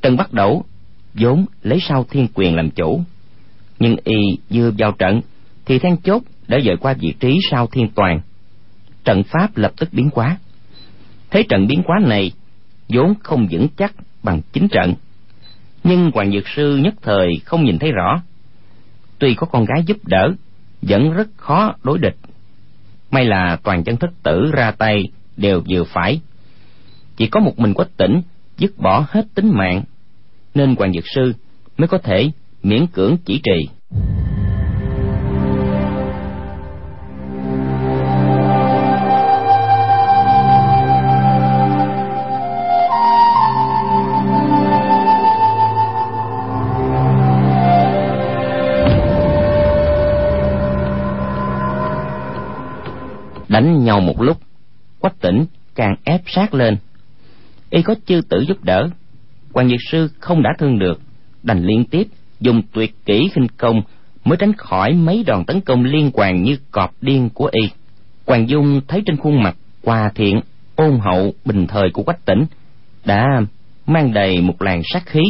Trần 0.03 0.17
bắt 0.17 0.33
đầu, 0.33 0.65
vốn 1.15 1.47
lấy 1.63 1.79
sau 1.81 2.05
thiên 2.11 2.29
quyền 2.35 2.57
làm 2.57 2.71
chủ. 2.71 3.01
Nhưng 3.79 3.97
y 4.05 4.17
vừa 4.51 4.71
vào 4.79 4.93
trận, 4.93 5.21
thì 5.67 5.79
then 5.79 5.97
chốt 5.97 6.23
đã 6.49 6.59
dời 6.65 6.77
qua 6.77 6.93
vị 6.93 7.15
trí 7.21 7.39
sau 7.51 7.67
thiên 7.67 7.89
toàn. 7.95 8.21
Trận 9.05 9.23
pháp 9.23 9.57
lập 9.57 9.73
tức 9.77 9.89
biến 9.93 10.11
hóa 10.15 10.37
thế 11.33 11.43
trận 11.43 11.67
biến 11.67 11.83
quá 11.87 11.99
này 12.03 12.33
vốn 12.89 13.15
không 13.23 13.47
vững 13.51 13.67
chắc 13.77 13.95
bằng 14.23 14.41
chính 14.53 14.69
trận. 14.69 14.95
Nhưng 15.85 16.11
hoàng 16.15 16.33
dược 16.33 16.49
sư 16.49 16.77
nhất 16.77 16.95
thời 17.03 17.29
không 17.45 17.65
nhìn 17.65 17.79
thấy 17.79 17.93
rõ. 17.93 18.23
Tuy 19.19 19.35
có 19.35 19.47
con 19.47 19.65
gái 19.65 19.85
giúp 19.87 19.97
đỡ, 20.05 20.33
vẫn 20.83 21.13
rất 21.13 21.29
khó 21.37 21.75
đối 21.83 21.99
địch. 21.99 22.17
May 23.11 23.25
là 23.25 23.59
toàn 23.63 23.85
chân 23.85 23.97
thất 23.97 24.11
tử 24.23 24.51
ra 24.53 24.71
tay 24.71 25.03
đều 25.37 25.63
vừa 25.69 25.85
phải. 25.85 26.21
Chỉ 27.17 27.27
có 27.27 27.41
một 27.41 27.59
mình 27.59 27.75
quách 27.75 27.97
tỉnh 27.97 28.23
dứt 28.59 28.79
bỏ 28.79 29.07
hết 29.09 29.27
tính 29.35 29.51
mạng, 29.55 29.83
nên 30.55 30.77
hoàng 30.77 30.93
dược 30.93 31.05
sư 31.15 31.33
mới 31.79 31.89
có 31.89 31.99
thể 31.99 32.31
miễn 32.63 32.87
cưỡng 32.87 33.17
chỉ 33.25 33.41
trì. 33.43 33.69
Đánh 53.53 53.85
nhau 53.85 54.01
một 54.01 54.21
lúc. 54.21 54.39
Quách 55.01 55.21
tỉnh 55.21 55.45
càng 55.75 55.95
ép 56.05 56.21
sát 56.27 56.55
lên. 56.55 56.77
Y 57.71 57.83
có 57.83 57.95
chư 58.07 58.21
tử 58.29 58.45
giúp 58.49 58.65
đỡ. 58.65 58.89
Quan 59.53 59.69
diệt 59.69 59.81
sư 59.91 60.09
không 60.21 60.43
đã 60.43 60.51
thương 60.59 60.79
được. 60.79 61.01
Đành 61.43 61.65
liên 61.65 61.85
tiếp 61.85 62.09
dùng 62.41 62.63
tuyệt 62.73 62.95
kỹ 63.05 63.29
khinh 63.35 63.47
công 63.57 63.83
mới 64.25 64.37
tránh 64.37 64.53
khỏi 64.53 64.95
mấy 64.95 65.25
đòn 65.27 65.45
tấn 65.45 65.61
công 65.61 65.85
liên 65.85 66.11
hoàn 66.15 66.43
như 66.43 66.57
cọp 66.71 66.95
điên 67.01 67.29
của 67.35 67.51
y. 67.53 67.69
Hoàng 68.27 68.49
dung 68.49 68.81
thấy 68.89 69.03
trên 69.07 69.17
khuôn 69.17 69.43
mặt 69.43 69.57
hòa 69.85 70.11
thiện, 70.15 70.41
ôn 70.77 70.99
hậu, 70.99 71.35
bình 71.45 71.67
thời 71.67 71.91
của 71.93 72.03
quách 72.03 72.25
tỉnh 72.25 72.45
đã 73.05 73.27
mang 73.87 74.13
đầy 74.13 74.41
một 74.41 74.63
làn 74.63 74.83
sát 74.85 75.03
khí, 75.07 75.21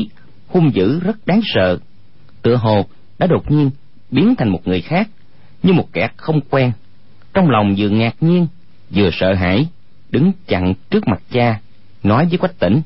hung 0.48 0.74
dữ 0.74 1.00
rất 1.00 1.26
đáng 1.26 1.40
sợ. 1.44 1.78
Tựa 2.42 2.56
hồ 2.56 2.86
đã 3.18 3.26
đột 3.26 3.50
nhiên 3.50 3.70
biến 4.10 4.34
thành 4.38 4.48
một 4.48 4.60
người 4.64 4.80
khác, 4.80 5.08
như 5.62 5.72
một 5.72 5.92
kẻ 5.92 6.08
không 6.16 6.40
quen 6.50 6.72
trong 7.34 7.50
lòng 7.50 7.74
vừa 7.78 7.88
ngạc 7.88 8.14
nhiên 8.20 8.46
vừa 8.90 9.10
sợ 9.12 9.34
hãi 9.34 9.68
đứng 10.10 10.32
chặn 10.46 10.74
trước 10.90 11.08
mặt 11.08 11.22
cha 11.30 11.60
nói 12.02 12.26
với 12.26 12.38
quách 12.38 12.58
tỉnh. 12.58 12.82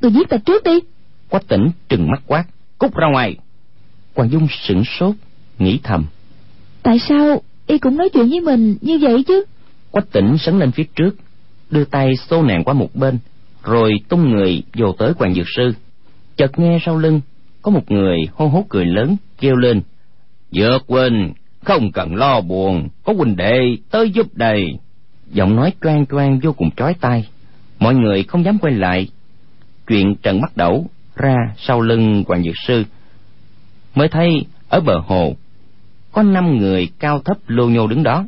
Tôi 0.00 0.12
giết 0.12 0.28
ta 0.28 0.36
trước 0.46 0.64
đi. 0.64 0.80
Quách 1.28 1.48
tỉnh 1.48 1.70
trừng 1.88 2.10
mắt 2.10 2.22
quát 2.26 2.44
cút 2.78 2.94
ra 2.94 3.06
ngoài. 3.12 3.36
Hoàng 4.14 4.30
dung 4.30 4.46
sửng 4.50 4.84
sốt 4.84 5.14
nghĩ 5.58 5.80
thầm. 5.82 6.06
Tại 6.82 6.98
sao 6.98 7.42
y 7.66 7.78
cũng 7.78 7.96
nói 7.96 8.08
chuyện 8.08 8.28
với 8.28 8.40
mình 8.40 8.76
như 8.80 8.98
vậy 8.98 9.24
chứ? 9.28 9.44
Quách 9.90 10.12
tỉnh 10.12 10.36
sấn 10.38 10.58
lên 10.58 10.72
phía 10.72 10.84
trước 10.96 11.10
đưa 11.70 11.84
tay 11.84 12.16
xô 12.16 12.42
nàng 12.42 12.64
qua 12.64 12.74
một 12.74 12.94
bên 12.94 13.18
rồi 13.62 13.92
tung 14.08 14.30
người 14.30 14.62
vô 14.74 14.92
tới 14.92 15.12
hoàng 15.18 15.34
dược 15.34 15.46
sư. 15.56 15.74
Chợt 16.36 16.58
nghe 16.58 16.78
sau 16.86 16.98
lưng 16.98 17.20
có 17.62 17.70
một 17.70 17.90
người 17.90 18.16
hô 18.34 18.48
hốt 18.48 18.64
cười 18.68 18.86
lớn 18.86 19.16
kêu 19.38 19.56
lên 19.56 19.82
dược 20.50 20.82
huynh 20.88 21.32
không 21.64 21.92
cần 21.92 22.14
lo 22.14 22.40
buồn, 22.40 22.88
có 23.04 23.12
huynh 23.12 23.36
đệ 23.36 23.76
tới 23.90 24.10
giúp 24.10 24.26
đây. 24.34 24.78
Giọng 25.30 25.56
nói 25.56 25.72
toan 25.80 26.06
toan 26.06 26.38
vô 26.38 26.52
cùng 26.52 26.70
chói 26.70 26.94
tai. 26.94 27.28
Mọi 27.78 27.94
người 27.94 28.22
không 28.22 28.44
dám 28.44 28.58
quay 28.58 28.74
lại. 28.74 29.08
Chuyện 29.86 30.14
trần 30.22 30.40
bắt 30.40 30.56
đầu 30.56 30.86
ra 31.16 31.36
sau 31.56 31.80
lưng 31.80 32.24
hoàng 32.28 32.42
dược 32.42 32.54
sư. 32.66 32.84
Mới 33.94 34.08
thấy 34.08 34.44
ở 34.68 34.80
bờ 34.80 34.98
hồ, 34.98 35.36
có 36.12 36.22
năm 36.22 36.56
người 36.58 36.88
cao 36.98 37.18
thấp 37.18 37.36
lô 37.46 37.68
nhô 37.68 37.86
đứng 37.86 38.02
đó. 38.02 38.26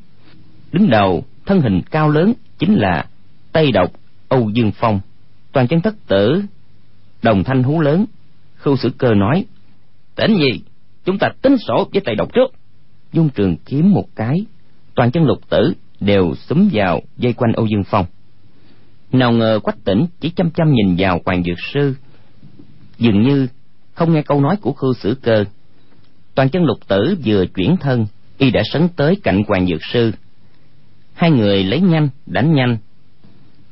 Đứng 0.73 0.91
đầu, 0.91 1.25
thân 1.47 1.61
hình 1.61 1.83
cao 1.91 2.09
lớn 2.09 2.33
chính 2.59 2.75
là 2.75 3.05
tây 3.53 3.73
độc 3.73 3.93
âu 4.29 4.51
dương 4.51 4.73
phong. 4.75 5.01
Toàn 5.53 5.69
chân 5.69 5.81
thất 5.81 5.95
tử, 6.07 6.43
đồng 7.23 7.45
thanh 7.45 7.63
hú 7.63 7.81
lớn. 7.81 8.05
Khưu 8.57 8.77
sử 8.77 8.91
cơ 8.99 9.15
nói, 9.15 9.45
tỉnh 10.15 10.37
gì? 10.37 10.61
Chúng 11.05 11.19
ta 11.19 11.29
tính 11.43 11.57
sổ 11.59 11.89
với 11.93 12.03
tây 12.05 12.15
độc 12.15 12.33
trước 12.33 12.64
dung 13.15 13.29
trường 13.29 13.57
kiếm 13.57 13.91
một 13.91 14.07
cái. 14.17 14.45
Toàn 14.95 15.11
chân 15.11 15.25
lục 15.25 15.39
tử 15.49 15.75
đều 16.01 16.35
xúm 16.35 16.69
vào 16.73 17.01
dây 17.17 17.33
quanh 17.33 17.53
âu 17.53 17.67
dương 17.67 17.85
phong. 17.85 18.07
Nào 19.13 19.33
ngờ 19.33 19.61
quách 19.63 19.85
tỉnh 19.85 20.07
chỉ 20.21 20.31
chăm 20.31 20.51
chăm 20.51 20.73
nhìn 20.73 20.97
vào 20.99 21.21
hoàng 21.25 21.43
dược 21.45 21.57
sư. 21.73 21.95
Dường 22.99 23.23
như 23.23 23.49
không 23.95 24.13
nghe 24.13 24.23
câu 24.23 24.41
nói 24.41 24.57
của 24.57 24.73
khưu 24.73 24.95
sử 24.95 25.17
cơ. 25.23 25.45
Toàn 26.35 26.49
chân 26.49 26.65
lục 26.65 26.79
tử 26.89 27.17
vừa 27.25 27.47
chuyển 27.47 27.77
thân, 27.81 28.07
y 28.39 28.51
đã 28.51 28.63
sấn 28.65 28.89
tới 28.97 29.17
cạnh 29.23 29.43
hoàng 29.49 29.67
dược 29.67 29.81
sư. 29.93 30.13
Hai 31.15 31.31
người 31.31 31.65
lấy 31.65 31.81
nhanh, 31.81 32.09
đánh 32.27 32.55
nhanh. 32.55 32.79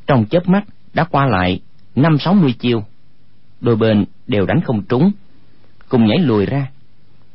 Trong 0.07 0.24
chớp 0.26 0.49
mắt 0.49 0.64
đã 0.95 1.05
qua 1.05 1.26
lại 1.26 1.61
năm 1.95 2.18
sáu 2.18 2.34
mươi 2.34 2.55
chiêu. 2.59 2.82
Đôi 3.61 3.76
bên 3.76 4.05
đều 4.26 4.47
đánh 4.47 4.61
không 4.64 4.82
trúng, 4.88 5.12
cùng 5.88 6.07
nhảy 6.07 6.18
lùi 6.18 6.47
ra. 6.47 6.70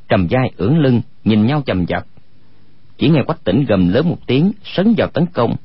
Trầm 0.09 0.27
vai 0.29 0.51
ưỡn 0.57 0.77
lưng 0.77 1.01
nhìn 1.23 1.45
nhau 1.45 1.63
chầm 1.65 1.85
chập. 1.85 2.05
Chỉ 2.97 3.09
nghe 3.09 3.23
quách 3.27 3.43
tỉnh 3.43 3.65
gầm 3.67 3.89
lớn 3.89 4.09
một 4.09 4.17
tiếng, 4.27 4.51
sấn 4.63 4.93
vào 4.97 5.07
tấn 5.07 5.25
công. 5.25 5.55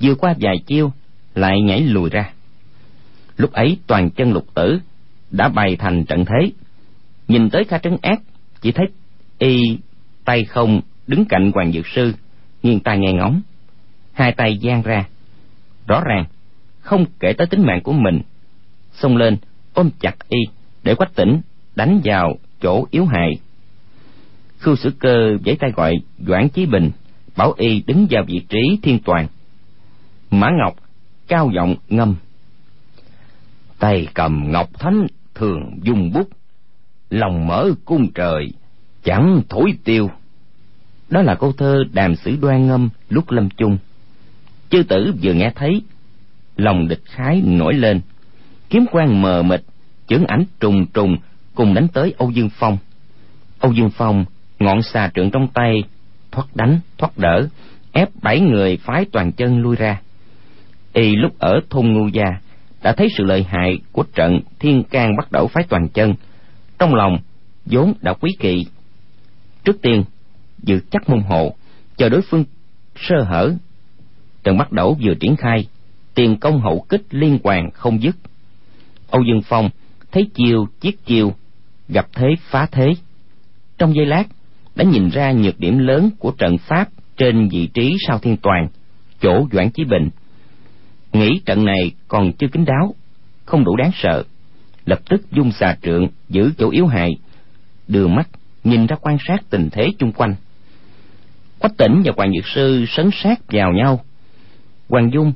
Vừa 0.00 0.14
qua 0.14 0.34
vài 0.40 0.56
chiêu, 0.66 0.92
lại 1.34 1.60
nhảy 1.60 1.80
lùi 1.80 2.10
ra. 2.10 2.32
Lúc 3.36 3.52
ấy, 3.52 3.78
toàn 3.86 4.10
chân 4.10 4.32
lục 4.32 4.46
tử 4.54 4.78
đã 5.30 5.48
bày 5.48 5.76
thành 5.76 6.04
trận 6.04 6.24
thế. 6.24 6.50
Nhìn 7.28 7.50
tới 7.50 7.64
kha 7.64 7.78
trấn 7.78 7.96
ác, 8.02 8.20
chỉ 8.60 8.72
thấy 8.72 8.86
y 9.38 9.78
tay 10.24 10.44
không 10.44 10.80
đứng 11.06 11.24
cạnh 11.24 11.50
hoàng 11.54 11.72
dược 11.72 11.86
sư 11.86 12.12
nghiêng 12.62 12.80
tai 12.80 12.98
nghe 12.98 13.12
ngóng. 13.12 13.40
Hai 14.12 14.32
tay 14.32 14.58
giang 14.62 14.82
ra. 14.82 15.04
Rõ 15.86 16.00
ràng, 16.04 16.24
không 16.80 17.04
kể 17.20 17.32
tới 17.32 17.46
tính 17.46 17.66
mạng 17.66 17.80
của 17.82 17.92
mình, 17.92 18.20
xông 18.92 19.16
lên 19.16 19.36
ôm 19.74 19.90
chặt 20.00 20.28
y 20.28 20.38
để 20.82 20.94
quách 20.94 21.14
tỉnh 21.14 21.40
đánh 21.76 22.00
vào 22.04 22.38
chỗ 22.60 22.86
yếu 22.90 23.04
hại 23.04 23.30
khu 24.62 24.76
sử 24.76 24.90
cơ 24.98 25.36
giấy 25.44 25.56
tay 25.60 25.72
gọi 25.76 25.94
doãn 26.26 26.48
chí 26.48 26.66
bình, 26.66 26.90
bảo 27.36 27.54
y 27.56 27.82
đứng 27.86 28.06
vào 28.10 28.24
vị 28.26 28.40
trí 28.48 28.78
thiên 28.82 28.98
toàn. 28.98 29.26
Mã 30.30 30.50
ngọc 30.58 30.76
cao 31.28 31.50
giọng 31.54 31.76
ngâm. 31.88 32.14
Tay 33.78 34.08
cầm 34.14 34.52
ngọc 34.52 34.68
thánh 34.78 35.06
thường 35.34 35.78
dùng 35.82 36.12
bút, 36.12 36.28
lòng 37.10 37.46
mở 37.46 37.70
cung 37.84 38.12
trời, 38.12 38.52
chẳng 39.04 39.42
thổi 39.48 39.72
tiêu. 39.84 40.10
Đó 41.10 41.22
là 41.22 41.34
câu 41.34 41.52
thơ 41.52 41.84
đàm 41.92 42.16
sử 42.16 42.36
đoan 42.36 42.66
ngâm 42.66 42.88
lúc 43.08 43.30
lâm 43.30 43.48
chung. 43.50 43.78
Chư 44.70 44.82
tử 44.82 45.14
vừa 45.22 45.32
nghe 45.32 45.52
thấy, 45.54 45.82
lòng 46.56 46.88
địch 46.88 47.02
khái 47.04 47.42
nổi 47.44 47.74
lên. 47.74 48.00
Kiếm 48.70 48.84
quan 48.92 49.22
mờ 49.22 49.42
mịt 49.42 49.62
chưởng 50.08 50.24
ảnh 50.26 50.44
trùng 50.60 50.86
trùng 50.86 51.16
cùng 51.54 51.74
đánh 51.74 51.88
tới 51.88 52.14
âu 52.18 52.30
dương 52.30 52.50
phong. 52.58 52.78
Âu 53.58 53.72
dương 53.72 53.90
phong 53.90 54.24
ngọn 54.58 54.82
xà 54.82 55.10
trượng 55.14 55.30
trong 55.30 55.48
tay, 55.48 55.84
thoát 56.30 56.46
đánh, 56.54 56.80
thoát 56.98 57.18
đỡ, 57.18 57.48
ép 57.92 58.08
bảy 58.22 58.40
người 58.40 58.76
phái 58.76 59.04
toàn 59.12 59.32
chân 59.32 59.58
lui 59.58 59.76
ra. 59.76 60.00
Y 60.92 61.16
lúc 61.16 61.38
ở 61.38 61.60
thôn 61.70 61.92
ngu 61.92 62.08
gia, 62.08 62.24
đã 62.82 62.92
thấy 62.92 63.08
sự 63.16 63.24
lợi 63.24 63.42
hại 63.48 63.78
của 63.92 64.02
trận 64.14 64.40
thiên 64.58 64.84
can 64.84 65.16
bắt 65.16 65.32
đầu 65.32 65.46
phái 65.46 65.64
toàn 65.68 65.88
chân. 65.88 66.14
Trong 66.78 66.94
lòng, 66.94 67.18
vốn 67.66 67.94
đã 68.00 68.12
quý 68.12 68.30
kỵ. 68.38 68.66
Trước 69.64 69.82
tiên 69.82 70.04
dự 70.62 70.80
chắc 70.90 71.08
môn 71.08 71.20
hộ, 71.20 71.54
chờ 71.96 72.08
đối 72.08 72.22
phương 72.22 72.44
sơ 72.96 73.22
hở. 73.22 73.54
Trận 74.44 74.58
bắt 74.58 74.72
đầu 74.72 74.96
vừa 75.02 75.14
triển 75.20 75.36
khai, 75.36 75.66
tiền 76.14 76.36
công 76.36 76.60
hậu 76.60 76.86
kích 76.88 77.02
liên 77.10 77.38
hoàn 77.44 77.70
không 77.70 78.02
dứt. 78.02 78.16
Âu 79.10 79.22
dương 79.22 79.42
phong 79.42 79.70
thấy 80.12 80.28
chiêu, 80.34 80.66
chiếc 80.80 81.06
chiêu, 81.06 81.34
gặp 81.88 82.06
thế 82.12 82.28
phá 82.40 82.66
thế. 82.72 82.86
Trong 83.78 83.94
giây 83.94 84.06
lát 84.06 84.24
đã 84.76 84.84
nhìn 84.84 85.08
ra 85.08 85.32
nhược 85.32 85.60
điểm 85.60 85.78
lớn 85.78 86.10
của 86.18 86.30
trận 86.30 86.58
pháp 86.58 86.88
trên 87.16 87.48
vị 87.48 87.68
trí 87.74 87.96
sau 88.06 88.18
thiên 88.18 88.36
toàn, 88.36 88.68
chỗ 89.20 89.46
doãn 89.52 89.70
chí 89.70 89.84
bình. 89.84 90.10
Nghĩ 91.12 91.40
trận 91.46 91.64
này 91.64 91.92
còn 92.08 92.32
chưa 92.32 92.46
kín 92.52 92.64
đáo, 92.64 92.94
không 93.44 93.64
đủ 93.64 93.76
đáng 93.76 93.90
sợ, 93.94 94.22
lập 94.86 94.98
tức 95.08 95.30
dung 95.32 95.52
xà 95.52 95.76
trượng 95.82 96.08
giữ 96.28 96.50
chỗ 96.58 96.70
yếu 96.70 96.86
hại, 96.86 97.16
đưa 97.88 98.06
mắt 98.06 98.28
nhìn 98.64 98.86
ra 98.86 98.96
quan 99.00 99.16
sát 99.28 99.50
tình 99.50 99.68
thế 99.72 99.88
chung 99.98 100.12
quanh. 100.12 100.34
Quách 101.58 101.76
tỉnh 101.76 102.02
và 102.04 102.12
hoàng 102.16 102.32
dược 102.32 102.46
sư 102.46 102.84
sấn 102.88 103.10
sát 103.12 103.40
vào 103.48 103.72
nhau. 103.72 104.04
Hoàng 104.88 105.10
dung 105.12 105.32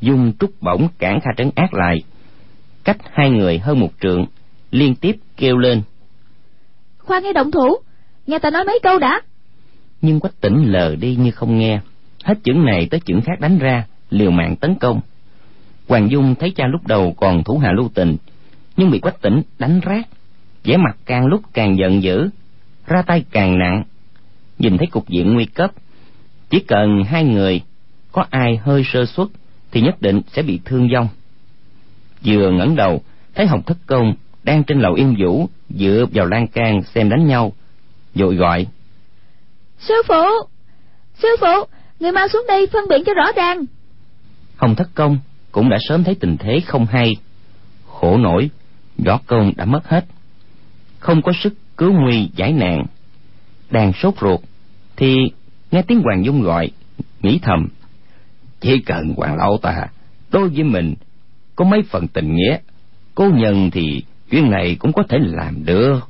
dung 0.00 0.32
trúc 0.40 0.50
bổng 0.60 0.88
cản 0.98 1.20
kha 1.20 1.30
trấn 1.36 1.50
ác 1.54 1.74
lại, 1.74 1.96
cách 2.84 2.96
hai 3.12 3.30
người 3.30 3.58
hơn 3.58 3.80
một 3.80 3.90
trượng, 4.00 4.26
liên 4.70 4.94
tiếp 4.94 5.16
kêu 5.36 5.58
lên. 5.58 5.82
Khoan 6.98 7.22
nghe 7.22 7.32
động 7.32 7.50
thủ 7.50 7.76
nghe 8.26 8.38
ta 8.38 8.50
nói 8.50 8.64
mấy 8.64 8.78
câu 8.82 8.98
đã. 8.98 9.20
Nhưng 10.02 10.20
quách 10.20 10.40
tỉnh 10.40 10.64
lờ 10.72 10.96
đi 10.96 11.16
như 11.16 11.30
không 11.30 11.58
nghe. 11.58 11.80
Hết 12.24 12.38
chưởng 12.44 12.64
này 12.64 12.88
tới 12.90 13.00
chưởng 13.00 13.20
khác 13.20 13.40
đánh 13.40 13.58
ra, 13.58 13.84
liều 14.10 14.30
mạng 14.30 14.56
tấn 14.56 14.74
công. 14.74 15.00
Hoàng 15.88 16.10
dung 16.10 16.34
thấy 16.34 16.50
cha 16.56 16.66
lúc 16.66 16.86
đầu 16.86 17.14
còn 17.16 17.44
thủ 17.44 17.58
hạ 17.58 17.72
lưu 17.76 17.90
tình, 17.94 18.16
nhưng 18.76 18.90
bị 18.90 18.98
quách 18.98 19.22
tỉnh 19.22 19.42
đánh 19.58 19.80
rát 19.86 20.06
vẻ 20.64 20.76
mặt 20.76 20.96
càng 21.06 21.26
lúc 21.26 21.42
càng 21.52 21.76
giận 21.78 22.02
dữ, 22.02 22.28
ra 22.86 23.02
tay 23.02 23.24
càng 23.30 23.58
nặng. 23.58 23.82
Nhìn 24.58 24.78
thấy 24.78 24.86
cục 24.86 25.08
diện 25.08 25.34
nguy 25.34 25.44
cấp, 25.44 25.70
chỉ 26.50 26.60
cần 26.60 27.04
hai 27.04 27.24
người 27.24 27.60
có 28.12 28.24
ai 28.30 28.56
hơi 28.56 28.82
sơ 28.84 29.06
suất 29.06 29.28
thì 29.72 29.80
nhất 29.80 30.02
định 30.02 30.20
sẽ 30.32 30.42
bị 30.42 30.60
thương 30.64 30.88
vong. 30.94 31.08
Vừa 32.24 32.50
ngẩng 32.50 32.76
đầu, 32.76 33.02
thấy 33.34 33.46
hồng 33.46 33.62
thất 33.62 33.76
công 33.86 34.14
đang 34.42 34.64
trên 34.64 34.80
lầu 34.80 34.94
yên 34.94 35.16
vũ 35.18 35.48
dựa 35.70 36.06
vào 36.12 36.26
lan 36.26 36.46
can 36.46 36.82
xem 36.82 37.08
đánh 37.08 37.26
nhau 37.26 37.52
vội 38.14 38.36
gọi. 38.36 38.66
Sư 39.78 39.94
phụ 40.08 40.24
sư 41.22 41.28
phụ 41.40 41.64
người 42.00 42.12
mau 42.12 42.28
xuống 42.28 42.44
đây 42.48 42.66
phân 42.72 42.84
biệt 42.88 43.02
cho 43.06 43.14
rõ 43.14 43.26
ràng. 43.36 43.64
Hồng 44.56 44.74
thất 44.74 44.88
công 44.94 45.18
cũng 45.52 45.68
đã 45.68 45.78
sớm 45.88 46.04
thấy 46.04 46.14
tình 46.14 46.36
thế 46.36 46.60
không 46.66 46.86
hay. 46.86 47.16
Khổ 47.86 48.16
nổi 48.16 48.50
võ 48.98 49.18
công 49.26 49.52
đã 49.56 49.64
mất 49.64 49.88
hết. 49.88 50.04
Không 50.98 51.22
có 51.22 51.32
sức 51.42 51.54
cứu 51.76 51.92
nguy 51.92 52.30
giải 52.36 52.52
nạn. 52.52 52.86
Đang 53.70 53.92
sốt 53.92 54.14
ruột 54.20 54.40
thì 54.96 55.16
nghe 55.70 55.82
tiếng 55.82 56.02
hoàng 56.02 56.24
dung 56.24 56.42
gọi 56.42 56.70
nghĩ 57.22 57.38
thầm 57.42 57.68
chỉ 58.60 58.78
cần 58.86 59.14
hoàng 59.16 59.36
lão 59.36 59.58
ta 59.62 59.86
đối 60.30 60.48
với 60.48 60.62
mình 60.62 60.94
có 61.56 61.64
mấy 61.64 61.82
phần 61.82 62.08
tình 62.08 62.34
nghĩa 62.34 62.58
cố 63.14 63.30
nhân 63.34 63.70
thì 63.70 64.02
chuyện 64.30 64.50
này 64.50 64.76
cũng 64.78 64.92
có 64.92 65.02
thể 65.08 65.18
làm 65.20 65.64
được 65.64 66.00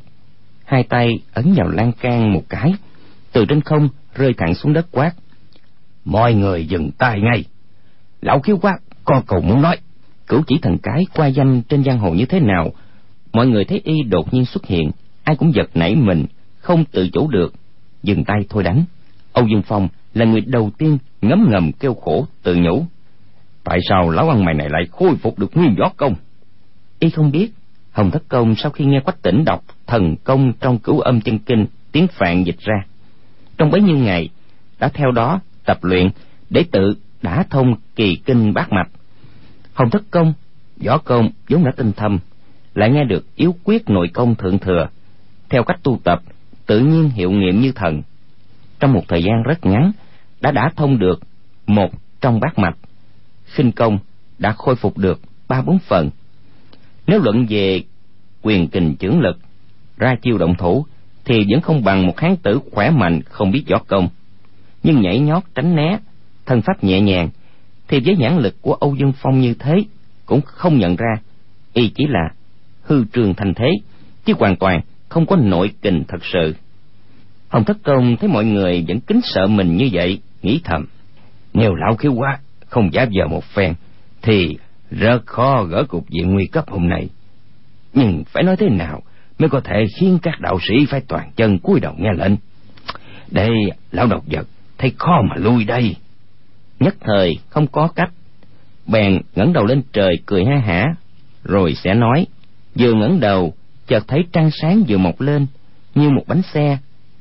hai 0.75 0.83
tay 0.83 1.19
ấn 1.35 1.55
vào 1.57 1.69
lan 1.69 1.93
can 1.93 2.33
một 2.33 2.43
cái. 2.49 2.75
Từ 3.33 3.45
trên 3.45 3.61
không 3.61 3.89
rơi 4.15 4.35
thẳng 4.37 4.55
xuống 4.55 4.73
đất 4.73 4.87
quát. 4.91 5.13
Mọi 6.05 6.35
người 6.35 6.67
dừng 6.67 6.91
tay 6.99 7.21
ngay. 7.21 7.45
Lão 8.21 8.41
khiếu 8.41 8.57
quát, 8.57 8.79
con 9.05 9.23
cầu 9.27 9.41
muốn 9.41 9.63
nói. 9.63 9.77
Cửu 10.27 10.43
chỉ 10.47 10.59
thần 10.63 10.79
cái 10.83 11.07
qua 11.15 11.27
danh 11.27 11.63
trên 11.63 11.85
giang 11.85 11.99
hồ 11.99 12.11
như 12.15 12.27
thế 12.27 12.41
nào? 12.41 12.71
Mọi 13.33 13.47
người 13.47 13.65
thấy 13.65 13.81
y 13.85 14.03
đột 14.03 14.35
nhiên 14.35 14.45
xuất 14.45 14.67
hiện. 14.67 14.91
Ai 15.25 15.37
cũng 15.37 15.55
giật 15.55 15.71
nảy 15.75 15.95
mình, 15.97 16.27
không 16.59 16.85
tự 16.85 17.09
chủ 17.13 17.29
được. 17.29 17.55
Dừng 18.03 18.25
tay 18.25 18.45
thôi 18.49 18.63
đánh. 18.63 18.85
Âu 19.33 19.47
dương 19.47 19.63
phong 19.63 19.89
là 20.15 20.25
người 20.25 20.41
đầu 20.41 20.71
tiên 20.79 20.99
ngấm 21.23 21.49
ngầm 21.51 21.73
kêu 21.73 21.95
khổ 21.95 22.27
tự 22.43 22.57
nhủ. 22.57 22.85
Tại 23.65 23.79
sao 23.89 24.11
lão 24.11 24.29
ăn 24.31 24.45
mày 24.45 24.55
này 24.55 24.69
lại 24.71 24.83
khôi 24.93 25.17
phục 25.17 25.39
được 25.39 25.57
nguyên 25.57 25.75
võ 25.79 25.93
công? 25.97 26.15
Y 26.99 27.11
không 27.11 27.31
biết 27.31 27.51
hồng 27.95 28.11
thất 28.11 28.23
công 28.29 28.55
sau 28.57 28.71
khi 28.71 28.85
nghe 28.85 29.01
quách 29.01 29.23
tỉnh 29.23 29.45
đọc 29.45 29.65
thần 29.87 30.17
công 30.25 30.53
trong 30.61 30.79
cửu 30.79 31.01
âm 31.01 31.21
chân 31.21 31.39
kinh, 31.39 31.67
tiếng 31.93 32.07
phạn 32.07 32.45
dịch 32.45 32.59
ra. 32.59 32.75
Trong 33.59 33.71
bấy 33.71 33.81
nhiêu 33.81 33.97
ngày, 33.97 34.29
đã 34.79 34.89
theo 34.89 35.11
đó 35.11 35.41
tập 35.65 35.79
luyện 35.85 36.11
để 36.51 36.65
tự 36.73 36.95
đã 37.23 37.45
thông 37.51 37.75
kỳ 37.97 38.17
kinh 38.17 38.55
bát 38.55 38.73
mạch. 38.73 38.89
Hồng 39.75 39.91
thất 39.91 40.03
công, 40.11 40.33
võ 40.85 40.99
công 40.99 41.31
vốn 41.49 41.65
đã 41.65 41.73
tinh 41.77 41.93
thâm, 41.93 42.19
lại 42.75 42.91
nghe 42.91 43.05
được 43.05 43.37
yếu 43.37 43.55
quyết 43.65 43.91
nội 43.91 44.09
công 44.15 44.35
thượng 44.35 44.59
thừa. 44.59 44.89
Theo 45.49 45.65
cách 45.65 45.81
tu 45.83 46.01
tập, 46.05 46.23
tự 46.67 46.79
nhiên 46.79 47.09
hiệu 47.09 47.31
nghiệm 47.31 47.61
như 47.61 47.73
thần. 47.73 48.03
Trong 48.81 48.93
một 48.93 49.03
thời 49.09 49.23
gian 49.23 49.43
rất 49.43 49.67
ngắn, 49.67 49.93
đã 50.41 50.51
đã 50.51 50.71
thông 50.77 50.99
được 50.99 51.21
một 51.67 51.91
trong 52.21 52.41
bát 52.41 52.59
mạch. 52.59 52.77
Khinh 53.45 53.73
công 53.73 53.99
đã 54.39 54.53
khôi 54.53 54.77
phục 54.77 54.99
được 54.99 55.21
ba 55.49 55.63
bốn 55.63 55.79
phần 55.79 56.11
nếu 57.07 57.21
luận 57.21 57.47
về 57.49 57.83
quyền 58.43 58.69
kình 58.69 58.97
chưởng 59.01 59.21
lực, 59.21 59.39
ra 59.97 60.15
chiêu 60.23 60.39
động 60.39 60.55
thủ, 60.55 60.87
thì 61.25 61.47
vẫn 61.51 61.61
không 61.61 61.85
bằng 61.85 62.07
một 62.07 62.21
hán 62.21 62.37
tử 62.37 62.61
khỏe 62.73 62.91
mạnh, 62.91 63.21
không 63.23 63.51
biết 63.51 63.65
võ 63.71 63.79
công. 63.79 64.09
Nhưng 64.83 65.01
nhảy 65.01 65.19
nhót, 65.19 65.43
tránh 65.55 65.77
né, 65.77 65.99
thân 66.47 66.63
pháp 66.63 66.85
nhẹ 66.85 67.01
nhàng, 67.01 67.29
thì 67.89 68.01
với 68.01 68.17
nhãn 68.17 68.39
lực 68.39 68.55
của 68.63 68.75
âu 68.75 68.95
dương 68.95 69.13
phong 69.23 69.41
như 69.41 69.55
thế, 69.55 69.75
cũng 70.27 70.41
không 70.41 70.79
nhận 70.79 70.97
ra. 70.97 71.15
Y 71.73 71.89
chỉ 71.89 72.07
là 72.09 72.35
hư 72.83 73.05
trường 73.13 73.35
thành 73.35 73.55
thế, 73.55 73.69
chứ 74.25 74.35
hoàn 74.39 74.57
toàn 74.57 74.81
không 75.09 75.27
có 75.27 75.37
nội 75.37 75.71
kình 75.83 76.05
thật 76.09 76.25
sự. 76.33 76.55
Hồng 77.49 77.65
thất 77.65 77.77
công 77.83 78.17
thấy 78.17 78.29
mọi 78.29 78.45
người 78.45 78.85
vẫn 78.89 79.01
kính 79.01 79.21
sợ 79.25 79.47
mình 79.47 79.77
như 79.77 79.89
vậy, 79.93 80.21
nghĩ 80.43 80.61
thầm. 80.65 80.87
Nếu 81.55 81.75
lão 81.75 81.97
khiếu 81.97 82.15
quá, 82.15 82.39
không 82.67 82.91
giáp 82.93 83.11
giờ 83.11 83.27
một 83.27 83.45
phen, 83.45 83.75
thì 84.23 84.57
rất 84.91 85.27
khó 85.27 85.65
gỡ 85.65 85.85
cục 85.89 86.11
diện 86.11 86.33
nguy 86.33 86.47
cấp 86.47 86.65
hôm 86.69 86.89
nay. 86.89 87.09
Nhưng 87.93 88.25
phải 88.27 88.43
nói 88.43 88.57
thế 88.57 88.69
nào 88.69 89.03
mới 89.39 89.49
có 89.49 89.61
thể 89.61 89.85
khiến 89.99 90.19
các 90.23 90.41
đạo 90.41 90.59
sĩ 90.69 90.87
phải 90.87 91.01
toàn 91.09 91.31
chân 91.37 91.59
cúi 91.59 91.81
đầu 91.81 91.95
nghe 91.99 92.11
lệnh? 92.19 92.33
Đây, 93.31 93.51
lão 93.91 94.07
độc 94.07 94.25
vật, 94.27 94.47
thấy 94.79 94.93
khó 94.99 95.23
mà 95.31 95.37
lui 95.37 95.65
đây. 95.65 95.97
Nhất 96.81 96.95
thời 97.01 97.39
không 97.49 97.67
có 97.67 97.89
cách. 97.89 98.11
Bèn 98.87 99.21
ngẩng 99.35 99.53
đầu 99.53 99.65
lên 99.65 99.83
trời 99.93 100.17
cười 100.27 100.45
ha 100.45 100.59
hả, 100.67 100.85
rồi 101.45 101.75
sẽ 101.75 101.95
nói, 101.95 102.27
vừa 102.75 102.93
ngẩng 102.93 103.21
đầu, 103.21 103.55
chợt 103.87 104.05
thấy 104.09 104.25
trăng 104.33 104.51
sáng 104.63 104.85
vừa 104.89 104.99
mọc 104.99 105.21
lên, 105.21 105.47
như 105.95 106.11
một 106.11 106.23
bánh 106.27 106.43
xe, 106.43 106.79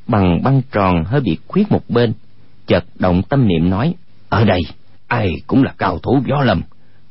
bằng 0.08 0.44
băng 0.44 0.62
tròn 0.72 1.04
hơi 1.04 1.22
bị 1.22 1.38
khuyết 1.48 1.72
một 1.72 1.82
bên. 1.90 2.14
Chợt 2.68 2.84
động 3.00 3.22
tâm 3.30 3.48
niệm 3.48 3.70
nói, 3.70 3.94
ở 4.30 4.46
đây, 4.46 4.60
ai 5.08 5.30
cũng 5.48 5.64
là 5.64 5.74
cao 5.78 6.00
thủ 6.00 6.24
gió 6.28 6.42
lầm 6.44 6.62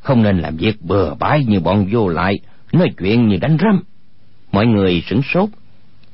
không 0.03 0.23
nên 0.23 0.39
làm 0.39 0.57
việc 0.57 0.83
bừa 0.83 1.15
bãi 1.15 1.45
như 1.45 1.61
bọn 1.61 1.87
vô 1.91 2.09
lại, 2.09 2.39
nói 2.73 2.89
chuyện 2.99 3.29
như 3.29 3.37
đánh 3.37 3.57
rắm. 3.61 3.83
Mọi 4.53 4.67
người 4.67 5.03
sửng 5.07 5.23
sốt, 5.23 5.49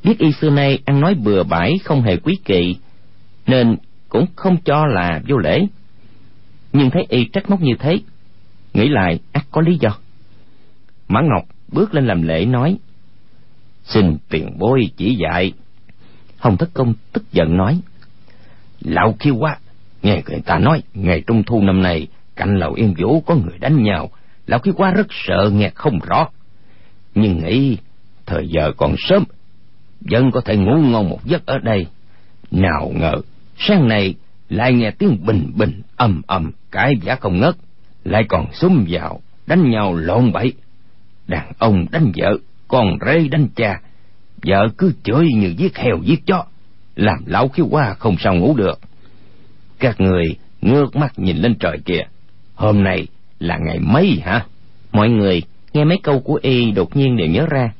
biết 0.04 0.18
y 0.18 0.32
xưa 0.32 0.50
nay 0.50 0.78
ăn 0.84 1.00
nói 1.00 1.14
bừa 1.14 1.42
bãi 1.42 1.78
không 1.84 2.02
hề 2.02 2.16
quý 2.16 2.38
kỵ, 2.44 2.76
nên 3.46 3.76
cũng 4.08 4.26
không 4.36 4.56
cho 4.64 4.86
là 4.86 5.20
vô 5.28 5.36
lễ. 5.36 5.66
Nhưng 6.72 6.90
thấy 6.90 7.06
y 7.08 7.24
trách 7.24 7.50
móc 7.50 7.60
như 7.60 7.72
thế, 7.78 7.98
nghĩ 8.74 8.88
lại 8.88 9.20
ắt 9.32 9.44
có 9.50 9.60
lý 9.60 9.78
do. 9.80 9.90
Mã 11.08 11.20
ngọc 11.20 11.48
bước 11.72 11.94
lên 11.94 12.06
làm 12.06 12.22
lễ 12.22 12.44
nói, 12.44 12.76
xin 13.84 14.16
tiền 14.28 14.58
bối 14.58 14.90
chỉ 14.96 15.14
dạy. 15.14 15.52
Hồng 16.38 16.56
thất 16.56 16.70
công 16.74 16.94
tức 17.12 17.32
giận 17.32 17.56
nói, 17.56 17.80
lão 18.80 19.16
khiêu 19.18 19.36
quá 19.36 19.58
nghe 20.02 20.22
người 20.26 20.40
ta 20.40 20.58
nói, 20.58 20.82
ngày 20.94 21.22
trung 21.26 21.42
thu 21.42 21.62
năm 21.62 21.82
nay 21.82 22.06
cạnh 22.38 22.56
lầu 22.56 22.72
yên 22.72 22.94
vũ 22.98 23.20
có 23.20 23.34
người 23.34 23.58
đánh 23.58 23.82
nhau. 23.82 24.10
Lão 24.46 24.60
khí 24.60 24.70
quá 24.76 24.90
rất 24.90 25.06
sợ 25.10 25.50
nghe 25.54 25.70
không 25.74 25.98
rõ. 25.98 26.28
Nhưng 27.14 27.38
nghĩ 27.38 27.76
thời 28.26 28.48
giờ 28.48 28.72
còn 28.76 28.94
sớm, 28.98 29.24
vẫn 30.00 30.30
có 30.30 30.40
thể 30.40 30.56
ngủ 30.56 30.76
ngon 30.76 31.08
một 31.08 31.24
giấc 31.24 31.46
ở 31.46 31.58
đây. 31.58 31.86
Nào 32.50 32.92
ngờ, 32.94 33.14
sáng 33.58 33.88
nay 33.88 34.14
lại 34.48 34.72
nghe 34.72 34.90
tiếng 34.90 35.26
bình 35.26 35.52
bình 35.56 35.82
ầm 35.96 36.22
ầm 36.26 36.52
cãi 36.70 36.94
giả 37.02 37.14
không 37.14 37.40
ngớt, 37.40 37.54
lại 38.04 38.22
còn 38.28 38.52
xúm 38.52 38.84
vào, 38.88 39.20
đánh 39.46 39.70
nhau 39.70 39.94
lộn 39.94 40.32
bậy 40.32 40.52
đàn 41.28 41.52
ông 41.58 41.86
đánh 41.90 42.12
vợ, 42.16 42.38
con 42.68 42.98
rê 43.06 43.28
đánh 43.28 43.48
cha, 43.56 43.80
vợ 44.42 44.68
cứ 44.78 44.92
chửi 45.02 45.26
như 45.36 45.54
giết 45.58 45.76
heo 45.76 45.98
giết 46.04 46.26
chó, 46.26 46.44
làm 46.96 47.18
lão 47.26 47.48
khí 47.48 47.62
qua 47.70 47.94
không 47.98 48.16
sao 48.18 48.34
ngủ 48.34 48.54
được. 48.56 48.80
Các 49.78 50.00
người 50.00 50.24
ngước 50.60 50.96
mắt 50.96 51.18
nhìn 51.18 51.36
lên 51.36 51.54
trời 51.60 51.78
kìa 51.84 52.02
hôm 52.58 52.84
nay 52.84 53.06
là 53.38 53.58
ngày 53.58 53.78
mấy 53.78 54.20
hả? 54.24 54.46
Mọi 54.92 55.08
người 55.08 55.42
nghe 55.72 55.84
mấy 55.84 55.98
câu 56.02 56.20
của 56.20 56.38
y 56.42 56.70
đột 56.70 56.96
nhiên 56.96 57.16
đều 57.16 57.26
nhớ 57.26 57.46
ra. 57.50 57.72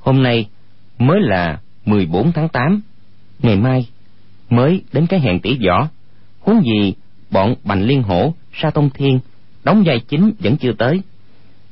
Hôm 0.00 0.22
nay 0.22 0.48
mới 0.98 1.20
là 1.20 1.60
mười 1.84 2.06
bốn 2.06 2.32
tháng 2.32 2.48
tám. 2.48 2.82
Ngày 3.38 3.56
mai 3.56 3.86
mới 4.50 4.82
đến 4.92 5.06
cái 5.06 5.20
hẹn 5.20 5.40
tỷ 5.40 5.58
võ. 5.66 5.88
Huống 6.40 6.62
gì 6.64 6.94
bọn 7.30 7.54
bành 7.64 7.82
liên 7.82 8.02
hổ, 8.02 8.34
sa 8.52 8.70
tông 8.70 8.90
thiên 8.90 9.20
đóng 9.64 9.82
vai 9.86 10.00
chính 10.08 10.32
vẫn 10.38 10.56
chưa 10.56 10.72
tới. 10.72 11.02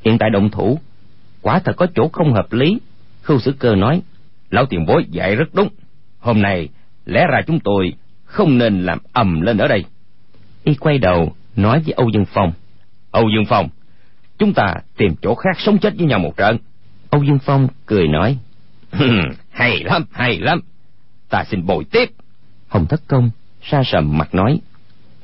Hiện 0.05 0.19
tại 0.19 0.31
động 0.31 0.51
thủ, 0.51 0.79
quả 1.43 1.59
thật 1.59 1.73
có 1.77 1.87
chỗ 1.95 2.09
không 2.13 2.33
hợp 2.33 2.53
lý. 2.53 2.79
Khưu 3.23 3.39
sử 3.39 3.53
cơ 3.53 3.75
nói, 3.75 4.03
lão 4.51 4.67
tiền 4.67 4.87
bối 4.87 5.05
dạy 5.11 5.37
rất 5.37 5.55
đúng. 5.55 5.69
Hôm 6.19 6.43
nay 6.43 6.69
lẽ 7.07 7.27
ra 7.33 7.41
chúng 7.47 7.61
tôi 7.61 7.93
không 8.25 8.59
nên 8.59 8.83
làm 8.83 8.99
ầm 9.13 9.41
lên 9.41 9.59
ở 9.59 9.69
đây. 9.69 9.85
Y 10.65 10.75
quay 10.75 10.99
đầu 10.99 11.33
nói 11.59 11.83
với 11.85 11.93
âu 11.93 12.09
dương 12.15 12.25
phong. 12.25 12.53
Âu 13.11 13.25
dương 13.35 13.45
phong 13.49 13.69
chúng 14.39 14.55
ta 14.55 14.75
tìm 14.97 15.15
chỗ 15.23 15.35
khác 15.35 15.57
sống 15.59 15.79
chết 15.79 15.95
với 15.97 16.07
nhau 16.07 16.19
một 16.19 16.37
trận. 16.37 16.59
Âu 17.11 17.25
dương 17.25 17.39
phong 17.39 17.69
cười 17.87 18.09
nói. 18.09 18.39
Hay 19.51 19.85
lắm 19.85 20.05
hay 20.11 20.39
lắm. 20.39 20.61
Ta 21.29 21.45
xin 21.51 21.67
bồi 21.67 21.85
tiếp. 21.85 22.11
Hồng 22.69 22.87
thất 22.87 23.01
công 23.09 23.31
sa 23.63 23.83
sầm 23.85 24.19
mặt 24.19 24.35
nói. 24.35 24.61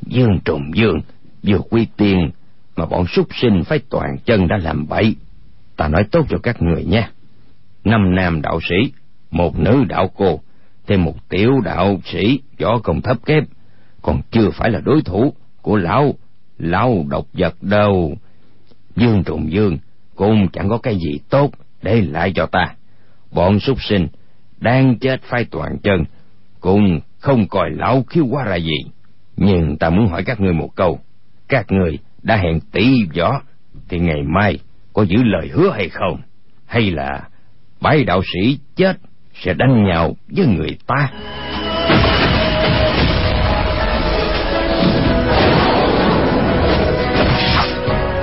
Dương 0.07 0.39
trùng 0.45 0.71
dương 0.75 1.01
vừa 1.43 1.59
quy 1.71 1.87
tiền 1.97 2.31
mà 2.77 2.87
bọn 2.87 3.07
súc 3.07 3.29
sinh 3.41 3.65
phải 3.65 3.79
toàn 3.91 4.19
chân 4.25 4.49
đã 4.49 4.57
làm 4.57 4.89
bậy. 4.89 5.17
Ta 5.77 5.89
nói 5.89 6.05
tốt 6.11 6.27
cho 6.29 6.39
các 6.43 6.63
người 6.63 6.85
nha. 6.85 7.11
Năm 7.85 8.15
nam 8.15 8.43
đạo 8.43 8.61
sĩ 8.69 8.93
một 9.31 9.59
nữ 9.59 9.85
đạo 9.89 10.11
cô 10.17 10.41
thêm 10.87 11.05
một 11.05 11.29
tiểu 11.29 11.51
đạo 11.65 12.01
sĩ 12.05 12.41
võ 12.61 12.79
công 12.79 13.03
thấp 13.03 13.17
kém. 13.27 13.45
Còn 14.03 14.21
chưa 14.31 14.51
phải 14.51 14.71
là 14.71 14.81
đối 14.85 15.03
thủ 15.03 15.35
của 15.63 15.77
lão 15.77 16.15
lão 16.59 17.05
độc 17.09 17.27
vật 17.33 17.63
đâu? 17.63 18.17
Dương 18.97 19.25
trùng 19.25 19.53
dương, 19.53 19.79
cũng 20.15 20.49
chẳng 20.53 20.69
có 20.69 20.79
cái 20.79 20.97
gì 20.97 21.19
tốt 21.31 21.51
để 21.83 22.01
lại 22.01 22.33
cho 22.35 22.47
ta. 22.47 22.75
Bọn 23.33 23.61
súc 23.61 23.83
sinh 23.83 24.09
đang 24.61 24.99
chết 24.99 25.23
phai 25.23 25.45
toàn 25.45 25.79
chân, 25.83 26.05
cũng 26.61 27.01
không 27.19 27.49
coi 27.49 27.71
lão 27.71 28.03
khiêu 28.03 28.27
quá 28.27 28.45
ra 28.45 28.57
gì. 28.57 28.79
Nhưng 29.37 29.77
ta 29.77 29.91
muốn 29.91 30.09
hỏi 30.09 30.25
các 30.25 30.41
ngươi 30.41 30.53
một 30.53 30.71
câu. 30.75 31.01
Các 31.49 31.73
người 31.73 31.99
đã 32.23 32.37
hẹn 32.37 32.61
tỷ 32.73 33.05
võ, 33.17 33.41
thì 33.89 33.99
ngày 33.99 34.23
mai 34.23 34.59
có 34.93 35.03
giữ 35.03 35.23
lời 35.23 35.49
hứa 35.53 35.71
hay 35.71 35.89
không? 35.89 36.21
Hay 36.67 36.91
là 36.91 37.29
bái 37.81 38.05
đạo 38.05 38.23
sĩ 38.33 38.59
chết 38.77 38.97
sẽ 39.35 39.55
đánh 39.55 39.85
nhau 39.85 40.17
với 40.29 40.47
người 40.47 40.79
ta? 40.87 41.11